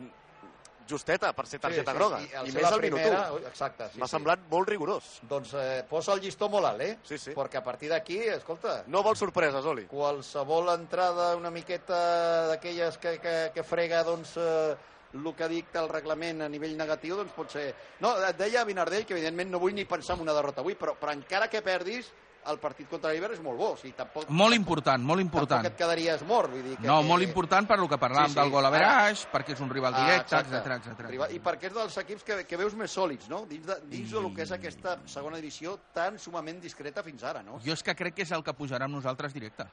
justeta 0.90 1.32
per 1.36 1.46
ser 1.46 1.60
targeta 1.62 1.92
Sí, 1.92 1.96
sí, 1.96 1.98
groga. 1.98 2.18
i 2.20 2.34
al 2.34 2.48
I, 2.48 2.52
ser 2.52 2.60
més 2.62 2.72
al 2.72 2.82
minut 2.82 3.00
primera, 3.00 3.22
1. 3.38 3.46
exacte, 3.48 3.88
sí, 3.92 3.98
M'ha 4.02 4.08
sí. 4.10 4.14
semblat 4.16 4.44
molt 4.50 4.68
rigorós. 4.68 5.08
Doncs 5.30 5.54
eh, 5.54 5.82
posa 5.88 6.12
el 6.18 6.20
llistó 6.26 6.48
molt 6.52 6.66
alt, 6.66 6.84
eh? 6.84 6.98
Sí, 7.06 7.18
sí. 7.18 7.34
Perquè 7.36 7.58
a 7.62 7.64
partir 7.64 7.88
d'aquí, 7.92 8.18
escolta... 8.34 8.80
No 8.90 9.02
vol 9.06 9.16
sorpreses, 9.16 9.64
Oli. 9.64 9.86
Qualsevol 9.90 10.68
entrada 10.74 11.34
una 11.38 11.50
miqueta 11.54 12.48
d'aquelles 12.52 12.98
que, 12.98 13.18
que, 13.22 13.34
que 13.54 13.62
frega, 13.66 14.02
doncs, 14.04 14.36
eh, 14.36 14.76
el 15.14 15.34
que 15.34 15.48
dicta 15.50 15.80
el 15.82 15.88
reglament 15.90 16.42
a 16.44 16.48
nivell 16.48 16.76
negatiu, 16.78 17.16
doncs 17.18 17.32
pot 17.34 17.50
ser... 17.50 17.70
No, 18.00 18.12
et 18.28 18.36
deia 18.38 18.62
Vinardell 18.64 19.06
que 19.06 19.16
evidentment 19.16 19.50
no 19.50 19.58
vull 19.58 19.74
ni 19.74 19.84
pensar 19.84 20.14
en 20.16 20.22
una 20.22 20.34
derrota 20.36 20.62
avui, 20.62 20.76
però, 20.78 20.94
però 21.00 21.12
encara 21.16 21.48
que 21.50 21.62
perdis, 21.66 22.12
el 22.46 22.58
partit 22.58 22.88
contra 22.88 23.12
l'Iber 23.12 23.32
és 23.32 23.40
molt 23.42 23.58
bo. 23.58 23.72
O 23.72 23.76
sigui, 23.76 23.92
tampoc, 23.92 24.28
Molt 24.30 24.54
important, 24.54 25.02
molt 25.04 25.20
important. 25.20 25.62
tampoc 25.62 25.72
et 25.72 25.76
quedaries 25.78 26.22
mort. 26.26 26.50
Vull 26.50 26.62
dir 26.62 26.76
que, 26.78 26.86
No, 26.86 27.02
molt 27.02 27.22
important 27.22 27.66
per 27.68 27.78
lo 27.78 27.88
que 27.88 27.98
parlàvem 27.98 28.28
Sí, 28.28 28.34
sí. 28.34 28.40
del 28.40 28.50
gol 28.50 28.64
a 28.66 28.70
Veraix, 28.70 29.26
perquè 29.32 29.52
és 29.52 29.60
un 29.60 29.70
rival 29.70 29.94
Ah, 29.94 30.04
directe, 30.06 30.36
exacte. 30.36 30.56
etc 30.56 30.86
etc. 30.88 31.08
Rival- 31.10 31.32
I 31.34 31.40
perquè 31.40 31.66
és 31.66 31.74
dels 31.74 31.96
equips 31.98 32.24
que, 32.24 32.46
que 32.46 32.56
veus 32.56 32.74
més 32.74 32.90
sòlids, 32.96 33.28
no? 33.28 33.44
Dins, 33.46 33.66
de, 33.66 33.76
dins 33.86 34.10
del 34.10 34.34
que 34.34 34.42
és 34.42 34.52
aquesta 34.52 34.98
segona 35.06 35.36
divisió 35.36 35.78
tan 35.92 36.18
sumament 36.18 36.60
discreta 36.60 37.02
fins 37.02 37.22
ara, 37.24 37.42
no? 37.42 37.58
Jo 37.60 37.72
és 37.72 37.82
que 37.82 37.94
crec 37.94 38.14
que 38.14 38.22
és 38.22 38.32
el 38.32 38.42
que 38.42 38.52
pujarà 38.54 38.84
amb 38.84 38.94
nosaltres 38.94 39.32
directe. 39.34 39.66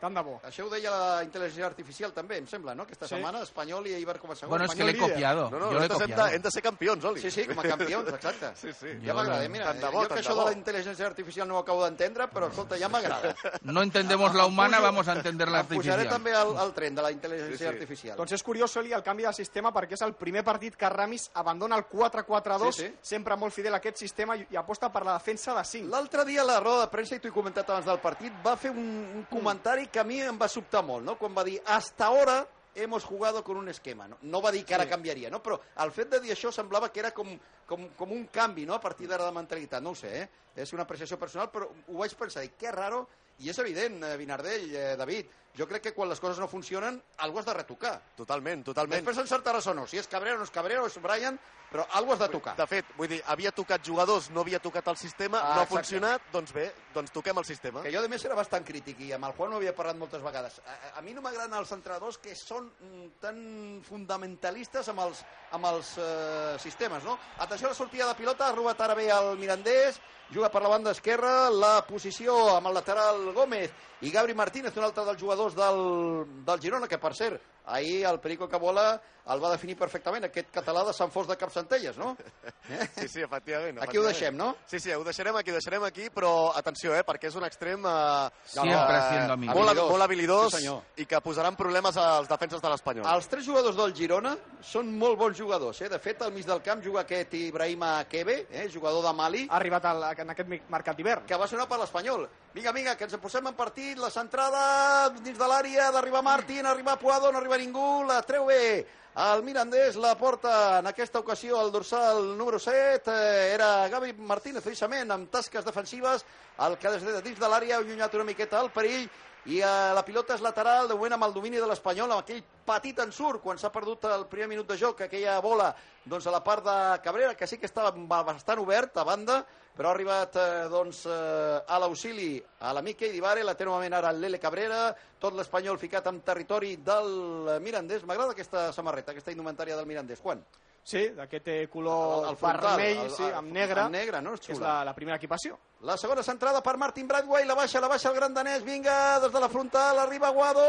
Tant 0.00 0.14
de 0.14 0.20
bo. 0.22 0.40
Això 0.44 0.64
ho 0.66 0.70
deia 0.70 0.90
la 0.90 1.22
intel·ligència 1.24 1.64
artificial 1.64 2.12
també, 2.12 2.36
em 2.38 2.46
sembla, 2.46 2.74
no? 2.74 2.82
Aquesta 2.82 3.06
Sí. 3.08 3.14
setmana, 3.14 3.40
Espanyol 3.42 3.86
i 3.86 3.94
Eibar 3.94 4.18
com 4.18 4.32
a 4.32 4.34
segon. 4.36 4.50
Bueno, 4.50 4.66
és 4.66 4.74
que 4.74 4.84
l'he 4.84 4.96
copiado. 4.98 5.48
No, 5.50 5.58
no, 5.58 5.70
Jo 5.72 5.80
hem 5.80 6.10
de, 6.14 6.34
hem 6.36 6.42
de 6.42 6.50
ser 6.50 6.62
campions, 6.62 7.04
Oli. 7.04 7.20
Sí, 7.20 7.30
sí, 7.30 7.46
com 7.46 7.58
a 7.60 7.62
campions, 7.62 8.08
exacte. 8.12 8.50
Sí, 8.56 8.72
sí. 8.72 8.98
Ja 9.06 9.14
m'agrada, 9.14 9.48
mira, 9.48 9.64
Tant 9.66 9.80
de 9.80 9.88
bo, 9.88 10.02
jo 10.02 10.08
que 10.08 10.14
de 10.14 10.20
això 10.20 10.34
de 10.34 10.40
bo. 10.42 10.44
la 10.50 10.52
intel·ligència 10.52 11.06
artificial 11.06 11.48
no 11.48 11.56
ho 11.56 11.58
acabo 11.62 11.84
d'entendre, 11.84 12.28
però 12.28 12.48
escolta, 12.50 12.76
ja 12.78 12.88
m'agrada. 12.88 13.34
No 13.62 13.82
entendemos 13.82 14.34
la 14.34 14.46
humana, 14.46 14.78
vamos 14.80 15.08
a 15.08 15.12
entender 15.14 15.48
la 15.48 15.60
em 15.60 15.66
Pujaré 15.66 15.90
artificial. 16.02 16.08
també 16.12 16.34
al, 16.34 16.56
al 16.58 16.74
tren 16.74 16.94
de 16.94 17.02
la 17.02 17.10
intel·ligència 17.10 17.56
Sí, 17.56 17.64
sí. 17.64 17.66
artificial. 17.66 18.16
Doncs 18.18 18.32
és 18.32 18.42
curiós, 18.42 18.76
Eli, 18.76 18.92
el 18.92 19.02
canvi 19.02 19.22
de 19.24 19.32
sistema 19.32 19.72
perquè 19.72 19.92
és 19.94 20.02
el 20.02 20.14
primer 20.14 20.44
partit 20.44 20.76
que 20.76 20.88
Ramis 20.90 21.30
abandona 21.34 21.76
el 21.76 21.84
4-4-2, 21.88 22.72
Sí, 22.74 22.82
sí. 22.88 22.94
sempre 23.00 23.36
molt 23.36 23.54
fidel 23.54 23.72
a 23.74 23.76
aquest 23.78 23.96
sistema 23.96 24.36
i, 24.36 24.46
i 24.50 24.56
aposta 24.56 24.90
per 24.92 25.04
la 25.04 25.14
defensa 25.14 25.54
de 25.54 25.64
5. 25.64 25.88
L'altre 25.88 26.24
dia 26.24 26.42
a 26.42 26.44
la 26.44 26.60
roda 26.60 26.82
de 26.82 26.90
premsa, 26.90 27.14
i 27.16 27.20
t'ho 27.20 27.28
he 27.28 27.32
comentat 27.32 27.70
abans 27.70 27.86
del 27.86 27.98
partit, 28.00 28.32
va 28.44 28.56
fer 28.56 28.70
un, 28.70 28.78
un 29.14 29.26
comentari 29.30 29.86
que 29.94 30.02
a 30.02 30.04
mi 30.04 30.16
em 30.26 30.34
va 30.40 30.48
sobtar 30.50 30.80
molt, 30.82 31.04
no? 31.06 31.14
quan 31.14 31.34
va 31.36 31.44
dir 31.46 31.60
hasta 31.70 32.08
ahora 32.10 32.40
hemos 32.74 33.04
jugado 33.06 33.44
con 33.46 33.56
un 33.56 33.68
esquema. 33.70 34.08
No, 34.10 34.16
no 34.22 34.40
va 34.42 34.50
dir 34.50 34.64
que 34.66 34.74
ara 34.74 34.82
Sí. 34.88 34.90
canviaria, 34.90 35.30
no? 35.30 35.38
però 35.40 35.60
el 35.84 35.92
fet 35.94 36.10
de 36.10 36.18
dir 36.20 36.32
això 36.34 36.50
semblava 36.50 36.88
que 36.90 36.98
era 36.98 37.12
com, 37.14 37.30
com, 37.64 37.84
com 37.94 38.10
un 38.12 38.26
canvi 38.26 38.66
no? 38.66 38.74
a 38.74 38.80
partir 38.82 39.06
d'ara 39.06 39.28
de 39.28 39.36
mentalitat. 39.36 39.80
No 39.82 39.92
ho 39.94 39.94
sé, 39.94 40.10
eh? 40.24 40.28
és 40.56 40.72
una 40.74 40.82
apreciació 40.82 41.16
personal, 41.18 41.52
però 41.54 41.68
ho 41.70 41.98
vaig 42.00 42.16
pensar, 42.18 42.42
i 42.42 42.50
que 42.58 42.72
raro, 42.74 43.04
i 43.38 43.50
és 43.50 43.58
evident, 43.62 44.02
eh, 44.02 44.16
Vinardell, 44.18 44.66
eh, 44.74 44.96
David, 44.98 45.30
jo 45.56 45.66
crec 45.70 45.82
que 45.88 45.92
quan 45.94 46.08
les 46.08 46.20
coses 46.20 46.38
no 46.42 46.48
funcionen, 46.48 47.00
algo 47.18 47.38
has 47.38 47.46
de 47.46 47.54
retocar. 47.54 48.00
Totalment, 48.16 48.64
totalment. 48.66 48.98
Després 49.04 49.22
encertaràs 49.24 49.66
o 49.70 49.74
no, 49.74 49.86
si 49.86 49.98
és 49.98 50.08
Cabrera 50.10 50.36
o 50.36 50.38
no 50.42 50.48
és 50.48 50.50
Cabrera 50.54 50.82
o 50.82 50.86
és 50.90 50.98
Brian, 51.02 51.38
però 51.70 51.84
algo 51.98 52.12
has 52.14 52.20
de 52.20 52.28
tocar. 52.30 52.52
De 52.54 52.66
fet, 52.70 52.90
vull 52.96 53.08
dir, 53.10 53.20
havia 53.26 53.50
tocat 53.50 53.82
jugadors, 53.82 54.28
no 54.30 54.42
havia 54.44 54.60
tocat 54.62 54.86
el 54.92 54.96
sistema, 54.96 55.38
Ah, 55.40 55.42
no 55.42 55.60
ha 55.60 55.64
exacte. 55.64 55.74
funcionat, 55.74 56.22
doncs 56.32 56.52
bé, 56.54 56.68
doncs 56.94 57.10
toquem 57.10 57.38
el 57.38 57.44
sistema. 57.44 57.82
Que 57.82 57.90
jo, 57.90 58.02
a 58.04 58.08
més, 58.08 58.24
era 58.24 58.34
bastant 58.38 58.64
crític 58.64 59.00
i 59.00 59.12
amb 59.12 59.26
el 59.26 59.32
Juan 59.34 59.52
ho 59.52 59.56
havia 59.56 59.74
parlat 59.74 59.96
moltes 59.98 60.22
vegades. 60.22 60.60
A, 60.66 60.98
a 60.98 61.02
mi 61.02 61.14
no 61.14 61.22
m'agraden 61.22 61.54
els 61.58 61.72
entrenadors 61.72 62.18
que 62.18 62.34
són 62.38 62.70
mm, 62.80 63.08
tan 63.20 63.82
fundamentalistes 63.82 64.88
amb 64.92 65.00
els, 65.06 65.24
amb 65.52 65.66
els 65.72 65.94
eh, 65.98 66.56
sistemes, 66.62 67.02
no? 67.04 67.18
Atenció 67.38 67.66
a 67.68 67.70
la 67.74 67.78
sortida 67.78 68.06
de 68.08 68.14
pilota, 68.14 68.48
ha 68.48 68.54
robat 68.54 68.80
ara 68.80 68.94
bé 68.94 69.08
el 69.10 69.36
Mirandés, 69.38 69.98
juga 70.32 70.48
per 70.50 70.62
la 70.62 70.70
banda 70.72 70.90
esquerra, 70.94 71.50
la 71.50 71.82
posició 71.86 72.56
amb 72.56 72.70
el 72.70 72.74
lateral 72.78 73.32
Gómez 73.36 73.70
i 74.00 74.10
Gabri 74.10 74.34
Martínez, 74.34 74.74
un 74.76 74.84
altre 74.86 75.04
dels 75.04 75.20
jugadors 75.20 75.43
del, 75.52 76.24
del 76.48 76.60
Girona, 76.64 76.88
que 76.88 76.96
per 76.96 77.12
cert, 77.14 77.42
ahir 77.66 78.04
el 78.08 78.20
Perico 78.20 78.48
Cabola 78.48 78.94
el 79.32 79.40
va 79.40 79.48
definir 79.54 79.72
perfectament, 79.80 80.26
aquest 80.26 80.50
català 80.52 80.82
de 80.84 80.92
Sant 80.92 81.08
Fos 81.08 81.24
de 81.26 81.36
Capcentelles, 81.40 81.96
no? 81.96 82.10
Sí, 82.98 83.08
sí, 83.08 83.22
efectivament. 83.24 83.78
Aquí 83.84 83.96
ho 83.96 84.02
deixem, 84.04 84.36
no? 84.36 84.50
Sí, 84.68 84.78
sí, 84.80 84.92
ho 84.92 85.00
deixarem 85.04 85.36
aquí, 85.36 85.50
ho 85.50 85.56
deixarem 85.56 85.84
aquí, 85.84 86.10
però 86.12 86.52
atenció, 86.56 86.92
eh, 86.96 87.00
perquè 87.04 87.28
és 87.30 87.36
un 87.36 87.44
extrem 87.44 87.84
eh, 87.88 88.28
Siempre 88.44 88.98
eh, 88.98 89.06
siendo 89.10 89.32
amigo. 89.32 89.54
molt, 89.56 89.68
Habilidós. 89.70 89.90
molt 89.90 90.04
habilidós 90.04 90.56
Sí, 90.60 90.68
i 91.00 91.06
que 91.08 91.20
posaran 91.24 91.56
problemes 91.56 91.96
als 91.96 92.28
defenses 92.28 92.60
de 92.60 92.68
l'Espanyol. 92.72 93.08
Els 93.14 93.28
tres 93.32 93.44
jugadors 93.48 93.76
del 93.80 93.94
Girona 93.96 94.34
són 94.60 94.92
molt 94.98 95.16
bons 95.20 95.36
jugadors. 95.40 95.80
Eh? 95.84 95.88
De 95.88 95.98
fet, 95.98 96.20
al 96.22 96.32
mig 96.36 96.44
del 96.48 96.60
camp 96.64 96.84
juga 96.84 97.00
aquest 97.06 97.32
Ibrahima 97.40 97.94
Kebe, 98.12 98.46
eh? 98.50 98.68
jugador 98.72 99.04
de 99.08 99.12
Mali, 99.16 99.46
Ha 99.50 99.56
arribat 99.56 99.88
al, 99.88 100.04
en 100.18 100.30
aquest 100.36 100.52
mercat 100.68 100.96
d'hivern. 101.00 101.24
que 101.26 101.36
va 101.40 101.48
sonar 101.48 101.66
per 101.68 101.80
l'Espanyol. 101.80 102.28
Vinga, 102.54 102.72
vinga, 102.72 102.94
que 102.96 103.04
ens 103.08 103.16
posem 103.20 103.46
en 103.48 103.54
partit, 103.56 103.96
la 103.98 104.10
centrada 104.10 105.08
dins 105.34 105.42
de 105.42 105.50
l'àrea, 105.50 105.90
d'arribar 105.90 106.22
Martín, 106.22 106.64
arribar 106.64 106.94
Puado, 106.96 107.32
no 107.32 107.38
arriba 107.40 107.56
ningú, 107.58 108.04
la 108.06 108.20
treu 108.22 108.44
bé. 108.46 108.86
El 109.18 109.42
Mirandés 109.42 109.96
la 109.98 110.12
porta 110.14 110.78
en 110.78 110.86
aquesta 110.86 111.18
ocasió 111.18 111.58
al 111.58 111.72
dorsal 111.72 112.36
número 112.38 112.60
7, 112.60 113.10
eh, 113.10 113.54
era 113.54 113.88
Gavi 113.88 114.12
Martínez, 114.12 114.62
precisament, 114.62 115.10
amb 115.10 115.32
tasques 115.34 115.64
defensives, 115.66 116.22
el 116.62 116.78
que 116.78 116.90
des 116.90 117.02
de 117.02 117.22
dins 117.22 117.40
de 117.40 117.50
l'àrea 117.50 117.74
ha 117.74 117.82
allunyat 117.82 118.14
una 118.14 118.28
miqueta 118.30 118.60
el 118.62 118.70
perill, 118.70 119.08
i 119.46 119.58
eh, 119.60 119.92
la 119.94 120.04
pilota 120.04 120.34
és 120.34 120.40
lateral, 120.40 120.88
de 120.88 120.94
moment 120.94 121.12
amb 121.18 121.24
el 121.26 121.34
domini 121.34 121.58
de 121.60 121.66
l'Espanyol, 121.68 122.10
amb 122.12 122.22
aquell 122.24 122.42
petit 122.64 122.98
ensurt, 123.04 123.42
quan 123.42 123.58
s'ha 123.60 123.70
perdut 123.72 124.04
el 124.08 124.24
primer 124.26 124.48
minut 124.48 124.66
de 124.68 124.76
joc, 124.80 125.02
aquella 125.04 125.38
bola 125.44 125.74
doncs, 126.04 126.26
a 126.26 126.32
la 126.32 126.40
part 126.44 126.64
de 126.64 126.76
Cabrera, 127.04 127.34
que 127.36 127.46
sí 127.46 127.58
que 127.58 127.66
estava 127.66 127.90
ba- 127.94 128.22
bastant 128.24 128.58
obert 128.60 128.96
a 128.96 129.04
banda, 129.04 129.44
però 129.76 129.88
ha 129.90 129.92
arribat 129.92 130.36
eh, 130.36 130.68
doncs, 130.70 131.04
eh, 131.06 131.60
a 131.66 131.78
l'auxili 131.78 132.42
a 132.60 132.72
l'amic 132.72 132.98
Keidi 133.04 133.20
Vare, 133.20 133.44
la 133.44 133.54
té 133.54 133.64
novament 133.64 133.92
ara 133.94 134.10
el 134.10 134.20
Lele 134.20 134.38
Cabrera, 134.40 134.94
tot 135.18 135.34
l'Espanyol 135.34 135.78
ficat 135.78 136.06
en 136.06 136.20
territori 136.22 136.76
del 136.76 137.58
Mirandés. 137.60 138.04
M'agrada 138.04 138.32
aquesta 138.32 138.70
samarreta, 138.72 139.12
aquesta 139.12 139.32
indumentària 139.32 139.76
del 139.76 139.86
Mirandés. 139.86 140.20
Juan? 140.20 140.44
Sí, 140.84 141.08
d'aquest 141.16 141.46
eh, 141.48 141.68
color 141.72 142.24
El- 142.24 142.30
el 142.30 142.36
frontal, 142.36 142.76
vermell, 142.76 143.04
el- 143.06 143.10
sí, 143.10 143.22
el- 143.24 143.34
amb 143.38 143.52
negre, 143.52 143.80
amb 143.80 143.90
negre, 143.96 144.20
no? 144.20 144.34
És 144.34 144.50
és 144.50 144.60
la, 144.60 144.82
la 144.84 144.92
primera 144.94 145.16
equipació. 145.16 145.58
La 145.84 145.98
segona 146.00 146.22
centrada 146.24 146.62
per 146.64 146.78
Martin 146.80 147.04
Bradway, 147.04 147.44
la 147.44 147.54
baixa, 147.58 147.80
la 147.82 147.90
baixa 147.92 148.08
el 148.08 148.14
gran 148.16 148.32
danès, 148.32 148.62
vinga, 148.64 149.18
des 149.20 149.32
de 149.32 149.40
la 149.42 149.50
frontal, 149.52 149.98
arriba 150.00 150.30
Guado, 150.32 150.62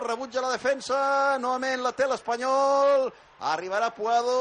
rebutja 0.00 0.40
la 0.40 0.52
defensa, 0.54 1.00
novament 1.42 1.82
la 1.84 1.92
té 1.92 2.06
l'Espanyol, 2.08 3.10
arribarà 3.50 3.90
Puado, 3.92 4.38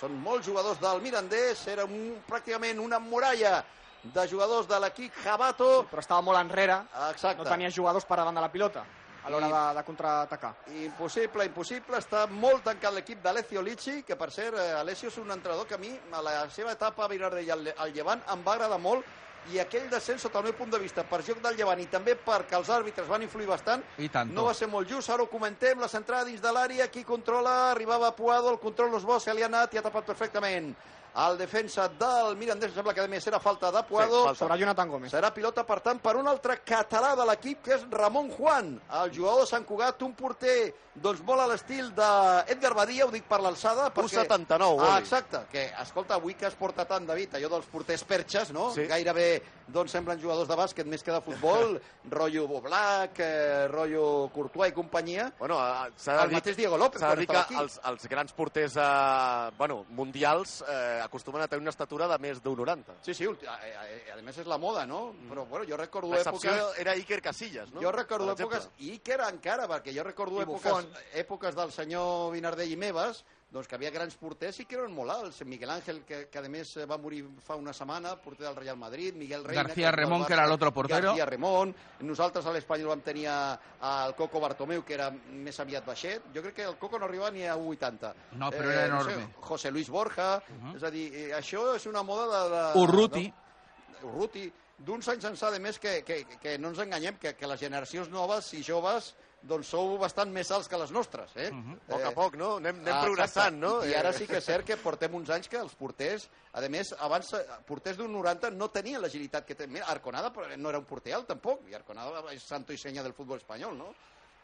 són 0.00 0.16
molts 0.24 0.48
jugadors 0.48 0.80
del 0.82 0.98
Mirandés, 1.04 1.62
era 1.70 1.84
un, 1.86 2.16
pràcticament 2.26 2.82
una 2.82 2.98
muralla 2.98 3.60
de 4.02 4.26
jugadors 4.26 4.66
de 4.66 4.82
l'equip 4.82 5.14
Jabato. 5.22 5.70
Però 5.86 6.02
estava 6.02 6.26
molt 6.26 6.42
enrere, 6.42 6.80
Exacte. 7.12 7.38
no 7.38 7.46
tenia 7.46 7.70
jugadors 7.70 8.08
per 8.08 8.18
davant 8.18 8.34
de 8.34 8.42
la 8.42 8.50
pilota 8.50 8.82
a 9.24 9.30
l'hora 9.30 9.48
de, 9.48 9.62
de 9.78 9.84
contraatacar. 9.86 10.52
Impossible, 10.82 11.46
impossible. 11.46 11.98
Està 11.98 12.26
molt 12.30 12.64
tancat 12.66 12.94
l'equip 12.94 13.22
d'Alessio 13.22 13.62
Licci, 13.62 14.02
que 14.06 14.18
per 14.18 14.30
cert, 14.34 14.58
eh, 14.58 14.72
Alessio 14.80 15.10
és 15.12 15.18
un 15.22 15.30
entrenador 15.30 15.66
que 15.68 15.78
a 15.78 15.82
mi, 15.82 15.92
a 16.12 16.22
la 16.22 16.36
seva 16.50 16.74
etapa 16.74 17.06
a 17.06 17.10
Virardell 17.12 17.52
al, 17.54 17.74
al 17.76 17.92
Llevant, 17.94 18.24
em 18.32 18.46
va 18.46 18.56
agradar 18.56 18.80
molt 18.82 19.06
i 19.50 19.58
aquell 19.58 19.88
descens, 19.90 20.22
sota 20.22 20.38
el 20.38 20.46
meu 20.46 20.54
punt 20.54 20.70
de 20.70 20.78
vista, 20.78 21.02
per 21.02 21.18
joc 21.26 21.40
del 21.42 21.56
Llevant 21.58 21.80
i 21.82 21.88
també 21.90 22.14
perquè 22.14 22.54
els 22.58 22.70
àrbitres 22.70 23.08
van 23.10 23.24
influir 23.26 23.48
bastant, 23.50 23.82
I 23.98 24.08
no 24.30 24.46
va 24.46 24.54
ser 24.54 24.68
molt 24.70 24.90
just. 24.90 25.10
Ara 25.10 25.26
ho 25.26 25.30
comentem, 25.30 25.80
la 25.82 25.90
centrada 25.90 26.28
dins 26.28 26.42
de 26.42 26.52
l'àrea, 26.54 26.86
qui 26.94 27.02
controla, 27.04 27.72
arribava 27.72 28.12
Puado, 28.14 28.52
el 28.52 28.60
control 28.62 28.92
no 28.92 29.02
és 29.02 29.06
bo, 29.06 29.18
se 29.18 29.34
li 29.34 29.42
ha 29.42 29.50
anat 29.50 29.74
i 29.74 29.80
ha 29.80 29.86
tapat 29.86 30.06
perfectament 30.12 30.70
el 31.14 31.36
defensa 31.36 31.88
del 31.88 32.36
Mirandés, 32.40 32.70
em 32.70 32.76
sembla 32.78 32.94
que 32.96 33.02
a 33.04 33.08
més 33.10 33.26
era 33.28 33.40
falta 33.40 33.70
de 33.72 33.82
Puado. 33.88 34.22
Sí, 34.30 34.40
sobre 34.40 34.58
Jonathan 34.60 34.88
Gómez. 34.88 35.12
Serà 35.12 35.32
pilota, 35.34 35.64
per 35.68 35.80
tant, 35.84 36.00
per 36.00 36.16
un 36.16 36.28
altre 36.28 36.58
català 36.64 37.12
de 37.18 37.26
l'equip, 37.28 37.60
que 37.66 37.76
és 37.76 37.84
Ramon 37.90 38.30
Juan, 38.32 38.74
el 39.02 39.12
jugador 39.12 39.44
de 39.44 39.50
Sant 39.50 39.66
Cugat, 39.68 40.02
un 40.06 40.14
porter 40.16 40.56
doncs 40.94 41.22
molt 41.24 41.40
a 41.40 41.46
l'estil 41.48 41.88
d'Edgar 41.96 42.74
Badia, 42.76 43.06
ho 43.06 43.10
dic 43.10 43.24
per 43.24 43.40
l'alçada. 43.40 43.88
perquè- 43.92 44.26
1,79, 44.26 44.80
Ah, 44.82 44.98
exacte, 44.98 45.38
que, 45.50 45.72
escolta, 45.80 46.14
avui 46.14 46.34
que 46.34 46.46
es 46.46 46.54
porta 46.54 46.84
tant, 46.84 47.06
David, 47.06 47.34
allò 47.34 47.48
dels 47.48 47.66
porters 47.66 48.04
perxes, 48.04 48.52
no? 48.52 48.70
Sí. 48.74 48.84
Gairebé, 48.86 49.42
doncs, 49.68 49.90
semblen 49.92 50.20
jugadors 50.20 50.48
de 50.48 50.54
bàsquet 50.56 50.84
més 50.86 51.02
que 51.02 51.12
de 51.12 51.20
futbol, 51.22 51.80
rotllo 52.10 52.46
Boblac, 52.46 53.18
eh, 53.20 53.68
rotllo 53.68 54.28
Courtois 54.34 54.68
i 54.70 54.74
companyia. 54.74 55.32
Bueno, 55.38 55.56
eh, 55.58 55.90
s'ha 55.96 56.16
de 56.16 56.22
El 56.24 56.28
dir- 56.28 56.34
mateix 56.34 56.56
Diego 56.56 56.76
López, 56.76 57.00
S'ha 57.00 57.14
de 57.14 57.16
dir 57.16 57.26
que 57.28 57.54
els, 57.56 57.80
els 57.84 58.06
grans 58.08 58.32
porters 58.32 58.76
eh, 58.76 59.50
bueno, 59.56 59.86
mundials 59.88 60.62
eh, 60.68 61.00
acostumen 61.02 61.42
a 61.42 61.48
tenir 61.48 61.62
una 61.62 61.70
estatura 61.70 62.06
de 62.08 62.18
més 62.18 62.42
d'un 62.42 62.56
90. 62.56 62.92
Sí, 63.02 63.14
sí, 63.14 63.24
a, 63.26 63.50
a, 63.50 63.54
a, 63.56 64.18
a 64.18 64.22
més 64.22 64.36
és 64.38 64.46
la 64.46 64.58
moda, 64.58 64.84
no? 64.86 65.14
Però, 65.30 65.46
bueno, 65.46 65.64
jo 65.68 65.76
recordo 65.76 66.12
èpoques... 66.14 66.78
era 66.78 66.94
Iker 66.94 67.22
Casillas, 67.22 67.70
no? 67.72 67.80
Jo 67.80 67.92
recordo 67.92 68.32
èpoques, 68.36 68.68
i 68.80 68.98
que 68.98 69.12
era 69.14 69.28
encara, 69.30 69.66
perquè 69.68 69.94
jo 69.96 70.04
recordo 70.04 70.42
èpoques, 70.42 70.81
Buffon. 70.86 71.20
èpoques 71.20 71.54
del 71.54 71.70
senyor 71.72 72.32
Vinardell 72.32 72.70
i 72.72 72.76
meves, 72.76 73.24
doncs 73.52 73.68
que 73.68 73.74
havia 73.76 73.90
grans 73.92 74.14
porters 74.16 74.56
i 74.60 74.64
que 74.64 74.78
eren 74.78 74.94
molt 74.96 75.12
alts. 75.12 75.42
Miguel 75.44 75.68
Ángel, 75.70 75.98
que, 76.08 76.22
que 76.32 76.38
a 76.40 76.42
més 76.48 76.70
va 76.88 76.96
morir 76.96 77.18
fa 77.44 77.54
una 77.60 77.74
setmana, 77.76 78.14
porter 78.16 78.46
del 78.46 78.56
Real 78.56 78.78
Madrid, 78.80 79.14
Miguel 79.14 79.44
Reina... 79.44 79.62
García 79.66 79.90
que 79.90 79.96
Remón, 79.96 80.24
que 80.24 80.32
era 80.32 80.46
l'altre 80.46 80.70
portero. 80.72 81.08
García 81.10 81.26
Remón. 81.26 81.74
Nosaltres 82.00 82.46
a 82.48 82.52
l'Espanyol 82.54 82.88
vam 82.94 83.02
tenir 83.04 83.26
al 83.28 84.14
Coco 84.16 84.40
Bartomeu, 84.40 84.80
que 84.82 84.94
era 84.96 85.10
més 85.12 85.60
aviat 85.60 85.84
baixet. 85.84 86.30
Jo 86.34 86.40
crec 86.46 86.54
que 86.62 86.64
el 86.70 86.78
Coco 86.80 86.98
no 86.98 87.04
arribava 87.04 87.30
ni 87.30 87.44
a 87.44 87.54
1,80. 87.60 88.14
No, 88.40 88.48
però 88.50 88.70
era 88.72 88.86
no 88.88 89.02
enorme. 89.02 89.18
Sé, 89.26 89.28
José 89.50 89.70
Luis 89.70 89.90
Borja. 89.92 90.30
És 90.74 90.82
a 90.82 90.90
dir, 90.90 91.10
eh, 91.12 91.28
això 91.36 91.74
és 91.76 91.84
una 91.92 92.02
moda 92.02 92.46
de... 92.48 92.62
de 92.72 92.80
Urruti. 92.80 93.26
de- 93.28 94.06
Urruti, 94.06 94.46
d'uns 94.82 95.06
anys 95.12 95.28
ençà, 95.28 95.52
de 95.52 95.60
més, 95.60 95.76
que, 95.78 96.00
que, 96.08 96.22
que 96.40 96.56
no 96.58 96.72
ens 96.72 96.80
enganyem, 96.82 97.20
que, 97.20 97.36
que 97.36 97.46
les 97.46 97.60
generacions 97.60 98.08
noves 98.10 98.48
i 98.56 98.62
joves 98.66 99.12
doncs 99.42 99.68
sou 99.74 99.96
bastant 99.98 100.30
més 100.30 100.50
alts 100.54 100.68
que 100.70 100.78
les 100.78 100.92
nostres, 100.94 101.32
eh? 101.36 101.48
A 101.50 101.90
poc 101.90 102.02
a 102.06 102.12
poc, 102.14 102.36
no? 102.38 102.56
Anem, 102.60 102.78
anem 102.84 102.94
Ah, 102.94 103.02
progressant, 103.04 103.58
no? 103.58 103.72
I, 103.84 103.90
I 103.90 103.94
ara 103.98 104.12
sí 104.14 104.26
que 104.30 104.38
és 104.38 104.44
cert 104.46 104.66
que 104.66 104.76
portem 104.78 105.14
uns 105.18 105.30
anys 105.34 105.48
que 105.50 105.58
els 105.58 105.74
porters, 105.74 106.28
a 106.52 106.60
més, 106.68 106.92
abans, 106.98 107.32
eh, 107.34 107.42
porters 107.66 107.96
d'un 107.98 108.12
90 108.12 108.50
no 108.54 108.68
tenien 108.70 109.00
l'agilitat 109.02 109.44
que. 109.46 109.56
Mira, 109.66 109.86
Arconada 109.90 110.30
però 110.32 110.46
no 110.56 110.68
era 110.70 110.78
un 110.78 110.84
porter 110.86 111.14
alt, 111.14 111.26
tampoc, 111.26 111.66
i 111.68 111.74
Arconada 111.74 112.22
és 112.32 112.42
santo 112.46 112.72
i 112.72 112.78
senya 112.78 113.02
del 113.02 113.12
futbol 113.14 113.38
espanyol, 113.42 113.76
no? 113.76 113.92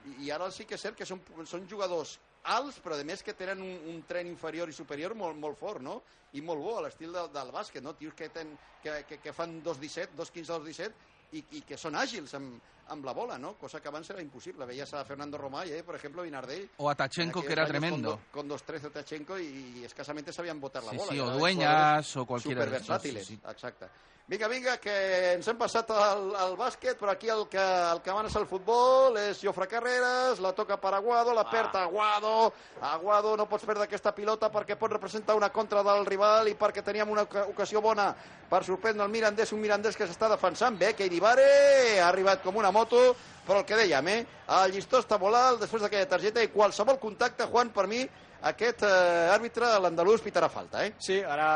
I, 0.07 0.27
i 0.27 0.31
ara 0.31 0.51
sí 0.51 0.65
que 0.65 0.75
és 0.75 0.81
cert 0.83 0.97
que 0.97 1.07
són, 1.07 1.21
són 1.47 1.67
jugadors 1.69 2.19
alts, 2.45 2.79
però 2.81 2.99
a 2.99 3.05
més 3.05 3.23
que 3.23 3.35
tenen 3.35 3.61
un, 3.63 3.79
un 3.93 4.03
tren 4.09 4.27
inferior 4.27 4.69
i 4.69 4.73
superior 4.73 5.15
molt, 5.15 5.37
molt 5.37 5.59
fort, 5.59 5.83
no? 5.83 6.03
I 6.33 6.41
molt 6.43 6.61
bo, 6.61 6.77
a 6.79 6.83
l'estil 6.85 7.13
del, 7.13 7.31
del 7.33 7.51
bàsquet, 7.53 7.83
no? 7.83 7.95
Tios 7.95 8.15
que, 8.15 8.29
ten, 8.31 8.51
que, 8.83 9.05
que, 9.09 9.19
que 9.19 9.33
fan 9.33 9.61
2'17, 9.63 10.15
2'15, 10.17 10.59
2'17, 10.59 10.93
i, 11.33 11.45
i 11.59 11.63
que 11.67 11.77
són 11.77 11.95
àgils 11.99 12.33
amb, 12.39 12.59
amb 12.89 13.05
la 13.05 13.13
bola, 13.13 13.39
¿no? 13.39 13.55
Cosa 13.55 13.81
que 13.81 13.89
abans 13.89 14.09
era 14.11 14.21
imposible. 14.23 14.65
Veías 14.67 14.93
a 14.95 15.05
Fernando 15.05 15.37
Romay, 15.39 15.73
eh, 15.73 15.83
por 15.83 15.95
ejemplo, 15.95 16.23
Vinardell. 16.23 16.71
O 16.79 16.89
a 16.91 16.95
Tachenko, 16.95 17.41
en 17.41 17.47
que 17.47 17.53
era 17.53 17.67
tremendo. 17.67 18.21
Con, 18.33 18.49
dos- 18.49 18.63
con 18.63 18.77
2-13 18.77 18.91
Tachenko 18.93 19.39
y, 19.39 19.79
y 19.81 19.85
escasamente 19.85 20.33
sabían 20.33 20.61
botar 20.61 20.83
la 20.85 20.91
Sí, 20.93 20.97
bola. 20.97 21.13
sí, 21.13 21.21
o 21.21 21.31
Dueñas 21.31 22.17
o 22.17 22.27
cualquiera 22.27 22.65
de 22.67 22.79
superversàtils, 22.81 23.19
sí, 23.25 23.25
sí. 23.37 23.41
Exacte. 23.49 23.87
Vinga, 24.29 24.47
vinga, 24.47 24.77
que 24.77 25.33
ens 25.39 25.47
hem 25.49 25.57
passat 25.57 25.89
al, 25.89 26.27
al 26.37 26.51
bàsquet, 26.61 26.99
però 27.01 27.15
aquí 27.15 27.31
el 27.33 27.47
que, 27.49 27.57
el 27.57 28.03
que 28.05 28.13
mana 28.13 28.29
és 28.29 28.35
el 28.37 28.45
futbol, 28.45 29.17
és 29.17 29.39
Jofre 29.41 29.65
Carreras, 29.67 30.37
la 30.45 30.51
toca 30.53 30.77
per 30.77 30.93
Aguado, 30.93 31.33
la 31.33 31.47
perd 31.49 31.75
Aguado, 31.81 32.53
Aguado, 32.83 33.39
no 33.41 33.47
pots 33.49 33.65
perdre 33.65 33.87
aquesta 33.89 34.13
pilota 34.13 34.51
perquè 34.53 34.77
pot 34.77 34.93
representar 34.93 35.35
una 35.35 35.49
contra 35.49 35.81
del 35.83 36.05
rival 36.05 36.47
i 36.53 36.59
perquè 36.61 36.85
teníem 36.85 37.09
una 37.09 37.23
oca- 37.25 37.47
ocasió 37.49 37.81
bona 37.81 38.11
per 38.51 38.61
sorprendre 38.69 39.07
el 39.07 39.11
Mirandés, 39.11 39.51
un 39.57 39.63
Mirandés 39.65 39.97
que 39.97 40.05
s'està 40.07 40.29
defensant 40.29 40.77
bé, 40.79 40.93
que 40.93 41.07
Iribare 41.09 41.97
ha 42.03 42.11
arribat 42.13 42.43
com 42.45 42.61
una 42.61 42.69
moto, 42.79 43.03
però 43.49 43.61
el 43.63 43.67
que 43.69 43.77
dèiem, 43.83 44.09
eh? 44.15 44.21
El 44.61 44.73
llistó 44.77 45.03
està 45.03 45.19
molt 45.21 45.37
alt 45.37 45.61
després 45.67 45.83
d'aquella 45.85 46.09
targeta 46.09 46.43
i 46.45 46.53
qualsevol 46.55 46.99
contacte, 47.03 47.47
Juan, 47.51 47.71
per 47.75 47.87
mi, 47.91 48.03
aquest 48.49 48.87
eh, 48.87 49.29
àrbitre, 49.35 49.75
l'andalús, 49.83 50.23
pitarà 50.25 50.49
falta, 50.53 50.85
eh? 50.87 50.95
Sí, 51.03 51.19
ara 51.25 51.51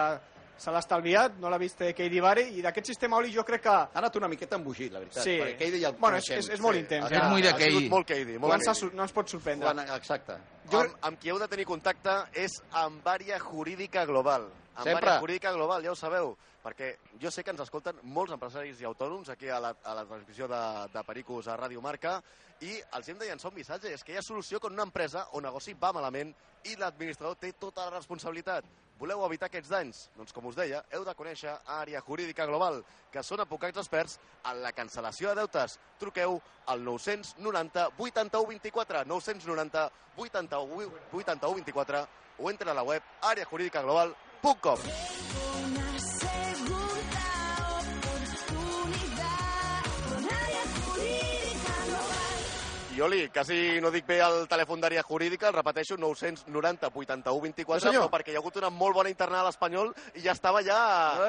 se 0.63 0.71
l'ha 0.71 0.79
estalviat, 0.79 1.39
no 1.43 1.51
l'ha 1.51 1.59
vist 1.59 1.81
eh, 1.83 1.89
Keidi 1.97 2.21
Bari, 2.23 2.45
i 2.59 2.63
d'aquest 2.63 2.87
sistema 2.93 3.17
Oli 3.19 3.33
jo 3.35 3.43
crec 3.43 3.65
que... 3.65 3.73
Ha 3.73 3.99
anat 3.99 4.15
una 4.21 4.29
miqueta 4.31 4.55
embogit, 4.61 4.93
la 4.95 5.01
veritat, 5.03 5.25
Sí. 5.25 5.35
perquè 5.41 5.57
Keidi 5.59 5.81
ja 5.83 5.89
el 5.91 5.97
bueno, 5.99 6.21
és, 6.21 6.29
coneixem. 6.29 6.39
és, 6.39 6.51
és 6.55 6.63
molt 6.63 6.77
Sí. 6.77 6.83
intens. 6.85 7.11
És 7.11 7.25
muy 7.33 7.43
de 7.43 7.53
Keidi. 7.59 7.89
molt 7.91 8.07
Keidi. 8.07 8.37
Molt 8.39 8.53
Quan 8.53 8.63
Keidi. 8.69 8.97
no 8.97 9.03
ens 9.09 9.13
pot 9.17 9.29
sorprendre. 9.33 9.67
Quan, 9.73 9.81
exacte. 9.97 10.37
Jo... 10.71 10.85
Amb, 10.85 10.95
amb 11.11 11.19
qui 11.19 11.33
heu 11.33 11.39
de 11.43 11.49
tenir 11.49 11.67
contacte 11.67 12.15
és 12.35 12.55
amb 12.71 13.07
àrea 13.11 13.41
jurídica 13.43 14.05
global. 14.07 14.47
Amb 14.75 14.87
Sempre. 14.87 15.11
àrea 15.11 15.21
jurídica 15.21 15.53
global, 15.53 15.85
ja 15.85 15.93
ho 15.93 15.97
sabeu, 15.99 16.37
perquè 16.63 16.95
jo 17.21 17.31
sé 17.31 17.45
que 17.45 17.53
ens 17.53 17.61
escolten 17.61 17.99
molts 18.15 18.33
empresaris 18.33 18.81
i 18.81 18.87
autònoms 18.89 19.29
aquí 19.29 19.51
a 19.51 19.59
la, 19.61 19.75
a 19.85 19.97
la 19.99 20.07
transmissió 20.09 20.49
de, 20.49 20.63
de 20.95 21.03
Pericos 21.05 21.49
a 21.49 21.59
Ràdio 21.61 21.83
Marca 21.85 22.21
i 22.63 22.79
els 22.97 23.11
hem 23.11 23.19
de 23.19 23.27
llançar 23.29 23.51
un 23.51 23.59
missatge, 23.59 23.93
és 23.93 24.05
que 24.07 24.15
hi 24.15 24.21
ha 24.21 24.23
solució 24.25 24.61
quan 24.63 24.73
una 24.73 24.87
empresa 24.87 25.27
o 25.33 25.43
negoci 25.45 25.75
va 25.75 25.93
malament 25.93 26.33
i 26.71 26.77
l'administrador 26.79 27.37
té 27.37 27.53
tota 27.59 27.89
la 27.89 27.99
responsabilitat. 27.99 28.65
Voleu 29.03 29.25
evitar 29.27 29.49
aquests 29.51 29.73
danys? 29.73 30.01
Doncs 30.15 30.33
com 30.33 30.47
us 30.47 30.57
deia, 30.57 30.85
heu 30.95 31.05
de 31.05 31.15
conèixer 31.19 31.57
Àrea 31.75 32.01
Jurídica 32.07 32.47
Global, 32.47 32.85
que 33.11 33.25
són 33.27 33.43
advocats 33.43 33.83
experts 33.83 34.19
en 34.47 34.63
la 34.63 34.71
cancel·lació 34.73 35.33
de 35.33 35.43
deutes. 35.43 35.79
Truqueu 35.99 36.39
al 36.71 36.85
990 36.87 37.89
81 37.99 38.47
24, 38.55 39.05
990 39.11 39.89
81, 40.17 40.93
81 41.11 41.65
24 41.65 42.05
o 42.39 42.51
entra 42.51 42.71
a 42.71 42.79
la 42.79 42.87
web 42.87 43.03
areajuridicaglobal.com. 43.21 44.32
Global. 44.43 44.79
I 52.95 53.01
Oli, 53.01 53.31
quasi 53.33 53.81
no 53.81 53.89
dic 53.89 54.05
bé 54.05 54.19
el 54.21 54.43
telèfon 54.51 54.83
d'àrea 54.83 55.01
jurídica, 55.07 55.49
el 55.49 55.55
repeteixo, 55.57 55.97
990 55.97 56.91
81 56.93 57.41
24, 57.41 57.81
Sí, 57.81 57.87
senyor. 57.89 58.03
però 58.05 58.11
perquè 58.19 58.35
hi 58.35 58.37
ha 58.37 58.43
hagut 58.43 58.59
una 58.61 58.69
molt 58.69 58.95
bona 58.99 59.09
internada 59.09 59.47
a 59.47 59.49
l'Espanyol 59.49 59.95
i 60.15 60.21
ja 60.21 60.35
estava 60.37 60.61
ja 60.63 60.77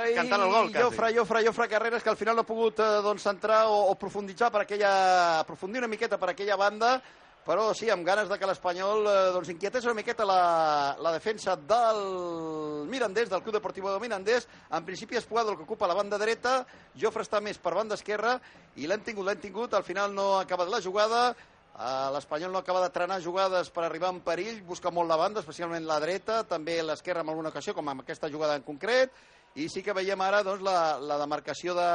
Ai, 0.02 0.12
cantant 0.18 0.44
el 0.44 0.52
gol, 0.52 0.68
quasi. 0.74 0.84
Jofre, 0.84 1.14
Jofre, 1.16 1.44
Jofre 1.46 1.70
Carreras, 1.72 2.04
que 2.04 2.10
al 2.12 2.18
final 2.20 2.36
no 2.36 2.42
ha 2.44 2.50
pogut 2.50 2.80
eh, 2.84 2.90
doncs, 3.06 3.26
entrar 3.32 3.68
o, 3.72 3.78
o 3.94 3.96
profunditzar 3.96 4.52
per 4.52 4.66
aquella, 4.66 5.40
aprofundir 5.40 5.80
una 5.80 5.88
miqueta 5.88 6.20
per 6.20 6.34
aquella 6.34 6.58
banda, 6.60 6.98
però 7.44 7.74
sí, 7.76 7.90
amb 7.92 8.06
ganes 8.08 8.30
de 8.32 8.38
que 8.40 8.48
l'Espanyol 8.48 9.08
eh, 9.08 9.16
doncs, 9.36 9.50
inquietés 9.52 9.84
una 9.86 9.98
miqueta 9.98 10.24
la, 10.26 10.96
la 11.00 11.12
defensa 11.12 11.56
del 11.58 12.88
Mirandés, 12.88 13.30
del 13.30 13.42
Club 13.44 13.58
Deportiu 13.58 13.88
de 13.90 14.00
Mirandés. 14.00 14.48
En 14.72 14.86
principi 14.88 15.18
és 15.20 15.26
Puado 15.28 15.52
el 15.52 15.58
que 15.58 15.64
ocupa 15.68 15.88
la 15.88 15.98
banda 15.98 16.18
dreta, 16.22 16.62
Jofre 17.00 17.26
està 17.26 17.42
més 17.44 17.58
per 17.60 17.74
banda 17.76 17.96
esquerra, 18.00 18.38
i 18.80 18.88
l'hem 18.88 19.04
tingut, 19.04 19.26
l'hem 19.28 19.42
tingut, 19.44 19.74
al 19.76 19.84
final 19.84 20.14
no 20.16 20.38
ha 20.38 20.44
acabat 20.46 20.70
la 20.72 20.82
jugada, 20.82 21.26
Eh, 21.74 22.10
L'Espanyol 22.14 22.52
no 22.54 22.60
acaba 22.62 22.84
de 22.84 22.92
trenar 22.94 23.16
jugades 23.24 23.72
per 23.74 23.82
arribar 23.88 24.12
en 24.14 24.20
perill, 24.22 24.60
busca 24.62 24.92
molt 24.94 25.10
la 25.10 25.16
banda, 25.18 25.40
especialment 25.42 25.88
la 25.90 25.96
dreta, 26.00 26.44
també 26.46 26.76
l'esquerra 26.86 27.24
en 27.26 27.32
alguna 27.34 27.50
ocasió, 27.50 27.74
com 27.74 27.90
en 27.90 28.04
aquesta 28.04 28.30
jugada 28.30 28.54
en 28.60 28.62
concret, 28.62 29.10
i 29.58 29.66
sí 29.74 29.82
que 29.82 29.96
veiem 29.98 30.22
ara 30.22 30.44
doncs, 30.46 30.62
la, 30.62 31.00
la 31.02 31.18
demarcació 31.18 31.74
de, 31.74 31.88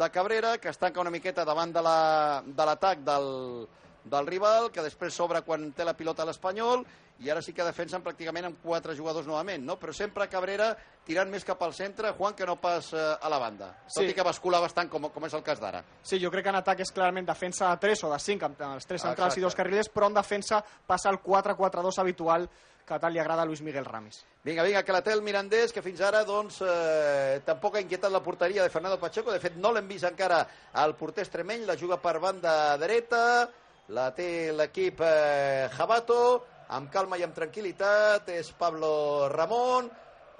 de 0.00 0.08
Cabrera, 0.14 0.54
que 0.56 0.70
es 0.72 0.80
tanca 0.80 1.02
una 1.04 1.12
miqueta 1.12 1.44
davant 1.44 1.74
de 1.76 1.82
la- 1.84 2.40
de 2.46 2.64
l'atac 2.70 3.04
la, 3.04 3.18
del, 3.18 3.68
del 4.04 4.26
rival, 4.26 4.70
que 4.72 4.82
després 4.82 5.14
s'obre 5.14 5.42
quan 5.46 5.70
té 5.72 5.84
la 5.84 5.94
pilota 5.94 6.24
l'Espanyol, 6.26 6.84
i 7.22 7.30
ara 7.30 7.42
sí 7.44 7.52
que 7.54 7.62
defensen 7.62 8.02
pràcticament 8.02 8.48
amb 8.48 8.56
quatre 8.64 8.96
jugadors 8.98 9.28
novament, 9.28 9.62
no? 9.62 9.76
però 9.78 9.92
sempre 9.94 10.26
Cabrera 10.28 10.72
tirant 11.06 11.30
més 11.30 11.44
cap 11.46 11.60
al 11.62 11.74
centre, 11.74 12.10
Juan, 12.18 12.34
que 12.34 12.46
no 12.46 12.56
pas 12.58 12.88
eh, 12.92 13.04
a 13.20 13.28
la 13.30 13.38
banda, 13.38 13.68
tot 13.86 14.02
Sí. 14.02 14.08
i 14.10 14.14
que 14.16 14.24
bascula 14.26 14.58
bastant, 14.60 14.90
com, 14.90 15.06
com 15.12 15.24
és 15.28 15.34
el 15.34 15.44
cas 15.46 15.60
d'ara. 15.60 15.84
Sí, 16.02 16.18
jo 16.18 16.30
crec 16.30 16.42
que 16.48 16.50
en 16.50 16.58
atac 16.58 16.80
és 16.82 16.90
clarament 16.90 17.26
defensa 17.28 17.70
de 17.70 17.78
3 17.86 18.04
o 18.04 18.10
de 18.12 18.18
5, 18.18 18.44
amb 18.50 18.66
els 18.72 18.86
3 18.86 19.00
centrals 19.06 19.36
Exacte. 19.36 19.40
i 19.40 19.46
dos 19.46 19.54
carrilers, 19.54 19.90
però 19.92 20.10
en 20.10 20.14
defensa 20.18 20.64
passa 20.86 21.08
al 21.10 21.22
4-4-2 21.22 21.98
habitual 22.02 22.48
que 22.82 22.98
tant 22.98 23.12
li 23.14 23.20
agrada 23.22 23.42
a 23.42 23.46
Luis 23.46 23.60
Miguel 23.62 23.84
Ramis. 23.86 24.24
Vinga, 24.42 24.64
vinga, 24.66 24.82
que 24.82 24.92
la 24.92 25.02
té 25.06 25.12
el 25.14 25.22
Mirandés, 25.22 25.70
que 25.72 25.82
fins 25.82 26.00
ara 26.02 26.24
doncs, 26.26 26.58
eh, 26.66 27.40
tampoc 27.46 27.76
ha 27.76 27.80
inquietat 27.84 28.10
la 28.10 28.20
porteria 28.22 28.64
de 28.64 28.70
Fernando 28.74 28.98
Pacheco. 28.98 29.30
De 29.30 29.38
fet, 29.38 29.54
no 29.54 29.70
l'hem 29.70 29.86
vist 29.86 30.02
encara 30.08 30.40
al 30.74 30.96
porter 30.98 31.22
extremeny, 31.22 31.62
la 31.68 31.76
juga 31.78 32.00
per 32.02 32.18
banda 32.18 32.76
dreta, 32.82 33.48
la 33.88 34.10
té 34.14 34.52
l'equip 34.54 35.00
eh, 35.02 35.68
Jabato, 35.74 36.44
amb 36.72 36.90
calma 36.92 37.18
i 37.18 37.24
amb 37.26 37.34
tranquil·litat, 37.34 38.30
és 38.32 38.52
Pablo 38.58 39.28
Ramón, 39.32 39.90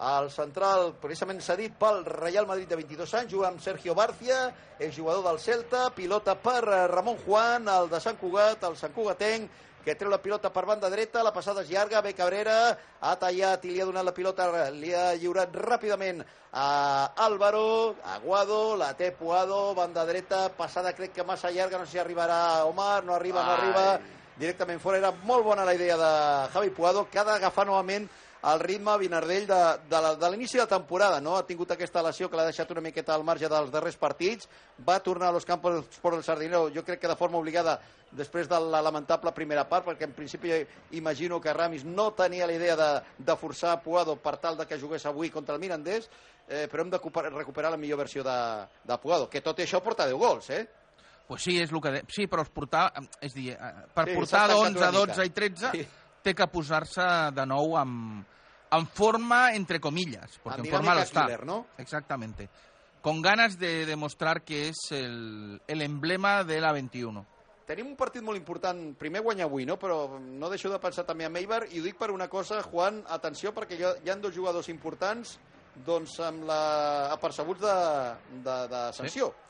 el 0.02 0.30
central, 0.34 0.94
precisament 1.02 1.42
cedit 1.44 1.74
pel 1.78 2.02
Real 2.06 2.46
Madrid 2.46 2.70
de 2.70 2.78
22 2.78 3.14
anys, 3.20 3.32
juga 3.32 3.50
amb 3.50 3.60
Sergio 3.62 3.94
Barcia, 3.94 4.38
és 4.78 4.94
jugador 4.94 5.26
del 5.26 5.38
Celta, 5.38 5.88
pilota 5.94 6.36
per 6.38 6.62
eh, 6.62 6.86
Ramon 6.90 7.18
Juan, 7.26 7.68
el 7.68 7.90
de 7.92 8.00
Sant 8.00 8.18
Cugat, 8.20 8.64
el 8.68 8.78
Sant 8.80 8.94
Cugatenc, 8.94 9.50
que 9.84 9.96
treu 9.98 10.10
la 10.10 10.20
pilota 10.22 10.52
per 10.54 10.64
banda 10.66 10.90
dreta, 10.90 11.24
la 11.26 11.32
passada 11.34 11.64
és 11.64 11.70
llarga, 11.70 12.02
ve 12.04 12.14
Cabrera, 12.14 12.76
ha 13.00 13.12
tallat 13.18 13.64
i 13.66 13.72
li 13.72 13.82
ha 13.82 13.88
donat 13.88 14.06
la 14.06 14.14
pilota, 14.14 14.46
li 14.70 14.94
ha 14.94 15.12
lliurat 15.18 15.52
ràpidament 15.52 16.22
a 16.52 16.66
Álvaro, 17.26 17.96
Aguado, 18.14 18.76
la 18.76 18.92
té 18.94 19.10
Puado, 19.16 19.74
banda 19.74 20.06
dreta, 20.06 20.48
passada 20.56 20.92
crec 20.94 21.14
que 21.16 21.26
massa 21.26 21.50
llarga, 21.50 21.78
no 21.78 21.86
sé 21.86 21.98
si 21.98 22.02
arribarà 22.02 22.64
Omar, 22.68 23.04
no 23.04 23.14
arriba, 23.14 23.42
no 23.42 23.52
Ai. 23.52 23.58
arriba, 23.58 23.86
directament 24.38 24.80
fora. 24.80 24.98
Era 25.02 25.12
molt 25.24 25.44
bona 25.44 25.64
la 25.64 25.74
idea 25.74 25.96
de 25.96 26.12
Javi 26.52 26.70
Puado, 26.70 27.08
que 27.10 27.18
ha 27.18 27.24
d'agafar 27.24 27.66
novament 27.66 28.08
el 28.42 28.58
ritme 28.60 28.96
Vinardell 28.98 29.46
de, 29.46 29.58
de, 29.88 30.00
la- 30.02 30.14
de 30.18 30.30
l'inici 30.32 30.58
de 30.58 30.66
temporada. 30.66 31.20
No? 31.20 31.36
Ha 31.38 31.46
tingut 31.46 31.70
aquesta 31.70 32.02
lesió 32.02 32.28
que 32.28 32.36
l'ha 32.36 32.48
deixat 32.48 32.70
una 32.74 32.80
miqueta 32.82 33.14
al 33.14 33.22
marge 33.24 33.48
dels 33.48 33.70
darrers 33.70 33.96
partits. 33.96 34.48
Va 34.88 34.98
tornar 35.00 35.28
a 35.28 35.32
los 35.36 35.44
campos 35.46 35.84
por 36.02 36.14
el 36.14 36.24
Sardinero, 36.24 36.68
jo 36.74 36.82
crec 36.84 37.00
que 37.00 37.08
de 37.08 37.16
forma 37.16 37.38
obligada 37.38 37.78
després 38.12 38.48
de 38.48 38.58
la 38.60 38.82
lamentable 38.82 39.30
primera 39.32 39.62
part, 39.68 39.86
perquè 39.86 40.04
en 40.04 40.12
principi 40.12 40.50
imagino 40.98 41.40
que 41.40 41.52
Ramis 41.54 41.84
no 41.84 42.10
tenia 42.12 42.46
la 42.46 42.52
idea 42.52 42.74
de, 42.76 42.90
de 43.16 43.36
forçar 43.40 43.78
Puado 43.82 44.16
per 44.20 44.36
tal 44.36 44.56
de 44.58 44.66
que 44.66 44.76
jugués 44.78 45.06
avui 45.06 45.30
contra 45.30 45.54
el 45.54 45.60
Mirandés, 45.62 46.10
eh, 46.48 46.66
però 46.68 46.82
hem 46.82 46.90
de 46.90 46.98
recuperar, 47.30 47.70
la 47.70 47.78
millor 47.80 47.98
versió 48.02 48.22
de, 48.22 48.66
de 48.84 48.98
Puado, 48.98 49.30
que 49.30 49.40
tot 49.40 49.58
i 49.60 49.64
això 49.64 49.80
porta 49.80 50.04
10 50.04 50.18
gols, 50.20 50.50
eh? 50.50 50.66
Pues 51.26 51.40
sí, 51.46 51.54
és 51.62 51.70
el 51.72 51.80
que... 51.80 51.90
De... 51.94 52.02
Sí, 52.12 52.26
però 52.28 52.42
es 52.42 52.50
portar... 52.50 52.90
És 53.22 53.32
dir, 53.32 53.52
eh, 53.54 53.72
per 53.94 54.08
Sí, 54.10 54.14
portar 54.18 54.42
s'ha 54.50 54.58
tancat 54.58 54.74
d'11, 54.74 54.76
una 54.82 54.90
12 54.92 55.12
mica. 55.14 55.24
i 55.24 55.30
13 55.30 55.70
Sí. 55.72 55.86
Té 56.22 56.34
que 56.34 56.46
posar-se 56.50 57.04
de 57.34 57.46
nou 57.46 57.76
amb, 57.78 58.22
en 58.72 58.86
forma, 58.86 59.52
entre 59.54 59.80
comillas, 59.80 60.38
porque 60.42 60.62
en 60.62 60.70
forma 60.70 60.94
lo 60.94 61.02
está. 61.02 61.26
killer, 61.26 61.44
¿no? 61.44 61.66
Exactamente. 61.78 62.48
Con 63.02 63.20
ganas 63.20 63.58
de 63.58 63.84
demostrar 63.84 64.42
que 64.42 64.68
es 64.68 64.78
el, 64.90 65.60
el 65.66 65.82
emblema 65.82 66.44
de 66.44 66.60
la 66.60 66.72
21. 66.72 67.26
Tenim 67.66 67.86
un 67.92 67.96
partit 67.96 68.24
molt 68.26 68.38
important, 68.38 68.78
primer 68.98 69.22
guanyar 69.22 69.46
avui, 69.46 69.64
no? 69.66 69.76
però 69.78 70.18
no 70.18 70.50
deixo 70.50 70.70
de 70.70 70.80
pensar 70.82 71.04
també 71.06 71.28
en 71.28 71.36
Eibar, 71.38 71.62
i 71.70 71.80
ho 71.80 71.84
dic 71.84 71.96
per 71.98 72.10
una 72.10 72.26
cosa, 72.28 72.58
Juan, 72.66 73.00
atenció, 73.08 73.52
perquè 73.54 73.78
hi 73.78 73.84
ha, 73.86 73.92
hi 74.02 74.10
ha 74.10 74.16
dos 74.18 74.34
jugadors 74.34 74.68
importants 74.68 75.38
doncs, 75.86 76.18
amb 76.20 76.44
la... 76.48 76.58
apercebuts 77.14 77.62
de, 77.62 77.76
de, 78.44 78.56
de 78.72 78.82
sanció. 78.98 79.30
Sí, 79.30 79.41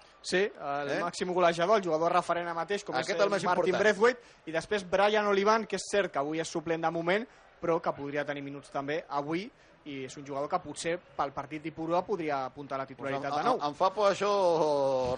el 0.58 0.90
Eh? 0.96 1.00
màxim 1.02 1.32
golejador, 1.34 1.78
el 1.78 1.84
jugador 1.84 2.12
referent 2.12 2.46
ara 2.46 2.54
mateix, 2.54 2.84
com 2.84 2.94
Aquest 2.94 3.18
és 3.18 3.24
el 3.24 3.30
més 3.30 3.44
Martin 3.44 3.74
important. 3.74 3.82
Braithwaite, 3.82 4.20
i 4.46 4.52
després 4.52 4.86
Brian 4.88 5.26
Olivan, 5.26 5.66
que 5.66 5.76
és 5.76 5.88
cert 5.90 6.12
que 6.12 6.18
avui 6.18 6.40
és 6.40 6.48
suplent 6.48 6.80
de 6.82 6.90
moment, 6.90 7.26
però 7.60 7.80
que 7.82 7.92
podria 7.92 8.24
tenir 8.24 8.42
minuts 8.42 8.70
també 8.70 9.04
avui, 9.08 9.50
i 9.84 10.04
és 10.06 10.16
un 10.16 10.24
jugador 10.24 10.46
que 10.46 10.58
potser 10.62 10.92
pel 11.16 11.32
partit 11.34 11.62
d'Ipurua 11.62 12.04
podria 12.06 12.44
apuntar 12.46 12.76
a 12.76 12.78
la 12.78 12.84
Pues 12.86 12.94
titularitat 12.94 13.32
em, 13.32 13.38
de 13.38 13.44
nou. 13.48 13.56
em, 13.58 13.64
em 13.66 13.74
fa 13.74 13.88
por 13.90 14.12
això, 14.12 14.30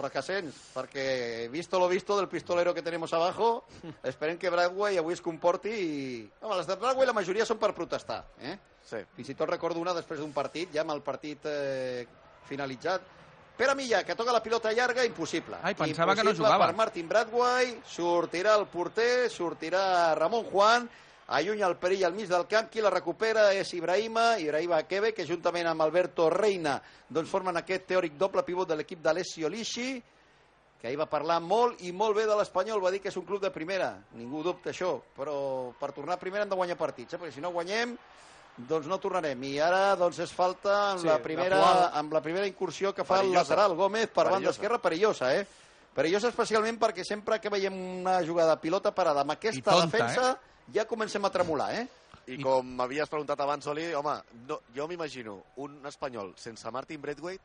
Requesens, 0.01 0.55
perquè 0.75 1.49
visto 1.53 1.79
lo 1.79 1.89
visto 1.89 2.17
del 2.17 2.29
pistolero 2.29 2.73
que 2.73 2.83
tenemos 2.83 3.13
abajo, 3.13 3.65
esperem 4.03 4.39
que 4.39 4.49
Bradway 4.49 4.97
avui 4.97 5.13
es 5.13 5.21
comporti 5.21 5.69
i... 5.69 6.31
Home, 6.41 6.57
les 6.57 6.67
de 6.67 6.77
Bradway 6.77 7.07
la 7.07 7.13
majoria 7.13 7.45
són 7.45 7.61
per 7.61 7.75
protestar, 7.77 8.23
eh? 8.41 8.57
Sí. 8.85 9.01
Fins 9.17 9.29
i 9.29 9.35
tot 9.35 9.49
recordo 9.49 9.81
una 9.81 9.95
després 9.97 10.21
d'un 10.21 10.33
partit, 10.33 10.73
ja 10.73 10.81
amb 10.81 10.93
el 10.93 11.03
partit 11.05 11.45
eh, 11.49 12.07
finalitzat. 12.49 13.03
Pere 13.57 13.75
Milla, 13.79 14.03
que 14.03 14.17
toca 14.19 14.33
la 14.35 14.43
pilota 14.43 14.73
llarga, 14.73 15.05
impossible. 15.07 15.61
Ai, 15.63 15.77
pensava 15.79 16.15
que 16.17 16.25
no 16.25 16.31
Impossible 16.31 16.49
jugava. 16.51 16.67
per 16.67 16.75
Martin 16.75 17.09
Bradway, 17.09 17.77
sortirà 17.87 18.57
el 18.59 18.67
porter, 18.67 19.31
sortirà 19.31 20.15
Ramon 20.19 20.43
Juan, 20.51 20.89
allunya 21.29 21.69
el 21.69 21.77
perill 21.79 22.03
al 22.05 22.15
mig 22.15 22.27
del 22.29 22.49
camp, 22.51 22.67
qui 22.69 22.83
la 22.83 22.91
recupera 22.91 23.53
és 23.55 23.71
Ibrahima, 23.79 24.41
Ibrahima 24.43 24.83
Kebe, 24.91 25.13
que 25.15 25.25
juntament 25.25 25.69
amb 25.71 25.87
Alberto 25.87 26.27
Reina 26.35 26.81
doncs 27.09 27.31
formen 27.31 27.57
aquest 27.57 27.87
teòric 27.87 28.19
doble 28.19 28.43
pivot 28.43 28.69
de 28.69 28.77
l'equip 28.77 29.01
d'Alessio 29.01 29.49
Lisci, 29.49 30.03
que 30.81 30.91
ahir 30.91 30.99
va 30.99 31.07
parlar 31.09 31.39
molt 31.41 31.81
i 31.87 31.93
molt 31.93 32.19
bé 32.19 32.27
de 32.27 32.35
l'Espanyol, 32.37 32.83
va 32.83 32.91
dir 32.91 33.01
que 33.01 33.09
és 33.09 33.17
un 33.17 33.25
club 33.25 33.41
de 33.41 33.55
primera, 33.55 33.95
ningú 34.19 34.43
dubta 34.43 34.75
això, 34.75 34.99
però 35.17 35.71
per 35.79 35.93
tornar 35.95 36.19
a 36.19 36.21
primera 36.21 36.43
hem 36.43 36.51
de 36.51 36.59
guanyar 36.59 36.77
partits, 36.77 37.15
eh? 37.15 37.23
perquè 37.23 37.39
si 37.39 37.41
no 37.41 37.55
guanyem 37.55 37.95
doncs 38.57 38.87
no 38.87 38.99
tornarem. 39.03 39.43
I 39.45 39.59
ara 39.61 39.97
doncs 39.99 40.19
és 40.23 40.33
falta 40.33 40.93
amb, 40.93 41.01
Sí, 41.03 41.07
la, 41.09 41.17
la 41.19 41.23
primera, 41.23 41.61
amb 41.99 42.13
la 42.13 42.21
primera 42.23 42.47
incursió 42.47 42.93
que 42.95 43.05
fa 43.05 43.21
el 43.21 43.29
Perillosa. 43.31 43.43
lateral 43.55 43.75
Gómez 43.77 44.07
per 44.09 44.25
banda 44.25 44.31
Perillosa. 44.39 44.55
esquerra, 44.59 44.79
perillosa, 44.79 45.35
eh? 45.35 45.47
Perillosa 45.95 46.29
especialment 46.29 46.79
perquè 46.79 47.05
sempre 47.07 47.41
que 47.41 47.51
veiem 47.51 47.75
una 48.01 48.21
jugada 48.27 48.57
pilota 48.61 48.91
parada 48.95 49.21
amb 49.23 49.31
aquesta 49.37 49.71
tonta, 49.71 49.87
defensa 49.87 50.39
ja 50.75 50.85
comencem 50.87 51.25
a 51.25 51.31
tremolar, 51.31 51.73
eh? 51.75 51.87
I 52.27 52.39
com 52.43 52.65
m'havies 52.79 53.11
preguntat 53.13 53.39
abans, 53.45 53.67
Oli, 53.69 53.93
home, 53.95 54.15
no, 54.49 54.61
jo 54.75 54.87
m'imagino 54.89 55.43
un 55.61 55.85
espanyol 55.87 56.33
sense 56.41 56.71
Martin 56.73 57.01
Braithwaite 57.03 57.43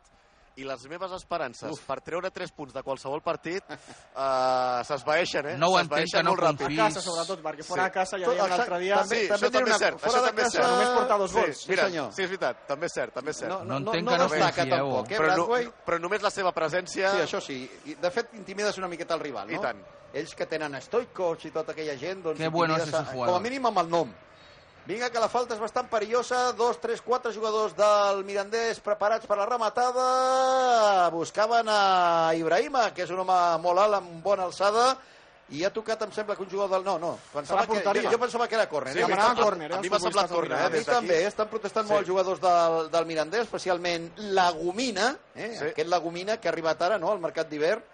i 0.59 0.65
les 0.67 0.83
meves 0.91 1.11
esperances 1.15 1.71
Uf. 1.71 1.81
per 1.87 1.99
treure 2.03 2.29
3 2.35 2.51
punts 2.51 2.73
de 2.75 2.83
qualsevol 2.83 3.21
partit 3.23 3.63
uh, 3.71 4.83
s'esvaeixen, 4.85 5.45
eh? 5.53 5.57
No 5.57 5.69
ho 5.73 5.77
entenc 5.79 6.03
S'esvaeixen 6.09 6.19
que 6.19 6.23
no 6.27 6.35
confiïs. 6.35 6.79
A 6.79 6.87
casa, 6.89 7.01
sobretot, 7.05 7.41
perquè 7.45 7.63
fora 7.67 7.85
de 7.87 7.93
casa 7.95 8.19
ja 8.19 8.25
Tot- 8.27 8.35
dèiem 8.37 8.49
l'altre 8.53 8.79
dia... 8.83 8.97
Sí, 9.03 9.21
també 9.29 9.47
això 9.47 9.49
diré 9.49 9.51
també 9.51 9.59
és 9.59 9.69
una- 9.69 9.79
cert. 9.85 9.99
fora 10.03 10.21
de 10.21 10.27
també 10.29 10.41
és 10.41 10.47
casa 10.49 10.57
cert. 10.59 10.71
només 10.73 10.89
porta 10.99 11.17
dos 11.23 11.33
gols. 11.33 11.57
Sí, 11.63 11.69
mira, 11.69 11.83
Sí, 11.85 11.91
senyor. 11.93 12.11
sí, 12.13 12.21
és 12.23 12.29
veritat, 12.29 12.63
també 12.67 12.85
és 12.89 12.93
cert, 12.99 13.13
també 13.13 13.31
és 13.31 13.37
cert. 13.43 13.49
No, 13.53 13.59
No 13.63 13.79
no, 13.79 13.93
entenc 13.93 14.03
no 14.05 14.11
que 14.11 14.17
no 14.17 14.27
destaca 14.29 14.65
tampoc, 14.69 15.11
eh, 15.11 15.17
però, 15.17 15.35
no, 15.37 15.73
però 15.85 15.99
només 15.99 16.21
la 16.21 16.29
seva 16.31 16.51
presència... 16.51 17.11
Sí, 17.15 17.21
això 17.27 17.41
sí. 17.41 17.59
I, 17.85 17.95
De 17.99 18.11
fet, 18.11 18.33
intimides 18.33 18.77
una 18.77 18.87
miqueta 18.87 19.13
el 19.15 19.19
rival, 19.21 19.47
no? 19.49 19.55
I 19.55 19.59
tant. 19.63 19.81
Ells 20.13 20.33
que 20.35 20.45
tenen 20.49 20.73
Stoikos 20.81 21.45
i 21.45 21.51
tota 21.51 21.71
aquella 21.71 21.95
gent, 21.97 22.23
doncs... 22.23 22.39
Qué 22.39 22.47
bueno 22.49 22.75
es 22.77 22.87
ese 22.87 22.97
a- 22.97 23.05
jugador. 23.05 23.35
Com 23.35 23.35
a 23.35 23.43
mínim 23.43 23.65
amb 23.69 23.77
el 23.79 23.89
nom. 23.89 24.13
Vinga, 24.89 25.11
que 25.13 25.21
la 25.21 25.29
falta 25.29 25.53
és 25.53 25.59
bastant 25.61 25.85
perillosa. 25.85 26.47
Dos, 26.57 26.79
tres, 26.81 27.03
quatre 27.05 27.29
jugadors 27.35 27.75
del 27.77 28.23
Mirandés 28.25 28.79
preparats 28.81 29.27
per 29.29 29.35
la 29.37 29.45
rematada. 29.45 30.05
Buscaven 31.13 31.69
a 31.69 32.33
Ibrahima, 32.33 32.87
que 32.97 33.05
és 33.05 33.13
un 33.13 33.21
home 33.21 33.37
molt 33.61 33.83
alt, 33.83 33.99
amb 33.99 34.23
bona 34.25 34.47
alçada, 34.49 34.95
i 35.53 35.61
ha 35.65 35.69
tocat, 35.73 36.01
em 36.07 36.15
sembla, 36.15 36.33
que 36.33 36.41
un 36.41 36.49
jugador 36.49 36.79
del... 36.79 36.87
No, 36.87 36.97
no, 37.01 37.11
pensava 37.35 37.67
que, 37.69 37.83
jo, 37.85 38.09
jo 38.15 38.19
pensava 38.21 38.47
que 38.49 38.57
era 38.57 38.65
córner. 38.69 38.95
Sí, 38.97 39.05
eh? 39.05 39.13
A 39.13 39.29
córner, 39.37 39.69
eh, 39.69 39.77
a 39.77 39.81
mi 39.85 39.93
m'ha 39.93 40.01
semblat 40.01 40.33
córner, 40.33 40.57
eh, 40.57 40.65
a 40.65 40.73
mi 40.73 40.83
també, 40.89 41.21
estan 41.29 41.53
protestant 41.53 41.85
Sí. 41.85 41.93
molt 41.93 42.01
els 42.01 42.09
jugadors 42.09 42.41
del, 42.41 42.89
del 42.89 43.07
Mirandés, 43.09 43.45
especialment 43.45 44.09
la 44.33 44.49
Gomina, 44.57 45.11
eh? 45.35 45.53
Sí. 45.53 45.69
aquest 45.69 45.89
Lagomina 45.89 46.37
que 46.41 46.49
ha 46.49 46.53
arribat 46.55 46.81
ara 46.89 46.97
no, 46.97 47.13
al 47.13 47.21
mercat 47.21 47.49
d'hivern. 47.49 47.85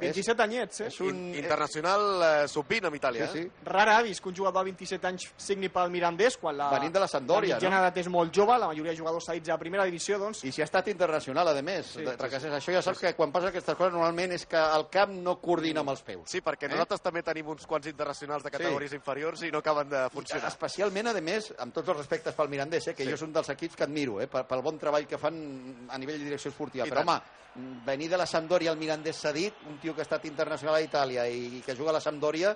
27 0.00 0.42
anyets, 0.42 0.80
eh? 0.80 0.86
És 0.88 1.00
un... 1.00 1.14
In- 1.30 1.34
Internacional 1.42 2.22
eh, 2.22 2.48
sub-20 2.48 2.86
amb 2.88 2.96
Itàlia, 2.96 3.26
Sí, 3.30 3.38
sí. 3.38 3.44
eh? 3.46 3.64
Rara 3.64 3.98
ha 3.98 4.02
vist 4.02 4.22
que 4.22 4.28
un 4.30 4.36
jugador 4.36 4.64
de 4.64 4.70
27 4.72 5.06
anys 5.06 5.28
signi 5.36 5.68
pel 5.68 5.90
Mirandés 5.90 6.36
quan 6.38 6.56
la, 6.56 6.70
Venint 6.70 6.92
de 6.94 7.00
la 7.00 7.08
Sampdoria, 7.08 7.54
la 7.54 7.60
mitjana 7.60 7.76
no? 7.76 7.82
d'edat 7.82 7.98
és 8.02 8.08
molt 8.08 8.34
jove, 8.34 8.56
la 8.58 8.66
majoria 8.66 8.90
de 8.92 8.98
jugadors 8.98 9.26
cedits 9.28 9.48
a 9.52 9.58
primera 9.58 9.84
divisió, 9.84 10.18
doncs... 10.18 10.42
I 10.44 10.52
si 10.52 10.62
ha 10.62 10.64
estat 10.64 10.88
internacional, 10.88 11.48
a 11.48 11.54
més. 11.62 11.86
Sí, 11.86 12.02
Sí, 12.02 12.28
sí, 12.30 12.40
sí, 12.40 12.48
Això 12.48 12.72
ja 12.74 12.82
saps 12.82 12.98
que 12.98 13.14
quan 13.14 13.30
passa 13.32 13.48
aquestes 13.52 13.76
coses 13.76 13.92
normalment 13.92 14.32
és 14.32 14.46
que 14.46 14.56
el 14.58 14.88
camp 14.90 15.12
no 15.22 15.36
coordina 15.40 15.80
amb 15.84 15.90
els 15.94 16.02
peus. 16.02 16.24
Sí, 16.30 16.40
perquè 16.40 16.66
Eh? 16.66 16.72
nosaltres 16.72 17.00
també 17.02 17.22
tenim 17.22 17.48
uns 17.48 17.66
quants 17.66 17.86
internacionals 17.86 18.42
de 18.42 18.50
categories 18.50 18.92
inferiors 18.96 19.42
i 19.42 19.50
no 19.52 19.58
acaben 19.58 19.88
de 19.88 20.08
funcionar. 20.10 20.48
Especialment, 20.48 21.08
a 21.08 21.20
més, 21.20 21.52
amb 21.58 21.72
tots 21.74 21.88
els 21.88 21.98
respectes 21.98 22.34
pel 22.34 22.48
Mirandés, 22.48 22.88
eh, 22.88 22.94
que 22.94 23.04
Sí. 23.04 23.08
jo 23.10 23.14
és 23.14 23.22
un 23.22 23.32
dels 23.32 23.48
equips 23.50 23.76
que 23.76 23.84
admiro, 23.84 24.20
eh, 24.20 24.26
pel, 24.26 24.44
pel 24.46 24.62
bon 24.62 24.78
treball 24.78 25.06
que 25.06 25.18
fan 25.18 25.86
a 25.88 25.98
nivell 25.98 26.18
de 26.18 26.24
direcció 26.24 26.50
esportiva. 26.50 26.86
I 26.86 26.90
Però, 26.90 27.04
tant. 27.04 27.08
home, 27.08 27.82
venir 27.84 28.08
de 28.08 28.16
la 28.16 28.24
Sampdoria 28.26 28.70
al 28.70 28.78
Mirandés 28.78 29.16
cedit, 29.16 29.54
un 29.68 29.76
tio 29.82 29.94
que 29.94 30.00
ha 30.00 30.06
estat 30.06 30.24
internacional 30.30 30.76
a 30.78 30.80
Itàlia 30.86 31.26
i, 31.28 31.60
que 31.66 31.74
juga 31.76 31.90
a 31.90 31.98
la 31.98 32.00
Sampdoria, 32.00 32.54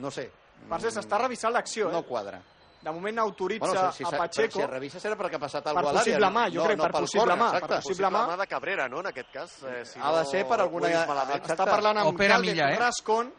no 0.00 0.10
sé. 0.10 0.30
Per 0.68 0.80
cert, 0.80 0.94
s'està 0.96 1.18
revisant 1.20 1.52
l'acció, 1.52 1.90
eh? 1.90 1.92
No 1.92 2.02
quadra. 2.08 2.40
De 2.84 2.92
moment 2.92 3.18
autoritza 3.22 3.64
Bueno, 3.64 3.92
si, 3.92 4.04
si, 4.04 4.14
a 4.14 4.18
Pacheco... 4.18 4.58
Si 4.58 4.64
es 4.64 4.68
revisa 4.70 4.98
serà 5.00 5.16
perquè 5.16 5.38
ha 5.38 5.40
passat 5.40 5.62
Per 5.64 5.70
alguna 5.72 5.86
cosa 5.88 6.00
a 6.00 6.02
l'àrea. 6.02 6.18
possible 6.18 6.30
mà, 6.34 6.42
jo 6.52 6.60
no, 6.60 6.66
crec, 6.66 6.76
no 6.76 6.82
per 6.84 6.90
pel 6.92 7.00
possible 7.06 7.20
córner, 7.22 7.38
mà, 7.38 7.46
exacte. 7.48 7.68
per 7.68 7.78
possible 7.82 8.10
mà. 8.12 8.24
mà 8.28 8.36
de 8.42 8.46
Cabrera, 8.50 8.88
no?, 8.88 9.00
en 9.00 9.06
aquest 9.08 9.30
cas. 9.32 9.54
Eh, 9.64 9.84
si 9.88 10.00
Ha 10.02 10.10
de 10.18 10.24
ser 10.26 10.42
per 10.48 10.60
alguna- 10.60 10.90
exacte. 10.90 11.52
Està 11.54 11.64
parlant 11.64 11.96
amb 12.02 12.08
O 12.12 12.12
Pere 12.16 12.34
Caldes 12.34 12.50
Milla, 12.52 12.68
eh? 12.74 12.76
Rascon, 12.78 13.32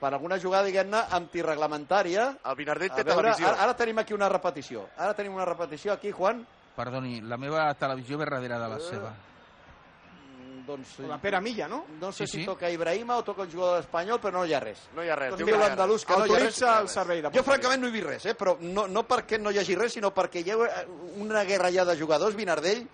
per 0.00 0.12
alguna 0.12 0.38
jugada, 0.42 0.64
diguem-ne, 0.66 1.04
antirreglamentària. 1.14 2.26
El 2.44 2.56
Vinardell 2.56 2.90
A 2.90 2.94
té 2.96 3.04
veure, 3.04 3.22
televisió. 3.22 3.48
ara, 3.48 3.62
ara 3.62 3.76
tenim 3.76 3.98
aquí 3.98 4.14
una 4.14 4.28
repetició. 4.28 4.88
Ara 4.96 5.14
tenim 5.14 5.34
una 5.34 5.44
repetició 5.44 5.92
aquí, 5.92 6.10
Juan. 6.10 6.44
Perdoni, 6.76 7.20
la 7.22 7.36
meva 7.36 7.72
televisió 7.74 8.18
ve 8.18 8.24
darrere 8.24 8.58
de 8.58 8.64
Eh, 8.66 8.68
la 8.68 8.78
seva. 8.80 9.14
Doncs, 10.68 10.98
la 11.08 11.16
Pere 11.18 11.40
Milla, 11.40 11.66
no? 11.66 11.84
no 11.98 12.10
sé 12.12 12.26
Sí, 12.26 12.32
si 12.32 12.38
sí. 12.42 12.46
toca 12.46 12.68
Ibrahima 12.70 13.16
o 13.16 13.24
toca 13.24 13.42
un 13.42 13.50
jugador 13.50 13.80
espanyol, 13.80 14.20
però 14.20 14.32
no 14.36 14.44
hi 14.44 14.52
ha 14.52 14.60
res. 14.60 14.82
No 14.94 15.02
hi 15.02 15.08
ha 15.08 15.16
res. 15.16 15.30
Doncs 15.32 15.38
diu 15.40 15.46
Diu 15.48 15.54
que 15.54 15.58
no 15.58 15.64
hi 15.64 15.66
ha 15.66 15.70
l'andalús 15.72 16.04
que 16.04 16.16
no 16.18 16.26
hi 16.26 16.34
ha 16.36 16.38
res. 16.44 16.60
El 16.62 16.88
servei 16.92 17.22
de 17.24 17.30
Jo, 17.32 17.42
francament, 17.46 17.80
no 17.80 17.88
he 17.88 17.94
vist 17.94 18.06
res, 18.06 18.26
eh? 18.26 18.34
però 18.36 18.58
no, 18.60 18.86
no 18.86 19.06
perquè 19.08 19.40
no 19.40 19.50
hi 19.50 19.58
hagi 19.62 19.74
res, 19.80 19.94
sinó 19.96 20.12
perquè 20.14 20.44
hi 20.44 20.50
ha 20.52 20.58
una 21.16 21.44
guerra 21.48 21.70
ja 21.72 21.84
de 21.88 21.96
jugadors, 21.98 22.36
Vinardell, 22.36 22.86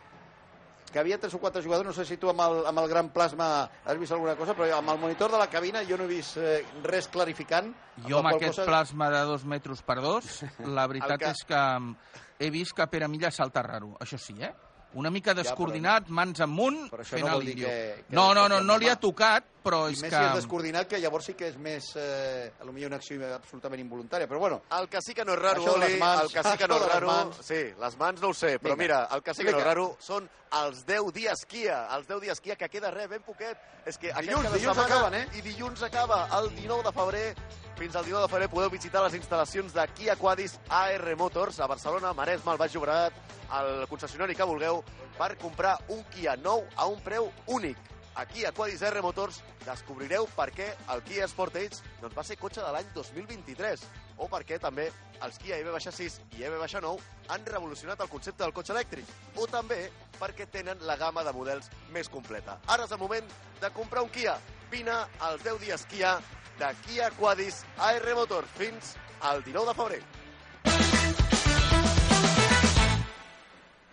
que 0.95 1.01
havia 1.01 1.19
tres 1.19 1.35
o 1.35 1.41
quatre 1.43 1.61
jugadors, 1.65 1.89
no 1.89 1.93
sé 1.93 2.05
si 2.07 2.17
tu 2.23 2.29
amb 2.31 2.39
el, 2.45 2.61
amb 2.71 2.79
el 2.79 2.87
gran 2.89 3.09
plasma 3.11 3.65
has 3.85 3.99
vist 3.99 4.13
alguna 4.15 4.37
cosa, 4.39 4.55
però 4.55 4.69
amb 4.77 4.93
el 4.93 4.99
monitor 5.03 5.33
de 5.33 5.39
la 5.41 5.49
cabina 5.51 5.83
jo 5.89 5.97
no 5.99 6.05
he 6.05 6.13
vist 6.13 6.37
eh, 6.39 6.61
res 6.85 7.09
clarificant. 7.11 7.73
Jo 8.07 8.21
amb 8.21 8.29
qual 8.29 8.37
aquest 8.39 8.61
cosa- 8.61 8.69
plasma 8.69 9.11
de 9.11 9.25
dos 9.27 9.43
metres 9.45 9.83
per 9.83 9.97
dos, 10.01 10.45
la 10.63 10.87
veritat 10.93 11.19
que- 11.19 11.33
és 11.35 11.43
que 11.49 11.59
mm, 11.81 11.97
he 12.39 12.51
vist 12.55 12.77
que 12.79 12.87
Pere 12.87 13.09
Milla 13.11 13.33
salta 13.35 13.63
raro, 13.67 13.97
això 13.99 14.17
sí, 14.23 14.37
eh? 14.39 14.53
Una 14.95 15.11
mica 15.11 15.35
descoordinat, 15.35 16.07
mans 16.09 16.41
amunt, 16.41 16.85
Però 16.91 17.03
això 17.03 17.17
fent 17.17 17.27
no 17.27 17.37
el 17.41 17.47
que- 17.47 17.55
que- 17.57 18.05
No, 18.11 18.33
no, 18.35 18.49
no, 18.49 18.61
no 18.63 18.77
li 18.79 18.89
ha 18.89 18.95
tocat, 18.97 19.45
però 19.65 19.89
I 19.91 19.95
és 19.95 20.03
més 20.03 20.11
que... 20.13 20.17
si 20.19 20.25
és 20.29 20.35
descoordinat, 20.35 20.87
que 20.89 21.01
llavors 21.01 21.25
sí 21.27 21.35
que 21.35 21.49
és 21.49 21.57
més, 21.59 21.89
eh, 21.97 22.53
a 22.61 22.65
lo 22.65 22.73
millor 22.73 22.89
una 22.93 22.97
acció 22.97 23.19
absolutament 23.35 23.81
involuntària, 23.83 24.29
però 24.29 24.39
bueno, 24.39 24.63
El 24.79 24.89
que 24.89 25.01
sí 25.03 25.13
que 25.15 25.25
no 25.25 25.33
és 25.35 25.39
raro, 25.41 25.65
Oli, 25.65 25.97
mans, 25.99 26.23
el 26.23 26.31
que 26.33 26.43
sí 26.45 26.57
que 26.59 26.69
no 26.69 26.77
és 26.77 26.87
raro... 26.93 27.07
mans. 27.07 27.37
Sí, 27.43 27.63
les 27.81 27.97
mans 27.99 28.21
no 28.21 28.29
ho 28.29 28.35
sé, 28.35 28.59
però 28.61 28.75
Vinga, 28.75 28.83
mira, 28.83 29.09
el 29.13 29.23
que 29.23 29.35
sí 29.35 29.43
que 29.45 29.51
no 29.53 29.59
és 29.59 29.65
raro 29.65 29.97
són 29.99 30.29
els 30.63 30.85
10 30.87 31.13
dies 31.13 31.45
Kia, 31.47 31.89
els 31.97 32.07
10 32.07 32.21
dies 32.21 32.41
Kia, 32.41 32.55
que 32.57 32.69
queda 32.69 32.91
res, 32.93 33.09
ben 33.09 33.23
poquet. 33.23 33.59
És 33.85 33.99
que 33.99 34.13
Dilluns, 34.15 34.53
dilluns 34.53 34.77
setmana, 34.77 34.95
acaben, 34.95 35.15
eh? 35.21 35.29
I 35.39 35.41
dilluns 35.43 35.83
acaba, 35.83 36.29
el 36.39 36.51
19 36.55 36.83
de 36.85 36.93
febrer. 36.93 37.35
Fins 37.79 37.97
al 37.97 38.05
19 38.05 38.23
de 38.23 38.31
febrer 38.31 38.47
podeu 38.53 38.71
visitar 38.71 39.01
les 39.03 39.17
instal·lacions 39.19 39.73
de 39.75 39.85
Kia 39.99 40.15
Quadis 40.15 40.53
AR 40.71 41.17
Motors 41.19 41.59
a 41.59 41.67
Barcelona, 41.67 42.13
Maresme, 42.15 42.53
al 42.53 42.59
Baix 42.59 42.75
Llobregat, 42.75 43.17
al 43.51 43.89
concessionari 43.91 44.37
que 44.39 44.47
vulgueu, 44.47 44.79
per 45.19 45.33
comprar 45.43 45.75
un 45.91 46.05
Kia 46.13 46.37
nou 46.39 46.63
a 46.77 46.87
un 46.87 47.03
preu 47.03 47.33
únic. 47.51 47.81
Aquí 48.15 48.45
a 48.47 48.53
Quadis 48.55 48.83
R 48.87 49.03
Motors 49.03 49.41
descobrireu 49.65 50.29
per 50.37 50.53
què 50.55 50.69
el 50.95 51.03
Kia 51.03 51.27
Sportage 51.27 51.83
doncs, 51.99 52.15
va 52.15 52.23
ser 52.23 52.37
cotxe 52.39 52.63
de 52.63 52.71
l'any 52.71 52.93
2023 52.95 53.83
o 54.23 54.31
per 54.31 54.45
què 54.47 54.61
també 54.63 54.87
els 55.27 55.41
Kia 55.43 55.59
EV6 55.59 56.21
i 56.39 56.47
EV9 56.47 56.95
han 57.35 57.51
revolucionat 57.51 58.07
el 58.07 58.13
concepte 58.13 58.45
del 58.45 58.55
cotxe 58.55 58.71
elèctric 58.77 59.11
o 59.35 59.49
també 59.51 59.89
perquè 60.21 60.47
tenen 60.47 60.87
la 60.87 60.95
gamma 60.95 61.27
de 61.27 61.35
models 61.35 61.73
més 61.91 62.07
completa. 62.07 62.61
Ara 62.71 62.87
és 62.87 62.95
el 62.95 63.03
moment 63.03 63.35
de 63.59 63.75
comprar 63.75 64.07
un 64.07 64.15
Kia. 64.15 64.39
Vine 64.71 64.95
als 65.19 65.43
10 65.43 65.59
dies 65.67 65.87
Kia 65.91 66.15
de 66.59 66.75
Kia 66.87 67.11
Quadis 67.19 67.63
AR 67.79 68.15
Motors 68.15 68.51
fins 68.59 68.95
al 69.21 69.43
19 69.45 69.73
de 69.73 69.75
febrer. 69.81 70.05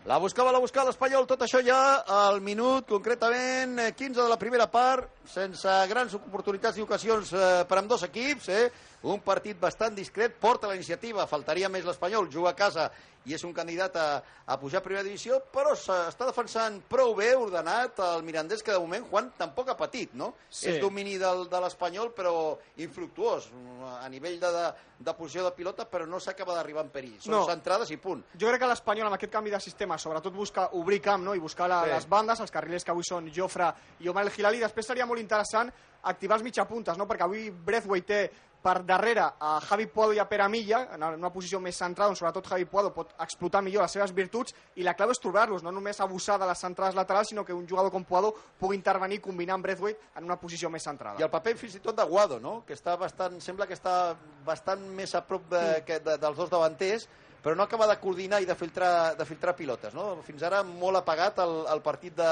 La 0.10 0.18
buscava, 0.18 0.52
la 0.52 0.60
buscava 0.60 0.90
l'Espanyol, 0.90 1.28
tot 1.30 1.44
això 1.46 1.60
ja 1.62 2.02
al 2.10 2.40
minut, 2.42 2.88
concretament 2.90 3.78
eh, 3.80 3.92
15 3.94 4.18
de 4.18 4.30
la 4.32 4.38
primera 4.42 4.66
part, 4.66 5.12
sense 5.30 5.76
grans 5.92 6.16
oportunitats 6.18 6.80
i 6.80 6.82
ocasions 6.82 7.30
eh, 7.38 7.50
per 7.70 7.78
amb 7.78 7.92
dos 7.92 8.02
equips, 8.08 8.50
eh? 8.50 8.64
Un 9.04 9.20
partit 9.26 9.58
bastant 9.60 9.96
discret, 9.98 10.36
porta 10.38 10.68
la 10.70 10.76
iniciativa, 10.76 11.26
faltaria 11.28 11.70
més 11.70 11.86
l'Espanyol, 11.86 12.30
juga 12.30 12.52
a 12.52 12.56
casa 12.58 12.92
i 13.26 13.36
és 13.36 13.44
un 13.46 13.52
candidat 13.54 13.96
a, 14.02 14.06
a 14.50 14.56
pujar 14.58 14.80
a 14.80 14.84
primera 14.86 15.04
divisió, 15.06 15.40
però 15.54 15.76
s'està 15.78 16.26
defensant 16.26 16.80
prou 16.90 17.14
bé, 17.14 17.36
ordenat, 17.38 18.00
el 18.02 18.24
Mirandés, 18.26 18.64
que 18.66 18.74
de 18.74 18.80
moment 18.82 19.04
Juan 19.12 19.28
tampoc 19.38 19.70
ha 19.70 19.76
patit, 19.78 20.14
no? 20.18 20.32
Sí. 20.50 20.72
És 20.72 20.80
domini 20.82 21.20
del, 21.22 21.44
de 21.50 21.60
l'Espanyol, 21.62 22.10
però 22.18 22.58
infructuós, 22.82 23.52
a 24.02 24.10
nivell 24.10 24.40
de, 24.42 24.50
de, 24.56 24.66
de 25.06 25.14
posició 25.18 25.46
de 25.46 25.54
pilota, 25.54 25.86
però 25.90 26.08
no 26.10 26.20
s'acaba 26.20 26.56
d'arribar 26.58 26.86
en 26.88 26.90
perill. 26.94 27.20
Són 27.22 27.36
No. 27.36 27.44
centrades 27.46 27.92
i 27.94 27.98
punt. 28.02 28.24
Jo 28.34 28.50
crec 28.50 28.62
que 28.66 28.72
l'Espanyol 28.74 29.10
amb 29.12 29.18
aquest 29.20 29.34
canvi 29.34 29.54
de 29.54 29.60
sistema 29.62 29.98
sobretot 30.02 30.34
busca 30.34 30.70
obrir 30.82 31.02
camp 31.02 31.24
no? 31.26 31.36
i 31.38 31.40
buscar 31.40 31.70
la, 31.70 31.84
Sí. 31.86 31.90
les 31.94 32.10
bandes, 32.10 32.40
els 32.40 32.52
carrilers 32.52 32.84
que 32.84 32.92
avui 32.92 33.04
són 33.06 33.30
Jofre 33.34 33.70
i 34.00 34.10
Omar 34.10 34.26
El 34.26 34.34
Hilali. 34.36 34.60
Després 34.66 34.86
seria 34.88 35.06
molt 35.06 35.22
interessant 35.22 35.72
activar 36.04 36.38
els 36.40 36.44
mitjapuntes, 36.44 36.98
no? 36.98 37.06
perquè 37.06 37.22
avui 37.30 37.52
Breathway 37.52 38.02
té 38.02 38.32
per 38.62 38.84
darrere 38.86 39.24
a 39.40 39.60
Javi 39.66 39.88
Puado 39.90 40.14
i 40.14 40.20
a 40.22 40.28
Pere 40.30 40.48
Milla, 40.50 40.84
en 40.94 41.04
una 41.18 41.32
posició 41.34 41.60
més 41.60 41.78
centrada, 41.82 42.12
on 42.14 42.18
sobretot 42.18 42.48
Javi 42.52 42.68
Puado 42.70 42.92
pot 42.94 43.16
explotar 43.24 43.64
millor 43.66 43.86
les 43.86 43.96
seves 43.98 44.14
virtuts, 44.14 44.54
i 44.78 44.86
la 44.86 44.94
clau 44.98 45.12
és 45.14 45.22
trobar-los, 45.22 45.64
no 45.66 45.74
només 45.74 46.00
abusar 46.00 46.38
de 46.40 46.50
les 46.50 46.62
centrades 46.62 46.96
laterals, 46.98 47.32
sinó 47.34 47.46
que 47.46 47.58
un 47.58 47.66
jugador 47.68 47.92
com 47.92 48.06
Puado 48.06 48.34
pugui 48.60 48.78
intervenir 48.78 49.18
i 49.18 49.24
combinar 49.26 49.58
amb 49.58 49.66
Breathwaite 49.66 50.14
en 50.18 50.30
una 50.30 50.38
posició 50.38 50.70
més 50.70 50.86
centrada. 50.86 51.20
I 51.20 51.26
el 51.26 51.34
paper 51.34 51.56
fins 51.58 51.80
i 51.80 51.84
tot 51.84 51.98
de 51.98 52.06
Guado, 52.06 52.40
no? 52.40 52.62
que 52.68 52.78
està 52.78 52.96
bastant, 53.02 53.42
sembla 53.42 53.68
que 53.68 53.78
està 53.78 54.16
bastant 54.46 54.86
més 54.94 55.16
a 55.18 55.26
prop 55.26 55.50
de, 55.50 55.66
que 55.88 56.00
de, 56.00 56.18
dels 56.22 56.38
dos 56.38 56.54
davanters, 56.54 57.10
però 57.42 57.58
no 57.58 57.66
acaba 57.66 57.88
de 57.90 57.98
coordinar 57.98 58.44
i 58.44 58.46
de 58.46 58.54
filtrar, 58.54 59.16
de 59.18 59.26
filtrar 59.26 59.56
pilotes. 59.58 59.96
No? 59.98 60.20
Fins 60.26 60.44
ara 60.46 60.62
molt 60.62 61.02
apagat 61.02 61.42
el, 61.42 61.64
el 61.74 61.82
partit 61.82 62.14
de, 62.14 62.30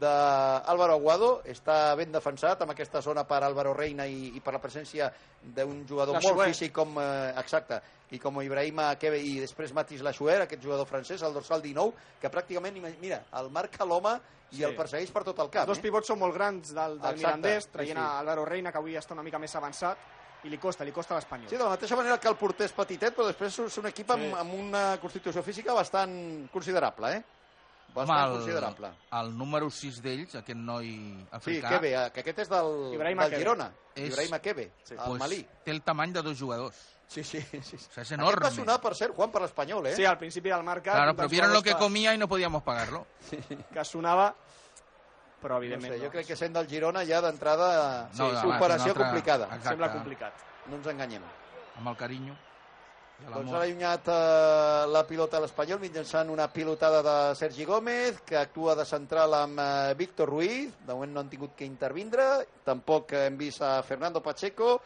d'Álvaro 0.00 0.94
Aguado, 0.96 1.28
està 1.50 1.94
ben 1.98 2.12
defensat 2.12 2.62
amb 2.64 2.72
aquesta 2.74 3.00
zona 3.04 3.24
per 3.28 3.42
Álvaro 3.44 3.74
Reina 3.76 4.06
i, 4.06 4.30
i 4.36 4.40
per 4.44 4.54
la 4.56 4.60
presència 4.62 5.10
d'un 5.42 5.82
jugador 5.88 6.20
molt 6.22 6.42
físic 6.46 6.72
com, 6.74 6.96
eh, 7.00 7.32
exacte, 7.40 7.80
i 8.14 8.18
com 8.22 8.40
Ibrahima 8.42 8.92
Kebe 9.00 9.18
i 9.18 9.38
després 9.42 9.72
Matis 9.76 10.02
Lashuer, 10.06 10.40
aquest 10.44 10.62
jugador 10.62 10.86
francès, 10.86 11.22
el 11.22 11.34
dorsal 11.34 11.62
19, 11.62 11.92
que 12.20 12.30
pràcticament, 12.32 12.78
mira, 13.00 13.22
el 13.40 13.50
marca 13.50 13.84
l'home 13.84 14.16
i 14.52 14.56
Sí. 14.56 14.62
el 14.64 14.76
persegueix 14.76 15.10
per 15.10 15.24
tot 15.24 15.38
el 15.42 15.48
camp. 15.50 15.64
Els 15.64 15.72
dos 15.74 15.78
eh? 15.78 15.82
pivots 15.82 16.06
són 16.06 16.18
molt 16.20 16.34
grans 16.34 16.68
del, 16.74 16.98
del 17.00 17.16
Exacte, 17.16 17.16
Mirandés, 17.18 17.64
sí, 17.64 17.70
traient 17.72 17.98
sí. 17.98 18.02
a 18.04 18.18
Álvaro 18.20 18.44
Reina, 18.44 18.70
que 18.70 18.78
avui 18.78 18.94
està 18.96 19.16
una 19.16 19.24
mica 19.26 19.38
més 19.42 19.54
avançat, 19.56 19.98
i 20.44 20.50
li 20.52 20.58
costa, 20.60 20.84
li 20.84 20.92
costa 20.92 21.14
a 21.14 21.18
l'Espanyol. 21.18 21.48
Sí, 21.48 21.56
de 21.56 21.64
la 21.64 21.70
mateixa 21.72 21.96
manera 21.96 22.18
que 22.20 22.28
el 22.28 22.36
porter 22.36 22.66
és 22.68 22.72
petitet, 22.76 23.16
però 23.16 23.26
després 23.26 23.58
és 23.64 23.78
un 23.80 23.86
equip 23.88 24.10
amb, 24.12 24.22
Sí. 24.22 24.32
amb 24.38 24.54
una 24.54 24.98
constitució 25.00 25.42
física 25.42 25.72
bastant 25.72 26.48
considerable, 26.52 27.16
eh? 27.16 27.22
Bastant 27.94 28.18
Home, 28.28 28.36
considerable. 28.38 28.86
el, 29.12 29.18
el 29.26 29.36
número 29.38 29.70
6 29.70 30.00
d'ells, 30.02 30.34
aquest 30.36 30.58
noi 30.58 30.86
Sí, 30.88 31.26
africà... 31.30 31.68
Kebe, 31.76 31.92
eh, 31.94 32.10
que 32.12 32.20
aquest 32.24 32.38
és 32.40 32.48
del, 32.48 32.94
Ibrahima 32.94 33.28
del. 33.28 33.38
Girona. 33.38 33.68
És- 33.94 34.08
Ibrahima 34.10 34.38
Kebe, 34.40 34.72
Sí. 34.82 34.94
el 34.98 35.18
Malí. 35.18 35.46
Té 35.64 35.70
el 35.70 35.82
tamany 35.82 36.12
de 36.12 36.22
dos 36.22 36.38
jugadors. 36.40 36.74
Sí, 37.06 37.22
sí, 37.22 37.40
sí. 37.42 37.56
O 37.58 37.62
sea, 37.62 37.76
es 37.76 37.98
Aquest 37.98 38.12
enorme. 38.12 38.46
va 38.46 38.50
sonar, 38.50 38.80
per 38.80 38.94
cert, 38.96 39.14
Juan, 39.14 39.30
per 39.30 39.42
l'Espanyol, 39.42 39.86
eh? 39.86 39.94
Sí, 39.94 40.04
al 40.04 40.16
principi 40.18 40.48
del 40.48 40.64
mercat... 40.64 40.94
Claro, 40.94 41.12
dels 41.12 41.30
vieron 41.30 41.52
lo 41.52 41.62
que 41.62 41.74
comía 41.74 42.14
y 42.14 42.18
no 42.18 42.26
podíamos 42.26 42.62
pagarlo. 42.64 43.06
que 43.72 43.84
sonava, 43.84 44.34
però 45.42 45.58
No 45.58 45.62
evidentment 45.62 45.92
sé, 45.94 45.98
jo 46.00 46.06
no. 46.06 46.10
crec 46.10 46.26
que 46.26 46.36
sent 46.36 46.54
del 46.56 46.66
Girona 46.66 47.04
ja 47.06 47.20
d'entrada 47.20 48.08
No, 48.16 48.30
sí, 48.40 48.46
operació 48.48 48.56
és 48.56 48.66
una 48.66 48.90
altra- 48.90 49.04
complicada. 49.04 49.44
Exacte. 49.44 49.68
Sembla 49.68 49.92
complicat. 49.92 50.34
No 50.66 50.76
ens 50.76 50.86
enganyem. 50.86 51.22
Amb 51.76 51.88
el 51.88 51.96
carinyo. 51.96 52.34
Doncs 53.22 53.52
ara 53.52 53.60
ha 53.60 53.62
allunyat 53.62 54.08
eh, 54.10 54.86
la 54.90 55.04
pilota 55.06 55.38
a 55.38 55.42
l'Espanyol 55.44 55.78
mitjançant 55.80 56.32
una 56.34 56.48
pilotada 56.52 57.00
de 57.06 57.36
Sergi 57.38 57.64
Gómez, 57.64 58.18
que 58.26 58.36
actua 58.36 58.74
de 58.74 58.84
central 58.84 59.36
amb 59.38 59.62
eh, 59.62 59.94
Víctor 59.96 60.28
Ruiz. 60.28 60.74
De 60.82 60.92
moment 60.92 61.14
no 61.14 61.22
han 61.22 61.30
tingut 61.30 61.54
que 61.56 61.64
intervindre. 61.64 62.26
Tampoc 62.66 63.14
hem 63.14 63.38
vist 63.38 63.62
a 63.62 63.78
Fernando 63.86 64.20
Pacheco. 64.22 64.80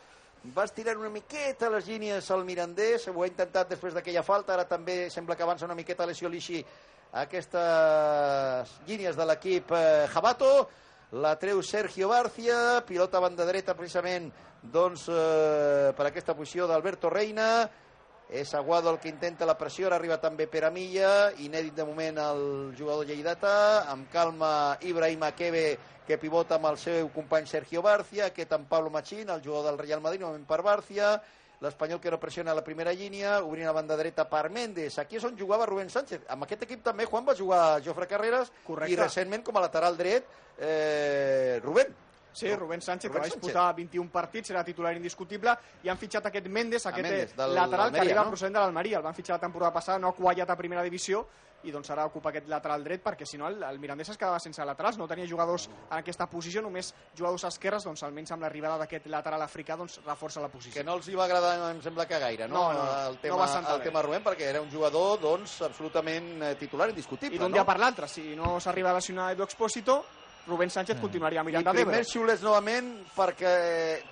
Va 0.55 0.68
estirant 0.68 1.01
una 1.01 1.11
miqueta 1.11 1.72
les 1.72 1.89
línies 1.91 2.31
al 2.31 2.45
Mirandés, 2.47 3.09
ho 3.09 3.24
ha 3.24 3.26
intentat 3.26 3.72
després 3.72 3.97
d'aquella 3.97 4.22
falta, 4.22 4.55
ara 4.55 4.68
també 4.70 5.09
sembla 5.11 5.35
que 5.35 5.43
avança 5.43 5.66
una 5.66 5.76
miqueta 5.76 6.05
Alessio 6.07 6.31
Lixi 6.31 6.62
aquestes 7.12 8.76
línies 8.87 9.16
de 9.16 9.26
l'equip 9.26 9.72
eh, 9.72 10.07
Jabato, 10.12 10.68
la 11.18 11.35
treu 11.41 11.62
Sergio 11.62 12.09
Barcia, 12.12 12.85
pilota 12.87 13.18
a 13.18 13.24
banda 13.24 13.47
dreta 13.49 13.74
precisament 13.74 14.31
doncs, 14.62 15.09
eh, 15.09 15.91
per 15.97 16.07
aquesta 16.07 16.37
posició 16.37 16.68
d'Alberto 16.68 17.11
Reina, 17.11 17.68
és 18.29 18.53
Aguado 18.55 18.91
el 18.91 18.99
que 19.01 19.09
intenta 19.09 19.47
la 19.49 19.57
pressió, 19.57 19.87
ara 19.89 19.97
arriba 19.97 20.18
també 20.20 20.47
Pere 20.47 20.68
Milla, 20.70 21.31
inèdit 21.41 21.74
de 21.74 21.87
moment 21.89 22.18
el 22.20 22.43
jugador 22.76 23.09
lleidatà, 23.09 23.89
amb 23.89 24.11
calma 24.12 24.76
Ibrahim 24.85 25.24
Akebe, 25.24 25.79
que 26.07 26.20
pivota 26.20 26.57
amb 26.57 26.68
el 26.68 26.79
seu 26.81 27.09
company 27.12 27.49
Sergio 27.49 27.81
Barcia, 27.85 28.29
aquest 28.29 28.53
amb 28.53 28.68
Pablo 28.68 28.93
Machín, 28.93 29.29
el 29.29 29.43
jugador 29.45 29.70
del 29.70 29.81
Real 29.81 30.05
Madrid, 30.05 30.24
novament 30.24 30.45
per 30.49 30.61
Barcia, 30.64 31.14
l'Espanyol 31.61 32.01
que 32.01 32.11
no 32.12 32.20
pressiona 32.20 32.53
a 32.53 32.57
la 32.59 32.64
primera 32.64 32.93
línia, 32.93 33.39
obrint 33.43 33.66
la 33.66 33.74
banda 33.74 33.97
dreta 33.99 34.29
per 34.31 34.45
Méndez. 34.55 34.99
Aquí 35.01 35.18
és 35.18 35.24
on 35.26 35.37
jugava 35.39 35.66
Rubén 35.66 35.91
Sánchez. 35.91 36.29
Amb 36.31 36.47
aquest 36.47 36.62
equip 36.68 36.85
també, 36.85 37.09
Juan, 37.09 37.26
va 37.26 37.35
jugar 37.37 37.81
Jofre 37.83 38.07
Carreras 38.07 38.53
Correcte. 38.66 38.93
i 38.93 39.01
recentment 39.01 39.43
com 39.43 39.59
a 39.59 39.64
lateral 39.66 39.97
dret 39.99 40.29
eh, 40.59 41.59
Rubén. 41.64 41.97
Sí, 42.33 42.55
Rubén 42.55 42.81
Sánchez, 42.81 43.11
Rubén 43.11 43.22
que 43.22 43.29
va 43.29 43.31
Sánchez. 43.33 43.43
disputar 43.43 43.74
21 43.74 44.11
partits, 44.11 44.51
era 44.51 44.64
titular 44.64 44.95
indiscutible, 44.97 45.57
i 45.83 45.89
han 45.89 45.99
fitxat 45.99 46.26
aquest 46.26 46.47
Méndez, 46.47 46.87
A 46.87 46.91
aquest 46.91 47.09
Méndez, 47.09 47.33
eh, 47.33 47.49
lateral 47.49 47.93
que 47.93 48.01
arriba 48.01 48.22
no? 48.22 48.29
procedent 48.31 48.55
de 48.55 48.61
l'Almeria. 48.61 48.99
El 48.99 49.03
van 49.03 49.14
fitxar 49.14 49.37
la 49.37 49.41
temporada 49.41 49.72
passada, 49.72 49.99
no 49.99 50.09
ha 50.09 50.12
quallat 50.14 50.51
a 50.51 50.57
primera 50.57 50.83
divisió, 50.83 51.26
i 51.64 51.72
doncs 51.74 51.91
ara 51.91 52.05
ocupa 52.07 52.29
aquest 52.31 52.47
lateral 52.47 52.85
dret, 52.85 53.03
perquè 53.03 53.26
si 53.26 53.37
no 53.37 53.49
el, 53.49 53.61
el 53.66 53.81
Mirandés 53.83 54.09
es 54.12 54.16
quedava 54.16 54.39
sense 54.39 54.62
laterals, 54.64 54.97
no 54.97 55.09
tenia 55.09 55.26
jugadors 55.26 55.64
en 55.91 55.97
aquesta 55.99 56.29
posició, 56.31 56.62
només 56.62 56.93
jugadors 57.18 57.43
esquerres, 57.49 57.83
doncs 57.83 58.05
almenys 58.07 58.31
amb 58.31 58.43
l'arribada 58.43 58.79
d'aquest 58.79 59.09
lateral 59.11 59.43
africà 59.43 59.76
doncs 59.76 59.99
reforça 60.07 60.41
la 60.41 60.47
posició. 60.53 60.79
que 60.79 60.85
no 60.87 60.95
els 60.95 61.09
hi 61.09 61.16
va 61.16 61.24
agradar, 61.24 61.72
em 61.72 61.83
sembla 61.83 62.07
que 62.07 62.20
gaire, 62.22 62.47
no? 62.47 62.55
No, 62.55 62.72
no, 62.74 62.85
no. 62.85 63.09
el 63.09 63.14
No 63.16 63.20
tema, 63.20 63.37
va 63.43 63.49
sentar 63.49 63.74
el 63.74 63.83
tema 63.83 64.03
Rubén, 64.03 64.22
perquè 64.22 64.47
era 64.53 64.62
un 64.62 64.70
jugador, 64.70 65.18
doncs, 65.18 65.61
absolutament 65.62 66.43
eh, 66.45 66.55
titular, 66.55 66.91
indiscutible, 66.91 67.35
I 67.35 67.39
d'un 67.41 67.51
no? 67.51 67.57
dia 67.57 67.64
per 67.66 67.79
l'altre, 67.81 68.07
si 68.07 68.37
no 68.37 68.61
s'arriba 68.61 68.91
a 68.91 68.95
lesionar 69.01 69.33
Edu 69.33 69.43
Expósito, 69.43 70.05
Rubén 70.49 70.70
Sánchez 70.72 70.99
continuaria 70.99 71.42
I 71.42 71.44
mirant 71.44 71.66
a 71.68 71.72
l'Ebre. 71.72 71.84
primer 71.92 72.05
xiulets 72.09 72.42
novament 72.42 72.88
perquè 73.14 73.53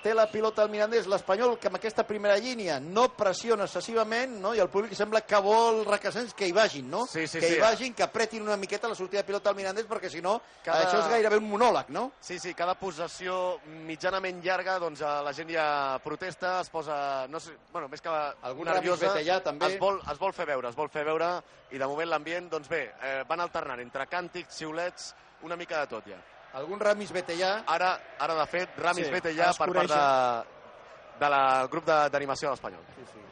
té 0.02 0.12
la 0.14 0.26
pilota 0.30 0.62
al 0.62 0.70
Mirandés, 0.70 1.06
l'Espanyol, 1.08 1.56
que 1.58 1.68
amb 1.70 1.76
aquesta 1.80 2.04
primera 2.06 2.36
línia 2.36 2.78
no 2.80 3.08
pressiona 3.16 3.64
excessivament, 3.64 4.36
no? 4.42 4.52
i 4.54 4.60
el 4.60 4.68
públic 4.68 4.92
sembla 4.94 5.22
que 5.26 5.40
vol 5.40 5.82
Requesens 5.88 6.34
que 6.34 6.46
hi 6.46 6.52
vagin, 6.52 6.90
no? 6.90 7.06
Sí, 7.06 7.26
sí, 7.26 7.40
que 7.40 7.48
sí. 7.48 7.54
hi 7.56 7.60
vagin, 7.60 7.94
que 7.94 8.02
apretin 8.04 8.42
una 8.42 8.56
miqueta 8.56 8.86
la 8.88 8.94
sortida 8.94 9.22
de 9.22 9.26
pilota 9.26 9.50
al 9.50 9.56
Mirandés, 9.56 9.86
perquè 9.88 10.10
si 10.12 10.20
no, 10.20 10.40
Cada- 10.62 10.84
això 10.86 11.00
és 11.02 11.08
gairebé 11.10 11.38
un 11.38 11.48
monòleg, 11.48 11.88
no? 11.90 12.12
Sí, 12.20 12.38
sí, 12.38 12.52
cada 12.54 12.74
possessió 12.78 13.58
mitjanament 13.86 14.42
llarga, 14.44 14.78
doncs 14.78 15.00
eh, 15.00 15.14
la 15.24 15.32
gent 15.32 15.50
ja 15.50 15.98
protesta, 16.04 16.60
es 16.60 16.68
posa, 16.70 17.26
no 17.28 17.40
sé, 17.40 17.56
bueno, 17.72 17.88
més 17.88 18.00
que 18.04 18.08
Algun 18.10 18.66
nerviosa, 18.68 19.08
Betellà, 19.14 19.40
també. 19.42 19.72
Es 19.72 19.78
vol, 19.80 20.00
es 20.12 20.18
vol 20.18 20.32
fer 20.36 20.46
veure, 20.46 20.68
es 20.68 20.76
vol 20.76 20.88
fer 20.92 21.04
veure, 21.04 21.30
i 21.72 21.78
de 21.78 21.86
moment 21.86 22.08
l'ambient, 22.10 22.50
doncs 22.50 22.68
bé, 22.68 22.82
eh, 23.02 23.22
van 23.28 23.40
alternant 23.40 23.80
entre 23.80 24.06
càntics, 24.06 24.58
xiulets, 24.60 25.14
una 25.42 25.56
mica 25.56 25.80
de 25.80 25.86
tot 25.86 26.06
ja. 26.08 26.18
Algun 26.56 26.80
Ramis 26.80 27.10
Betellà... 27.12 27.62
Ara, 27.68 27.90
ara 28.18 28.34
de 28.38 28.46
fet, 28.48 28.68
Ramis 28.80 29.06
Sí, 29.06 29.12
Betellà 29.12 29.50
per 29.58 29.68
part 29.74 29.90
de, 29.92 31.20
de 31.20 31.28
la 31.32 31.42
grup 31.70 31.84
de- 31.84 32.08
d'animació 32.10 32.48
de 32.48 32.54
l'Espanyol. 32.54 32.84
Sí, 32.96 33.04
sí. 33.12 33.24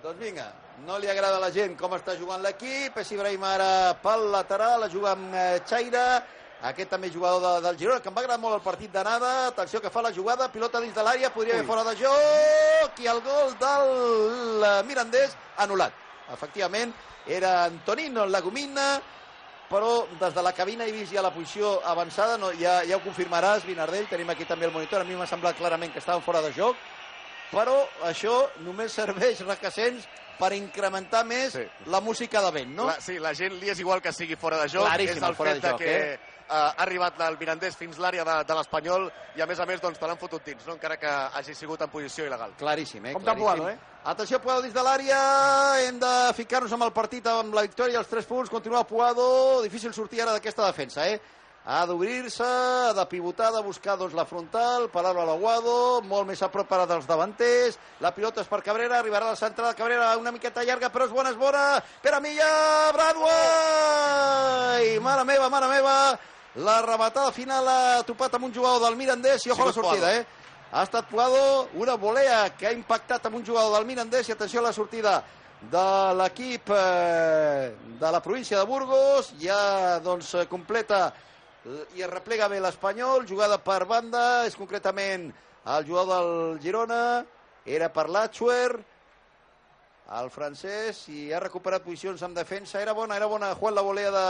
Doncs 0.00 0.18
vinga, 0.22 0.46
no 0.86 0.96
li 0.98 1.10
agrada 1.12 1.36
a 1.36 1.42
la 1.42 1.50
gent 1.52 1.74
com 1.76 1.92
està 1.92 2.14
jugant 2.16 2.40
l'equip, 2.40 2.96
és 3.02 3.10
Ibrahim 3.12 3.42
ara 3.44 3.72
pel 4.00 4.30
lateral, 4.32 4.86
juga 4.88 5.12
amb 5.12 5.34
eh, 5.36 5.60
Chaira, 5.68 6.06
aquest 6.70 6.88
també 6.94 7.10
jugador 7.12 7.42
de, 7.44 7.52
del 7.66 7.76
Girona, 7.82 8.00
que 8.00 8.08
em 8.08 8.16
va 8.16 8.22
agradar 8.24 8.40
molt 8.40 8.56
el 8.56 8.64
partit 8.64 8.90
d'anada, 8.92 9.48
atenció 9.50 9.80
que 9.84 9.92
fa 9.92 10.00
la 10.04 10.12
jugada, 10.16 10.48
pilota 10.52 10.80
dins 10.80 10.96
de 10.96 11.04
l'àrea, 11.04 11.30
podria 11.36 11.58
haver 11.58 11.66
fora 11.68 11.84
de 11.84 11.94
joc, 12.00 12.98
i 13.04 13.10
el 13.12 13.20
gol 13.28 13.52
del 13.60 14.64
eh, 14.64 14.74
Mirandés 14.88 15.36
anul·lat. 15.60 15.92
Efectivament, 16.32 16.92
era 17.28 17.64
Antonino 17.66 18.24
en 18.24 18.32
la 18.32 18.40
gomina, 18.40 18.88
però 19.70 20.06
des 20.18 20.34
de 20.34 20.42
la 20.42 20.52
cabina 20.52 20.86
he 20.86 20.92
vist 20.92 21.14
ja 21.14 21.22
la 21.22 21.30
posició 21.34 21.76
avançada, 21.86 22.36
no, 22.38 22.50
ja, 22.58 22.80
ja 22.88 22.98
ho 22.98 23.04
confirmaràs, 23.04 23.66
Vinardell, 23.68 24.08
tenim 24.10 24.32
aquí 24.32 24.44
també 24.44 24.66
el 24.66 24.74
monitor, 24.74 25.00
a 25.00 25.06
mi 25.06 25.14
m'ha 25.14 25.28
semblat 25.30 25.58
clarament 25.58 25.94
que 25.94 26.02
estaven 26.02 26.24
fora 26.26 26.42
de 26.42 26.50
joc, 26.56 26.78
però 27.52 27.76
això 28.08 28.34
només 28.66 28.92
serveix, 28.98 29.44
Requesens, 29.46 30.08
per 30.40 30.54
incrementar 30.56 31.22
més 31.28 31.54
sí. 31.54 31.62
la 31.92 32.00
música 32.00 32.42
de 32.42 32.50
vent, 32.54 32.74
no? 32.74 32.88
La, 32.88 32.96
sí, 33.04 33.18
la 33.22 33.34
gent 33.36 33.58
li 33.60 33.70
és 33.70 33.80
igual 33.82 34.00
que 34.02 34.12
sigui 34.16 34.38
fora 34.40 34.58
de 34.62 34.70
joc, 34.72 34.88
Claríssim, 34.88 35.20
és 35.20 35.28
el 35.28 35.36
fora 35.38 35.54
fet 35.54 35.66
de 35.66 35.72
joc, 35.74 35.82
que 35.84 35.96
eh? 36.14 36.29
Eh, 36.50 36.58
ha 36.58 36.82
arribat 36.84 37.20
el 37.26 37.38
Mirandés 37.40 37.76
fins 37.78 38.00
l'àrea 38.02 38.24
de, 38.26 38.36
de 38.48 38.58
l'Espanyol 38.58 39.06
i 39.38 39.42
a 39.42 39.46
més 39.46 39.60
a 39.62 39.66
més 39.68 39.80
doncs, 39.80 39.98
te 40.00 40.10
l'han 40.10 40.20
fotut 40.20 40.44
dins, 40.44 40.66
no? 40.66 40.76
encara 40.76 40.98
que 41.00 41.10
hagi 41.38 41.54
sigut 41.54 41.82
en 41.86 41.92
posició 41.92 42.26
il·legal. 42.26 42.56
Claríssim, 42.58 43.06
eh? 43.06 43.14
Compte 43.16 43.30
claríssim. 43.30 43.46
Puado, 43.46 43.68
eh? 43.70 43.78
Atenció, 44.10 44.40
Puado 44.40 44.62
dins 44.64 44.74
de 44.74 44.84
l'àrea, 44.84 45.20
hem 45.86 45.98
de 46.02 46.14
ficar-nos 46.36 46.72
amb 46.72 46.88
el 46.88 46.94
partit, 46.96 47.26
amb 47.30 47.54
la 47.54 47.66
victòria 47.66 47.98
i 47.98 48.00
els 48.00 48.10
3 48.10 48.26
punts, 48.26 48.52
continua 48.52 48.86
Puado, 48.88 49.26
difícil 49.62 49.94
sortir 49.94 50.24
ara 50.24 50.32
d'aquesta 50.36 50.66
defensa, 50.66 51.06
eh? 51.06 51.20
Ha 51.60 51.84
d'obrir-se, 51.84 52.42
ha 52.42 52.94
de 52.96 53.04
pivotar, 53.04 53.50
ha 53.50 53.58
de 53.58 53.62
buscar 53.62 53.98
doncs, 54.00 54.14
la 54.16 54.24
frontal, 54.24 54.88
parar-lo 54.88 55.20
a 55.20 55.26
l'Aguado, 55.28 56.00
molt 56.08 56.26
més 56.30 56.40
a 56.40 56.48
prop 56.48 56.72
ara 56.72 56.86
dels 56.88 57.04
davanters, 57.06 57.76
la 58.00 58.14
pilota 58.16 58.40
és 58.40 58.48
per 58.48 58.62
Cabrera, 58.64 58.96
arribarà 58.98 59.26
a 59.28 59.34
la 59.34 59.36
centrada, 59.36 59.76
Cabrera 59.76 60.16
una 60.16 60.32
miqueta 60.32 60.64
llarga, 60.64 60.88
però 60.88 61.04
és 61.04 61.12
bona, 61.12 61.30
és 61.30 61.36
bona, 61.36 61.82
Pere 62.00 62.20
Milla, 62.24 62.48
Bradway! 62.96 63.36
Mare 65.04 65.24
meva, 65.28 65.52
mare 65.52 65.68
meva, 65.68 66.18
la 66.56 66.80
rematada 66.82 67.30
final 67.30 67.68
ha 67.68 68.02
topat 68.06 68.34
amb 68.34 68.48
un 68.48 68.54
jugador 68.54 68.82
del 68.82 68.96
Mirandés 68.98 69.46
i 69.46 69.52
ojo 69.54 69.62
a 69.62 69.66
la 69.66 69.72
sortida, 69.72 70.14
eh? 70.16 70.26
Ha 70.72 70.82
estat 70.82 71.08
Puado, 71.10 71.68
una 71.74 71.94
volea 71.94 72.50
que 72.56 72.66
ha 72.66 72.72
impactat 72.72 73.26
amb 73.26 73.36
un 73.38 73.46
jugador 73.46 73.76
del 73.76 73.86
Mirandés 73.86 74.28
i 74.28 74.32
atenció 74.32 74.60
a 74.60 74.68
la 74.68 74.72
sortida 74.72 75.22
de 75.60 75.86
l'equip 76.16 76.70
eh, 76.74 77.74
de 78.00 78.12
la 78.12 78.22
província 78.22 78.58
de 78.58 78.66
Burgos. 78.66 79.32
Ja 79.40 79.98
doncs 80.02 80.32
completa 80.48 81.08
eh, 81.64 81.84
i 81.98 82.02
es 82.02 82.10
replega 82.10 82.48
bé 82.48 82.60
l'Espanyol, 82.62 83.26
jugada 83.28 83.58
per 83.62 83.84
banda, 83.86 84.46
és 84.46 84.56
concretament 84.58 85.30
el 85.70 85.86
jugador 85.86 86.22
del 86.24 86.60
Girona, 86.62 87.02
era 87.66 87.90
per 87.92 88.08
l'Atxuer, 88.08 88.78
el 90.18 90.30
francès, 90.34 91.04
i 91.12 91.28
ha 91.30 91.42
recuperat 91.42 91.84
posicions 91.84 92.22
en 92.26 92.34
defensa. 92.34 92.80
Era 92.82 92.94
bona, 92.96 93.14
era 93.14 93.28
bona 93.30 93.54
Juan 93.54 93.76
la 93.76 93.84
volea 93.86 94.10
de, 94.10 94.26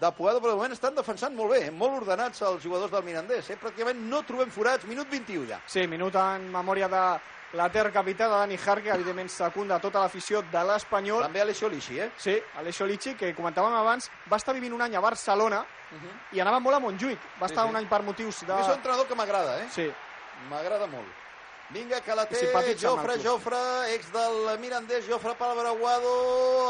de 0.00 0.10
Puado, 0.16 0.40
però 0.40 0.54
de 0.54 0.56
moment 0.56 0.72
estan 0.72 0.94
defensant 0.96 1.34
molt 1.36 1.52
bé, 1.52 1.70
molt 1.70 1.98
ordenats 2.02 2.40
els 2.46 2.62
jugadors 2.64 2.92
del 2.92 3.04
Mirandés. 3.04 3.50
Eh? 3.52 3.58
Pràcticament 3.60 4.00
no 4.08 4.22
trobem 4.24 4.50
forats, 4.50 4.86
minut 4.88 5.10
21 5.12 5.46
ja. 5.50 5.58
Sí, 5.68 5.86
minut 5.86 6.16
en 6.16 6.48
memòria 6.52 6.88
de 6.88 7.02
la 7.58 7.66
ter 7.68 7.88
capità 7.92 8.28
de 8.30 8.36
DaniJar, 8.38 8.78
que 8.82 8.92
evidentment 8.94 9.28
secunda 9.28 9.80
tota 9.82 10.00
l'afició 10.04 10.40
de 10.52 10.62
l'Espanyol. 10.64 11.24
També 11.26 11.40
Alessio 11.42 11.68
Lixi, 11.68 11.98
eh? 12.00 12.10
Sí, 12.16 12.36
Alessio 12.62 12.86
Lixi, 12.86 13.16
que 13.18 13.32
comentàvem 13.34 13.74
abans, 13.74 14.08
va 14.30 14.38
estar 14.38 14.54
vivint 14.54 14.72
un 14.72 14.82
any 14.86 14.94
a 14.96 15.00
Barcelona 15.02 15.64
i 16.32 16.38
anava 16.40 16.60
molt 16.62 16.76
a 16.76 16.80
Montjuïc. 16.80 17.18
Va 17.40 17.48
Sí, 17.48 17.52
estar 17.52 17.64
sí. 17.66 17.70
un 17.70 17.76
any 17.76 17.88
per 17.90 18.02
motius 18.06 18.44
de... 18.46 18.54
És 18.54 18.68
un 18.68 18.76
entrenador 18.78 19.08
que 19.08 19.16
m'agrada, 19.18 19.58
eh? 19.64 19.66
Sí. 19.74 19.90
M'agrada 20.48 20.86
molt. 20.86 21.08
Vinga, 21.70 22.00
que 22.02 22.14
la 22.18 22.24
té 22.26 22.40
amb 22.50 22.78
Jofre. 22.82 23.14
Jofre, 23.22 23.58
ex 23.94 24.08
del 24.10 24.58
Mirandés, 24.58 25.04
Jofre 25.06 25.36
per 25.38 25.50
Aguado, 25.54 26.14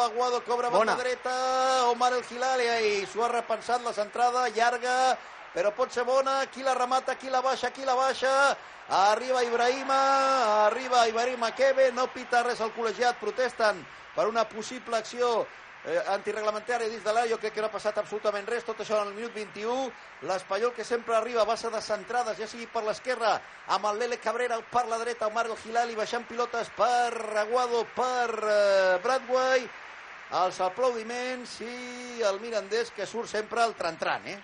Aguado 0.04 0.42
cobra 0.44 0.68
banda 0.68 0.92
Bona. 0.92 0.96
dreta, 0.96 1.88
Omar 1.88 2.12
el 2.12 2.24
Hilali, 2.28 2.66
i 2.84 3.06
s'ho 3.06 3.24
ha 3.24 3.30
repensat 3.32 3.82
la 3.82 3.94
centrada, 3.96 4.48
llarga, 4.48 5.16
però 5.54 5.72
pot 5.72 5.90
ser 5.90 6.04
bona, 6.04 6.44
qui 6.52 6.62
la 6.62 6.74
remata, 6.74 7.16
qui 7.16 7.30
la 7.30 7.40
baixa, 7.40 7.70
qui 7.70 7.84
la 7.84 7.94
baixa, 7.94 8.56
arriba 8.90 9.42
Ibrahima, 9.42 10.66
arriba 10.66 11.06
Ibrahima 11.08 11.50
Kebe, 11.54 11.90
no 11.92 12.06
pita 12.12 12.42
res 12.42 12.60
al 12.60 12.74
col·legiat, 12.76 13.16
protesten 13.20 13.80
per 14.14 14.28
una 14.28 14.44
possible 14.44 14.98
acció 14.98 15.46
eh, 15.84 15.98
antireglamentària 16.12 16.88
dins 16.90 17.04
de 17.04 17.12
l'àrea, 17.12 17.32
jo 17.32 17.38
crec 17.40 17.54
que 17.54 17.62
no 17.64 17.68
ha 17.70 17.74
passat 17.74 17.98
absolutament 18.00 18.48
res, 18.48 18.64
tot 18.66 18.80
això 18.82 19.00
en 19.00 19.10
el 19.10 19.16
minut 19.16 19.34
21, 19.34 19.90
l'Espanyol 20.28 20.74
que 20.76 20.84
sempre 20.84 21.16
arriba 21.16 21.42
a 21.42 21.48
base 21.48 21.70
de 21.70 21.80
centrades, 21.84 22.38
ja 22.38 22.48
sigui 22.50 22.68
per 22.70 22.84
l'esquerra, 22.84 23.36
amb 23.68 23.88
el 23.90 24.02
Lele 24.02 24.20
Cabrera 24.20 24.60
per 24.70 24.86
la 24.88 24.98
dreta, 25.00 25.30
Omar 25.30 25.46
el 25.48 25.56
Hilali 25.64 25.96
baixant 25.96 26.26
pilotes 26.28 26.70
per 26.76 27.38
Aguado, 27.44 27.84
per 27.96 28.28
eh, 28.36 28.98
Bradway, 29.02 29.66
els 30.44 30.60
aplaudiments 30.62 31.58
i 31.66 32.22
el 32.22 32.38
Mirandés 32.40 32.92
que 32.94 33.06
surt 33.06 33.30
sempre 33.32 33.62
al 33.64 33.74
tran-tran, 33.74 34.28
eh? 34.30 34.38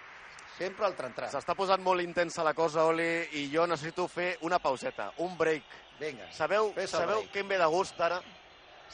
Sempre 0.56 0.86
al 0.86 0.96
tran-tran. 0.96 1.28
S'està 1.30 1.54
posant 1.54 1.82
molt 1.84 2.00
intensa 2.00 2.42
la 2.42 2.54
cosa, 2.56 2.86
Oli, 2.88 3.28
i 3.36 3.44
jo 3.52 3.66
necessito 3.68 4.06
fer 4.08 4.38
una 4.40 4.58
pauseta, 4.58 5.10
un 5.20 5.36
break. 5.36 5.84
Vinga. 6.00 6.26
Sabeu, 6.32 6.74
sabeu 6.88 7.22
què 7.32 7.40
em 7.40 7.48
ve 7.48 7.56
de 7.60 7.68
gust 7.72 8.00
ara? 8.04 8.18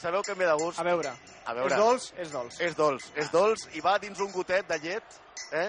Sabeu 0.00 0.22
què 0.26 0.34
em 0.34 0.38
ve 0.38 0.46
de 0.48 0.54
gust? 0.58 0.78
A 0.80 0.84
veure. 0.86 1.12
A 1.44 1.54
veure. 1.54 1.74
És 1.74 1.80
dolç? 1.80 2.06
És 2.16 2.32
dolç. 2.32 2.60
És 2.60 2.76
dolç, 2.78 3.10
és 3.16 3.30
dolç 3.32 3.66
i 3.76 3.82
va 3.84 3.98
dins 4.02 4.20
un 4.20 4.32
gotet 4.32 4.68
de 4.68 4.78
llet, 4.82 5.20
eh? 5.52 5.68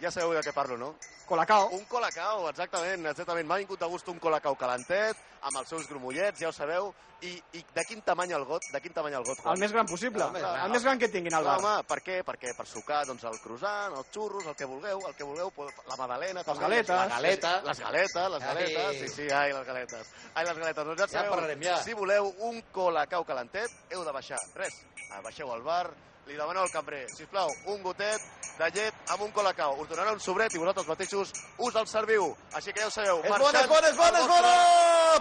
Ja 0.00 0.10
sabeu 0.10 0.34
de 0.36 0.42
què 0.44 0.52
parlo, 0.54 0.76
no? 0.80 0.94
Colacao. 1.26 1.68
Un 1.72 1.84
colacao, 1.88 2.48
exactament, 2.50 3.06
exactament. 3.10 3.48
M'ha 3.48 3.56
vingut 3.62 3.80
de 3.80 3.88
gust 3.88 4.08
un 4.12 4.18
colacao 4.20 4.54
calentet, 4.60 5.16
amb 5.40 5.56
els 5.60 5.68
seus 5.72 5.88
grumollets, 5.88 6.40
ja 6.40 6.50
ho 6.50 6.52
sabeu. 6.52 6.92
I, 7.24 7.30
i 7.56 7.62
de 7.72 7.82
quin 7.88 8.02
tamany 8.04 8.34
el 8.36 8.42
got? 8.44 8.66
De 8.74 8.80
quin 8.84 8.92
tamany 8.92 9.14
el 9.16 9.24
got, 9.24 9.38
Juan? 9.40 9.54
El 9.56 9.62
més 9.62 9.72
gran 9.72 9.86
possible. 9.88 10.20
No, 10.20 10.26
home, 10.28 10.64
el 10.66 10.74
més 10.74 10.84
gran 10.84 10.98
que 11.00 11.08
tinguin 11.08 11.32
al 11.38 11.46
bar. 11.46 11.54
Home, 11.62 11.72
per 11.88 11.98
què? 12.04 12.18
Perquè 12.26 12.52
per 12.58 12.66
sucar 12.68 13.00
doncs, 13.08 13.24
el 13.30 13.38
croissant, 13.40 13.96
els 13.96 14.10
xurros, 14.12 14.44
el 14.50 14.56
que 14.58 14.68
vulgueu, 14.68 15.00
el 15.08 15.14
que 15.16 15.24
vulgueu, 15.24 15.52
la 15.88 15.96
magdalena... 15.96 16.42
Les 16.44 16.60
galetes. 16.60 16.92
La 16.92 17.06
galeta. 17.14 17.54
Les 17.64 17.80
galetes, 17.80 18.30
les 18.34 18.42
Ai. 18.42 18.48
galetes. 18.50 19.00
Sí, 19.00 19.08
sí, 19.14 19.28
ai, 19.32 19.54
les 19.56 19.66
galetes. 19.66 20.10
Ai, 20.34 20.44
les 20.44 20.58
galetes. 20.58 20.84
Doncs 20.90 21.00
ja, 21.00 21.06
Ja 21.06 21.12
sabeu, 21.22 21.36
parlarem, 21.38 21.64
ja. 21.64 21.78
Si 21.86 21.96
voleu 21.96 22.28
un 22.50 22.60
colacao 22.74 23.24
calentet, 23.24 23.72
heu 23.94 24.04
de 24.04 24.12
baixar. 24.12 24.42
Res, 24.60 24.82
baixeu 25.24 25.54
al 25.54 25.64
bar, 25.64 25.86
li 26.26 26.36
demaneu 26.38 26.62
al 26.64 26.70
cambrer, 26.72 27.04
sisplau, 27.12 27.50
un 27.68 27.82
gotet 27.84 28.20
de 28.58 28.68
llet 28.72 29.10
amb 29.12 29.22
un 29.26 29.32
colacao. 29.36 29.74
Us 29.82 29.88
donarà 29.90 30.12
un 30.14 30.20
sobret 30.20 30.54
i 30.54 30.58
vosaltres 30.58 30.86
mateixos 30.88 31.32
us 31.58 31.74
el 31.76 31.86
serviu. 31.90 32.30
Així 32.54 32.72
que 32.72 32.80
ja 32.80 32.86
ho 32.88 32.94
sabeu. 32.94 33.20
És 33.24 33.30
bona, 33.38 33.60
és 33.60 33.68
bona, 33.68 33.88
és 33.90 33.96
bona, 33.98 34.20
és 34.22 34.30
bona! 34.30 34.54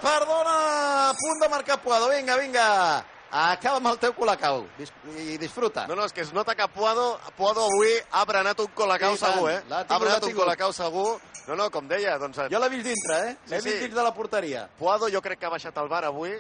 Perdona! 0.04 0.54
A 1.10 1.14
punt 1.20 1.42
de 1.44 1.50
marcar 1.50 1.82
Puado. 1.84 2.10
Vinga, 2.10 2.38
vinga. 2.38 2.68
Acaba 3.34 3.80
amb 3.82 3.88
el 3.90 3.96
teu 3.98 4.12
colacau 4.14 4.60
Dis 4.78 4.92
i 5.18 5.40
disfruta. 5.42 5.88
No, 5.90 5.96
no, 5.98 6.04
és 6.06 6.14
que 6.14 6.22
es 6.22 6.32
nota 6.34 6.54
que 6.56 6.68
Puado, 6.70 7.20
Puado 7.36 7.64
avui 7.66 7.96
ha 8.12 8.24
berenat 8.30 8.60
un 8.62 8.68
colacau 8.78 9.16
I 9.16 9.18
tant. 9.18 9.34
segur, 9.34 9.50
eh? 9.50 9.56
Ha 9.58 9.64
tingut, 9.64 9.90
l'ha 9.90 10.00
berenat 10.04 10.28
un 10.30 10.36
colacau 10.38 10.74
segur. 10.74 11.08
No, 11.48 11.56
no, 11.60 11.70
com 11.74 11.88
deia, 11.90 12.18
doncs... 12.22 12.38
Jo 12.54 12.60
l'he 12.62 12.70
vist 12.70 12.86
dintre, 12.88 13.18
eh? 13.32 13.38
L'he 13.50 13.60
Sí, 13.60 13.66
vist 13.68 13.80
sí. 13.80 13.88
dins 13.88 13.96
de 13.98 14.04
la 14.06 14.14
porteria. 14.14 14.68
Puado 14.80 15.10
jo 15.12 15.20
crec 15.22 15.40
que 15.42 15.46
ha 15.50 15.52
baixat 15.52 15.78
al 15.82 15.90
bar 15.90 16.06
avui, 16.06 16.38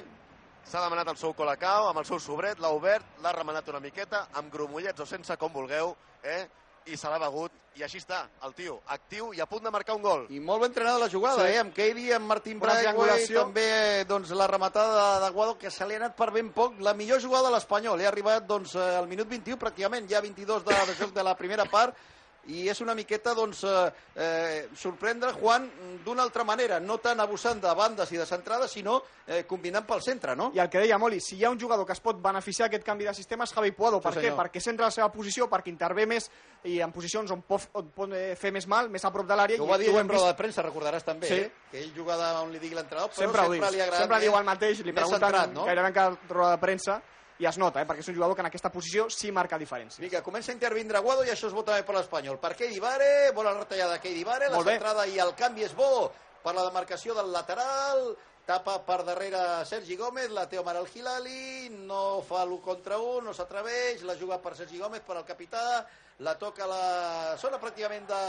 s'ha 0.65 0.81
demanat 0.83 1.07
el 1.11 1.17
seu 1.17 1.33
colacao 1.37 1.89
amb 1.89 1.99
el 1.99 2.05
seu 2.05 2.19
sobret, 2.19 2.59
l'ha 2.59 2.69
obert, 2.73 3.05
l'ha 3.21 3.31
remenat 3.35 3.67
una 3.69 3.79
miqueta, 3.83 4.27
amb 4.33 4.51
grumollets 4.53 4.99
o 4.99 5.05
sense, 5.05 5.37
com 5.37 5.51
vulgueu, 5.53 5.95
eh? 6.23 6.47
i 6.85 6.97
se 6.99 7.07
l'ha 7.07 7.19
begut, 7.19 7.51
i 7.79 7.83
així 7.85 7.97
està, 8.01 8.25
el 8.43 8.51
tio, 8.53 8.81
actiu 8.91 9.29
i 9.33 9.39
a 9.39 9.45
punt 9.47 9.63
de 9.63 9.71
marcar 9.71 9.95
un 9.95 10.01
gol. 10.03 10.25
I 10.35 10.39
molt 10.43 10.61
ben 10.61 10.69
entrenada 10.71 10.99
la 10.99 11.09
jugada, 11.09 11.45
Sí. 11.45 11.53
eh? 11.53 11.59
Amb 11.59 11.73
Keidi, 11.73 12.11
amb 12.11 12.27
Martín 12.27 12.59
Braithwaite, 12.59 13.33
també 13.33 14.03
doncs, 14.05 14.31
la 14.35 14.47
rematada 14.47 15.19
d'Aguado, 15.23 15.57
que 15.57 15.71
se 15.71 15.87
li 15.87 15.95
ha 15.95 16.01
anat 16.01 16.15
per 16.17 16.29
ben 16.31 16.51
poc. 16.51 16.75
La 16.79 16.93
millor 16.93 17.21
jugada 17.21 17.47
de 17.47 17.53
l'Espanyol. 17.55 18.01
Ha 18.03 18.07
arribat 18.09 18.45
doncs, 18.45 18.75
eh, 18.75 18.97
al 18.97 19.07
minut 19.07 19.27
21, 19.31 19.57
pràcticament, 19.57 20.09
ja 20.11 20.19
22 20.21 20.65
de, 20.65 20.75
de 20.91 20.95
joc 20.99 21.13
de 21.15 21.23
la 21.23 21.35
primera 21.39 21.65
part, 21.65 21.95
i 22.51 22.67
és 22.67 22.81
una 22.83 22.93
miqueta 22.95 23.33
doncs, 23.33 23.63
eh, 23.63 23.91
eh, 24.15 24.67
sorprendre 24.75 25.31
Juan 25.33 25.69
d'una 26.03 26.23
altra 26.23 26.43
manera, 26.43 26.79
no 26.79 26.97
tant 26.99 27.19
abusant 27.23 27.61
de 27.63 27.71
bandes 27.73 28.11
i 28.11 28.17
de 28.19 28.25
centrades, 28.25 28.71
sinó 28.71 28.97
eh, 29.27 29.45
combinant 29.47 29.85
pel 29.87 30.01
centre, 30.03 30.35
no? 30.35 30.49
I 30.53 30.59
el 30.59 30.69
que 30.69 30.81
deia 30.83 30.97
Moli, 30.99 31.21
si 31.23 31.37
hi 31.37 31.45
ha 31.45 31.49
un 31.53 31.59
jugador 31.59 31.85
que 31.87 31.93
es 31.95 32.01
pot 32.03 32.19
beneficiar 32.21 32.67
d'aquest 32.67 32.83
canvi 32.85 33.05
de 33.07 33.13
sistema 33.15 33.45
és 33.47 33.53
Javi 33.55 33.71
Puado. 33.71 34.01
Sí, 34.01 34.03
per 34.03 34.11
què? 34.13 34.21
senyor. 34.25 34.37
Perquè 34.41 34.59
centra 34.61 34.89
la 34.89 34.91
seva 34.91 35.07
posició, 35.13 35.47
perquè 35.49 35.71
intervé 35.71 36.05
més 36.05 36.29
i 36.65 36.79
en 36.83 36.91
posicions 36.91 37.31
on 37.31 37.41
pot, 37.47 37.69
on 37.79 37.89
pot 37.95 38.11
eh, 38.13 38.35
fer 38.35 38.51
més 38.51 38.67
mal, 38.67 38.89
més 38.89 39.05
a 39.05 39.11
prop 39.11 39.27
de 39.27 39.35
l'àrea. 39.39 39.61
Ho 39.63 39.67
va 39.69 39.77
dir 39.79 39.89
en 39.95 40.09
roda 40.09 40.33
de 40.33 40.37
premsa, 40.39 40.61
recordaràs 40.67 41.03
també, 41.07 41.27
Sí. 41.27 41.39
eh? 41.45 41.51
que 41.71 41.79
ell 41.79 41.93
jugava 41.95 42.41
on 42.43 42.51
li 42.51 42.59
digui 42.59 42.75
l'entrenador, 42.75 43.09
però 43.09 43.23
Sempre, 43.23 43.41
sempre, 43.47 43.71
li 43.71 43.81
agrada 43.81 44.03
sempre 44.03 44.19
diu 44.19 44.35
el 44.37 44.43
mateix, 44.45 44.83
li 44.83 44.91
pregunten 44.93 45.19
centrat, 45.19 45.53
no? 45.53 45.65
gairebé 45.65 45.87
en 45.87 45.93
cada 45.93 46.17
roda 46.29 46.51
de 46.51 46.61
premsa 46.61 47.01
i 47.43 47.47
es 47.49 47.59
nota, 47.59 47.81
eh? 47.81 47.87
perquè 47.87 47.99
és 47.99 48.09
un 48.09 48.15
jugador 48.15 48.37
que 48.37 48.43
en 48.45 48.47
aquesta 48.47 48.71
posició 48.71 49.09
sí 49.11 49.31
marca 49.35 49.59
diferència. 49.59 50.01
Vinga, 50.01 50.23
comença 50.23 50.53
a 50.53 50.55
intervindre 50.55 50.99
Aguado 50.99 51.25
i 51.27 51.31
això 51.33 51.49
es 51.49 51.55
vota 51.55 51.73
també 51.73 51.85
per 51.87 51.97
l'Espanyol. 51.97 52.39
Per 52.39 52.53
Keidi 52.59 52.79
Vare, 52.83 53.09
bona 53.35 53.51
retallada 53.57 53.99
Keidi 54.03 54.23
Vare, 54.27 54.47
la 54.53 54.61
centrada 54.63 55.07
i 55.11 55.19
el 55.19 55.33
canvi 55.39 55.67
és 55.67 55.75
bo 55.75 56.11
per 56.43 56.53
la 56.55 56.63
demarcació 56.69 57.15
del 57.17 57.33
lateral, 57.35 58.13
tapa 58.47 58.77
per 58.87 59.01
darrere 59.07 59.43
Sergi 59.67 59.95
Gómez, 59.99 60.31
la 60.31 60.47
té 60.51 60.59
Omar 60.59 60.77
el 60.79 60.87
Hilali, 60.87 61.69
no 61.87 62.23
fa 62.27 62.45
l'1 62.45 62.63
contra 62.63 62.99
1, 62.99 63.21
no 63.27 63.35
s'atreveix, 63.35 64.03
la 64.07 64.15
juga 64.19 64.39
per 64.43 64.55
Sergi 64.55 64.79
Gómez, 64.79 65.03
per 65.07 65.19
al 65.19 65.27
capità, 65.27 65.83
la 66.23 66.35
toca 66.39 66.63
a 66.63 66.71
la 66.71 67.37
zona 67.39 67.59
pràcticament 67.59 68.07
de, 68.07 68.25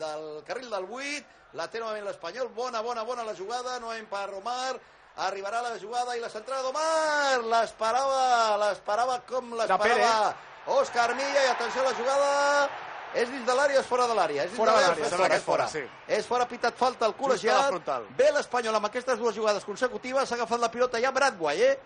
del 0.00 0.26
carril 0.48 0.72
del 0.72 0.88
8, 0.88 1.38
la 1.60 1.68
té 1.68 1.80
novament 1.80 2.08
l'Espanyol, 2.08 2.52
bona, 2.56 2.80
bona, 2.84 3.04
bona 3.04 3.28
la 3.28 3.36
jugada, 3.36 3.78
novament 3.80 4.08
per 4.12 4.28
Omar, 4.40 4.80
arribarà 5.16 5.60
la 5.62 5.76
jugada 5.78 6.16
i 6.16 6.20
la 6.20 6.28
centrada 6.32 6.62
d'Omar, 6.62 7.42
l'esperava, 7.52 8.56
l'esperava 8.64 9.20
com 9.28 9.52
l'esperava 9.58 10.34
Òscar 10.66 11.14
Milla, 11.14 11.44
i 11.44 11.50
atenció 11.50 11.82
a 11.82 11.84
la 11.90 11.94
jugada, 11.98 12.68
és 13.14 13.28
dins 13.28 13.44
de 13.44 13.54
l'àrea 13.54 13.76
o 13.76 13.82
és 13.82 13.86
fora 13.86 14.06
de 14.08 14.14
l'àrea? 14.14 14.44
És 14.44 14.52
dins 14.52 14.56
Fora 14.60 14.72
de 14.78 14.84
l'àrea. 14.86 15.04
és 15.04 15.12
fora, 15.12 15.36
és 15.36 15.42
fora, 15.42 15.68
sí. 15.68 15.82
És 16.06 16.26
fora, 16.26 16.46
pitat 16.48 16.74
falta 16.78 17.06
el 17.06 17.16
col·legiat. 17.18 17.74
Ve 18.16 18.30
l'Espanyol 18.32 18.78
amb 18.78 18.86
aquestes 18.86 19.18
dues 19.18 19.34
jugades 19.34 19.64
consecutives, 19.64 20.28
s'ha 20.28 20.36
agafat 20.38 20.60
la 20.60 20.70
pilota 20.70 21.00
ja 21.02 21.10
Bradway, 21.12 21.62
eh? 21.62 21.78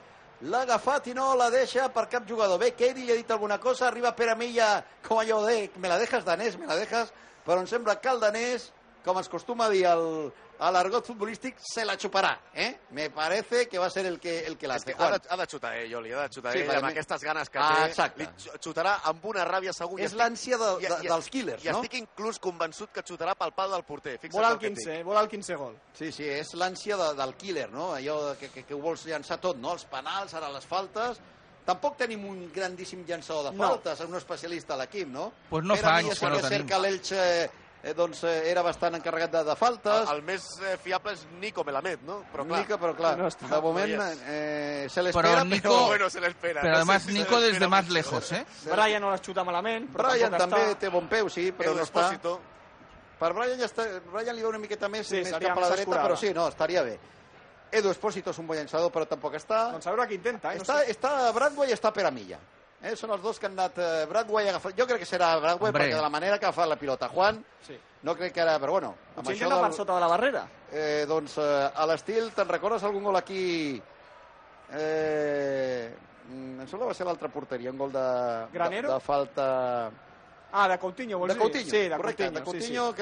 L'ha 0.43 0.61
agafat 0.66 1.07
i 1.09 1.14
no 1.16 1.35
la 1.35 1.49
deixa 1.51 1.89
per 1.89 2.07
cap 2.12 2.27
jugador. 2.29 2.59
Bé, 2.61 2.74
Keidi 2.77 3.07
li 3.07 3.12
ha 3.12 3.16
dit 3.16 3.31
alguna 3.31 3.57
cosa, 3.59 3.89
arriba 3.89 4.12
Pere 4.14 4.35
Milla, 4.37 4.85
com 5.03 5.18
allò 5.18 5.41
de, 5.47 5.70
me 5.81 5.89
la 5.89 5.97
dejas 5.99 6.24
danès, 6.24 6.59
me 6.61 6.66
la 6.66 6.77
dejas, 6.77 7.09
però 7.47 7.59
em 7.59 7.66
sembla 7.66 7.97
que 7.99 8.09
el 8.12 8.20
danès, 8.20 8.70
com 9.07 9.20
es 9.22 9.28
costuma 9.30 9.66
a 9.66 9.70
dir 9.70 9.84
el, 9.86 10.32
a 10.59 10.70
l'argot 10.74 11.04
futbolístic, 11.07 11.57
se 11.62 11.84
la 11.86 11.94
xuparà, 11.96 12.32
eh? 12.52 12.72
Me 12.90 13.07
parece 13.14 13.68
que 13.70 13.78
va 13.78 13.88
ser 13.88 14.04
el 14.07 14.18
que, 14.18 14.40
el 14.46 14.57
que 14.59 14.66
que 14.66 14.78
té. 14.84 14.94
ha 14.98 15.11
de, 15.14 15.20
ha 15.30 15.36
de 15.36 15.46
xutar 15.46 15.72
ell, 15.78 15.94
Oli, 15.94 16.11
ha 16.12 16.22
de 16.26 16.34
xutar 16.34 16.52
Sí, 16.52 16.59
ell, 16.59 16.66
perquè 16.68 16.76
amb 16.80 16.86
mi- 16.86 16.92
aquestes 16.92 17.22
ganes 17.22 17.48
que 17.50 17.59
Ah, 17.62 17.74
té. 17.76 17.84
exacte. 17.90 18.22
Li 18.24 18.28
xu- 18.36 18.59
xutarà 18.59 18.96
amb 19.04 19.24
una 19.24 19.44
ràbia 19.46 19.72
segur. 19.72 20.00
i 20.00 20.04
És 20.04 20.14
l'ànsia 20.14 20.59
de, 20.59 20.70
i- 20.82 20.88
de, 20.88 20.98
i- 21.04 21.09
dels 21.09 21.28
killers, 21.30 21.64
I 21.64 21.68
no? 21.70 21.82
estic 21.82 21.94
inclús 22.00 22.38
convençut 22.40 22.90
que 22.92 23.04
xutarà 23.04 23.34
pel 23.36 23.52
pal 23.52 23.70
del 23.70 23.84
porter. 23.84 24.18
Fixa't 24.18 24.32
Vol 24.40 24.44
el 24.44 24.52
el 24.52 24.59
que 24.59 24.66
et 24.66 24.74
dic. 24.74 24.84
15, 24.86 25.02
vol 25.04 25.16
el 25.22 25.28
15 25.28 25.54
gol. 25.54 25.76
Sí, 25.94 26.11
sí, 26.12 26.24
és 26.28 26.52
l'ànsia 26.54 26.96
de, 26.96 27.14
del 27.14 27.34
killer, 27.36 27.70
no? 27.70 27.92
Allò 27.94 28.36
que, 28.38 28.48
que, 28.50 28.64
que 28.64 28.74
ho 28.74 28.78
vols 28.80 29.07
llançar 29.07 29.38
tot, 29.40 29.57
no? 29.57 29.72
Els 29.72 29.84
penals, 29.86 30.34
ara 30.34 30.50
les 30.50 30.66
faltes... 30.66 31.20
Tampoc 31.66 31.96
tenim 31.98 32.24
un 32.24 32.44
grandíssim 32.54 33.00
llançador 33.04 33.50
de 33.50 33.57
No. 33.59 33.66
faltes, 33.66 33.98
un 34.07 34.14
especialista 34.14 34.74
a 34.74 34.76
l'equip, 34.76 35.09
no? 35.09 35.32
Pues 35.50 35.64
no 35.64 35.74
Pere 35.74 35.82
fa 35.82 35.96
anys 35.96 36.20
que 36.20 36.26
no 36.26 36.36
que 36.36 36.36
és 36.38 36.42
cert 36.48 36.52
tenim. 36.52 36.68
que 36.68 36.78
l'Elx 36.78 37.12
eh, 37.87 37.93
doncs, 37.95 38.24
eh, 38.26 38.51
era 38.51 38.62
bastant 38.66 38.97
encarregat 38.99 39.30
de, 39.30 39.43
de 39.47 39.55
faltes. 39.57 40.09
El, 40.11 40.16
el 40.18 40.22
més 40.26 40.45
eh, 40.66 40.74
fiable 40.82 41.12
és 41.14 41.22
Nico 41.41 41.62
Melamed, 41.64 42.03
no? 42.09 42.16
Però 42.32 42.45
clar, 42.49 42.61
Nico, 42.64 42.78
però 42.82 42.97
clar, 42.99 43.12
No 43.20 43.28
està. 43.30 43.47
de 43.53 43.61
moment 43.62 43.93
No 44.01 44.09
eh, 44.26 44.89
se 44.91 45.03
l'espera, 45.07 45.28
Però 45.28 45.39
però, 45.41 45.45
Nico- 45.53 45.87
bueno, 45.87 46.11
se 46.11 46.20
l'espera. 46.20 46.61
Pero 46.62 46.72
no 46.72 46.76
además 46.82 47.03
si 47.07 47.12
Nico 47.12 47.37
desde 47.39 47.61
l'espera 47.61 47.68
más 47.68 47.84
mucho. 47.84 47.95
lejos, 47.95 48.32
¿eh? 48.32 48.45
Brian 48.66 49.01
no 49.03 49.12
les 49.12 49.22
xuta 49.22 49.45
malament, 49.45 49.89
però 49.95 50.11
Brian 50.11 50.34
també 50.37 50.64
està... 50.72 50.78
té 50.82 50.89
bon 50.91 51.07
peu, 51.09 51.30
sí, 51.30 51.53
però 51.53 51.74
no 51.74 51.82
està. 51.87 52.11
Per 53.16 53.32
Brian, 53.32 53.59
ja 53.59 53.64
està, 53.70 53.87
Brian 54.12 54.37
li 54.37 54.43
va 54.45 54.51
una 54.51 54.59
miqueta 54.61 54.89
més, 54.93 55.07
Sí, 55.09 55.22
més 55.22 55.30
cap 55.32 55.41
a 55.41 55.49
la 55.49 55.55
més 55.55 55.68
dreta, 55.70 55.82
escurada. 55.87 56.09
però 56.09 56.16
sí, 56.20 56.34
no, 56.37 56.49
estaria 56.49 56.82
bé. 56.82 56.99
Edu 57.72 57.91
Espósito 57.91 58.30
és 58.30 58.39
un 58.39 58.47
bon 58.47 58.57
llançador, 58.59 58.91
però 58.93 59.07
tampoc 59.09 59.34
està. 59.39 59.70
Doncs 59.72 59.87
a 59.87 59.95
veure 59.95 60.07
qui 60.11 60.14
intenta, 60.18 60.53
eh? 60.53 60.59
No 60.61 60.62
Està, 60.66 60.82
sé. 60.84 60.93
està 60.93 61.32
Bradway 61.32 61.70
i 61.70 61.74
està 61.74 61.91
Pere 61.97 62.11
Milla. 62.12 62.39
Eh? 62.87 62.95
Són 62.97 63.11
els 63.11 63.22
dos 63.22 63.39
que 63.43 63.47
han 63.51 63.57
anat... 63.59 63.78
Eh, 63.82 64.07
Bradway 64.11 64.49
agafat... 64.53 64.76
Jo 64.78 64.87
crec 64.87 65.03
que 65.03 65.09
serà 65.09 65.32
Bradway 65.41 65.70
Hombre. 65.72 65.82
perquè 65.84 65.97
de 65.99 66.03
la 66.05 66.11
manera 66.12 66.39
que 66.39 66.47
ha 66.47 66.53
agafat 66.53 66.68
la 66.70 66.76
pilota 66.78 67.09
Juan, 67.11 67.43
Sí. 67.66 67.76
no 68.07 68.14
crec 68.14 68.32
que 68.32 68.41
ara... 68.45 68.59
Però 68.62 68.76
bueno, 68.78 68.95
amb 69.16 69.24
Potser 69.24 69.34
això 69.34 69.49
intenta 69.49 69.61
per 69.61 69.70
del, 69.70 69.76
sota 69.80 69.95
de 69.95 70.01
la 70.05 70.11
barrera. 70.12 70.45
eh, 70.70 71.05
doncs 71.09 71.37
eh, 71.43 71.70
a 71.74 71.87
l'estil, 71.91 72.30
te'n 72.37 72.49
recordes 72.49 72.84
algun 72.87 73.05
gol 73.11 73.16
aquí... 73.18 73.45
Eh, 74.72 75.95
mm, 76.28 76.61
em 76.61 76.66
sembla 76.66 76.87
que 76.87 76.91
va 76.93 76.95
ser 76.99 77.07
l'altra 77.07 77.28
porteria, 77.30 77.70
un 77.70 77.78
gol 77.78 77.93
de, 77.93 78.03
de, 78.03 78.53
Granero? 78.53 78.93
de 78.95 79.01
falta... 79.01 79.47
Ah, 80.53 80.68
de 80.68 80.78
Coutinho, 80.78 81.18
vols 81.18 81.32
De 81.32 81.34
dir? 81.39 81.43
Coutinho, 81.43 81.70
Sí, 81.70 81.89
de 81.89 81.97
correcte, 81.97 82.30
Coutinho, 82.30 82.39
de 82.39 82.45
Coutinho, 82.45 82.87
sí, 82.87 82.91
sí. 82.91 82.97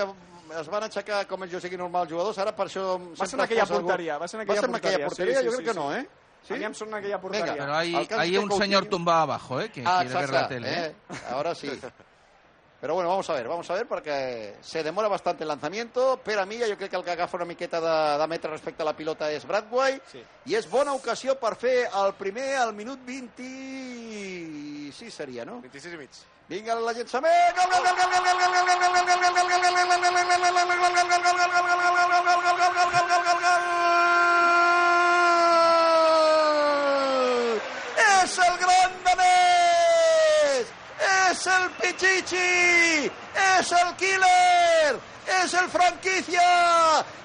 que 0.51 0.61
es 0.61 0.69
van 0.69 0.85
aixecar 0.85 1.23
com 1.27 1.45
jo 1.49 1.61
sé 1.61 1.71
que 1.71 1.79
normal 1.81 2.09
jugadors, 2.09 2.39
ara 2.39 2.53
per 2.57 2.67
això... 2.69 2.99
Va 3.15 3.27
ser 3.27 3.39
en 3.39 3.45
aquella 3.45 3.67
porteria, 3.67 4.19
va 4.19 4.29
ser 4.29 4.41
en 4.41 4.45
aquella 4.45 4.61
va 4.61 4.67
ser 4.67 4.71
en 4.71 4.77
aquella 4.81 5.07
porteria, 5.09 5.09
porteria, 5.09 5.41
sí, 5.41 5.47
jo 5.47 5.53
sí, 5.53 5.57
crec 5.57 5.67
sí, 5.67 5.73
que 5.73 5.79
no, 5.79 5.87
sí. 5.93 5.99
eh? 6.01 6.24
A 6.51 6.55
mi 6.57 6.65
em 6.65 6.75
sona 6.75 6.97
aquella 6.99 7.21
porteria. 7.21 7.53
Venga. 7.53 7.65
Pero 7.65 7.75
hay, 7.75 7.95
Al 7.95 8.07
caso 8.09 8.21
hay 8.21 8.37
un 8.37 8.49
Coutinho- 8.49 8.59
señor 8.63 8.87
tumbado 8.87 9.21
abajo, 9.23 9.61
¿eh? 9.61 9.71
Que 9.71 9.83
Ah, 9.87 10.01
quiere 10.03 10.15
ver 10.21 10.31
la 10.31 10.49
tele. 10.49 10.73
¿eh? 10.73 10.95
eh? 11.11 11.15
Ara 11.35 11.55
sí. 11.55 11.71
Pero 12.81 12.95
bueno, 12.95 13.09
vamos 13.09 13.31
a 13.31 13.33
ver, 13.33 13.49
vamos 13.49 13.71
a 13.71 13.75
ver, 13.75 13.87
porque 13.89 14.57
se 14.61 14.83
demora 14.83 15.09
bastante 15.09 15.45
el 15.45 15.49
lanzamiento. 15.49 16.19
Pere 16.23 16.45
Milla, 16.45 16.67
jo 16.69 16.77
crec 16.77 16.91
que 16.91 16.97
el 16.97 17.03
que 17.05 17.13
agafa 17.13 17.37
una 17.39 17.47
miqueta 17.47 17.81
de, 17.81 18.19
de 18.21 18.27
metre 18.29 18.51
respecte 18.51 18.83
a 18.83 18.85
la 18.85 18.93
pilota 18.95 19.31
és 19.33 19.47
Bradway. 19.47 20.03
Sí. 20.13 20.23
I 20.45 20.55
és 20.57 20.69
bona 20.69 20.93
ocasió 20.93 21.39
per 21.41 21.57
fer 21.57 21.89
el 21.89 22.13
primer 22.13 22.57
al 22.61 22.75
minut 22.75 22.99
26 23.07 25.15
seria, 25.15 25.47
no? 25.47 25.63
26 25.63 25.95
i 25.95 25.97
mig. 25.97 26.11
Vinga, 26.47 26.75
el 26.77 26.85
llançament! 26.85 27.57
Gol, 27.57 27.71
gol, 27.73 27.83
gol, 27.89 27.97
gol, 27.97 28.05
gol, 28.05 28.21
gol, 28.21 28.37
gol, 28.37 28.45
gol, 28.45 28.85
gol, 28.85 29.01
gol, 29.01 29.09
gol, 33.09 33.09
gol, 33.09 33.41
gol, 33.41 34.34
És 38.35 38.41
el 38.43 38.57
gran! 38.59 38.95
És 41.31 41.43
el 41.47 41.69
Pichichi! 41.79 43.11
És 43.43 43.71
el 43.79 43.93
killer! 44.01 44.99
Es 45.37 45.55
el 45.55 45.69
franquicia, 45.71 46.43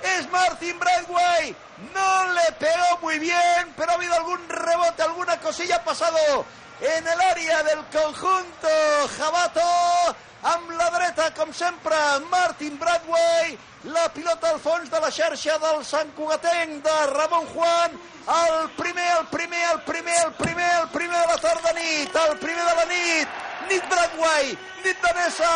es 0.04 0.30
Martin 0.30 0.78
Bradway. 0.78 1.56
No 1.96 2.34
le 2.34 2.52
pegó 2.60 3.00
muy 3.02 3.18
bien, 3.18 3.74
pero 3.76 3.92
ha 3.92 3.96
habido 3.96 4.14
algún 4.14 4.48
rebote, 4.50 5.02
alguna 5.02 5.40
cosilla 5.40 5.78
ha 5.78 5.84
pasado 5.84 6.46
en 6.80 7.08
el 7.08 7.22
área 7.22 7.64
del 7.64 7.84
conjunto 7.86 8.70
Jabato. 9.18 10.16
Amb 10.42 10.70
la 10.72 10.88
dreta, 10.94 11.32
com 11.36 11.52
sempre, 11.52 11.98
Martin 12.32 12.78
Bradway. 12.80 13.58
La 13.92 14.08
pilota 14.16 14.54
al 14.54 14.60
fons 14.64 14.88
de 14.92 15.00
la 15.04 15.12
xarxa 15.12 15.58
del 15.60 15.84
Sant 15.84 16.14
Cugatenc 16.16 16.80
de 16.86 16.96
Ramon 17.12 17.46
Juan. 17.52 18.00
El 18.38 18.70
primer, 18.78 19.10
el 19.20 19.28
primer, 19.28 19.66
el 19.74 19.82
primer, 19.82 20.18
el 20.26 20.34
primer, 20.40 20.72
el 20.82 20.90
primer 20.96 21.20
de 21.20 21.28
la 21.34 21.38
tarda 21.44 21.76
nit, 21.76 22.20
el 22.24 22.38
primer 22.38 22.66
de 22.72 22.76
la 22.82 22.86
nit. 22.96 23.49
Nit 23.70 23.86
Bradway, 23.86 24.48
nit 24.82 25.02
danesa, 25.04 25.50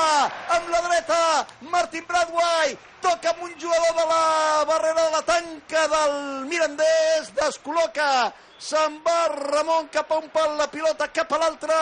amb 0.53 0.67
la 0.69 0.81
dreta, 0.85 1.21
Martin 1.71 2.03
Bradway, 2.05 2.75
toca 3.01 3.31
amb 3.31 3.41
un 3.47 3.55
jugador 3.57 3.95
de 3.97 4.05
la 4.11 4.65
barrera 4.69 5.05
de 5.07 5.15
la 5.15 5.21
tanca 5.25 5.87
del 5.93 6.13
Mirandés, 6.51 7.31
descol·loca, 7.39 8.29
se'n 8.61 8.99
va 9.07 9.17
Ramon 9.33 9.89
cap 9.95 10.13
a 10.13 10.21
un 10.21 10.29
pal, 10.29 10.53
la 10.61 10.69
pilota 10.69 11.09
cap 11.09 11.33
a 11.33 11.41
l'altre, 11.41 11.79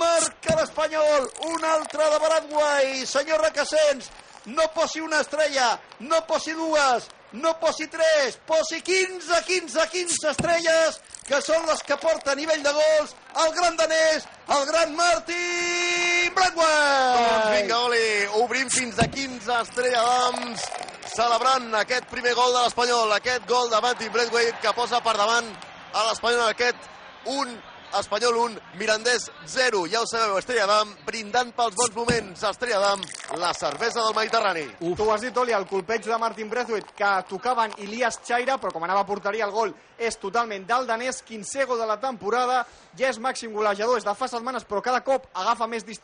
marca 0.00 0.56
l'Espanyol, 0.56 1.28
un 1.52 1.70
altre 1.74 2.08
de 2.14 2.24
Bradway, 2.24 3.04
senyor 3.12 3.44
Requesens, 3.44 4.08
no 4.56 4.64
posi 4.72 5.04
una 5.04 5.20
estrella, 5.20 5.74
no 6.00 6.24
posi 6.30 6.56
dues, 6.56 7.12
no 7.32 7.54
posi 7.60 7.86
tres, 7.86 8.38
posi 8.46 8.80
15, 8.82 9.42
15, 9.46 9.86
15 9.92 10.30
estrelles, 10.32 11.00
que 11.28 11.38
són 11.44 11.66
les 11.68 11.82
que 11.86 11.96
porta 12.02 12.32
a 12.32 12.38
nivell 12.38 12.62
de 12.64 12.72
gols 12.74 13.14
el 13.44 13.52
gran 13.54 13.76
danès, 13.78 14.26
el 14.50 14.64
gran 14.66 14.94
Martin 14.98 16.34
Bradway. 16.34 17.14
Doncs 17.14 17.50
vinga, 17.54 17.78
Oli, 17.86 18.06
obrim 18.42 18.70
fins 18.72 18.98
a 18.98 19.06
15 19.06 19.58
estrella 19.60 20.02
d'ams, 20.08 20.66
celebrant 21.14 21.74
aquest 21.84 22.10
primer 22.10 22.34
gol 22.38 22.54
de 22.56 22.64
l'Espanyol, 22.64 23.14
aquest 23.14 23.46
gol 23.50 23.70
de 23.70 23.82
Martin 23.86 24.12
Bradway 24.14 24.52
que 24.62 24.74
posa 24.74 25.02
per 25.04 25.16
davant 25.18 25.50
a 25.94 26.06
l'Espanyol 26.08 26.48
aquest 26.48 26.90
un 27.30 27.54
Espanyol 27.98 28.36
1, 28.36 28.58
Mirandès 28.78 29.30
0. 29.46 29.86
Ja 29.90 30.02
ho 30.02 30.06
sabeu, 30.06 30.36
Estrella 30.38 30.66
d'Am, 30.70 30.92
brindant 31.06 31.50
pels 31.56 31.74
bons 31.74 31.94
moments. 31.96 32.44
Estrella 32.46 32.78
d'Am, 32.84 33.02
la 33.40 33.50
cervesa 33.54 34.04
del 34.04 34.14
Mediterrani. 34.14 34.62
Uf. 34.78 34.96
Tu 34.96 35.02
ho 35.02 35.12
has 35.12 35.24
dit, 35.26 35.36
Oli, 35.36 35.52
el 35.56 35.66
colpeig 35.66 36.06
de 36.06 36.18
Martin 36.18 36.48
Braithwaite, 36.50 36.94
que 36.94 37.10
tocaven 37.28 37.74
Ilias 37.82 38.20
Chaira, 38.22 38.60
però 38.62 38.70
com 38.70 38.86
anava 38.86 39.02
a 39.02 39.08
porteria 39.08 39.48
el 39.48 39.54
gol 39.54 39.74
és 40.00 40.16
totalment 40.16 40.64
del 40.64 40.86
danès, 40.88 41.20
15è 41.28 41.66
gol 41.68 41.82
de 41.82 41.86
la 41.86 41.98
temporada, 42.00 42.62
ja 42.96 43.10
és 43.10 43.18
màxim 43.20 43.52
golejador, 43.52 43.98
és 44.00 44.06
de 44.06 44.14
fa 44.16 44.30
setmanes, 44.32 44.64
però 44.64 44.80
cada 44.80 45.02
cop 45.04 45.26
agafa 45.34 45.68
més 45.68 45.84
distància 45.84 46.00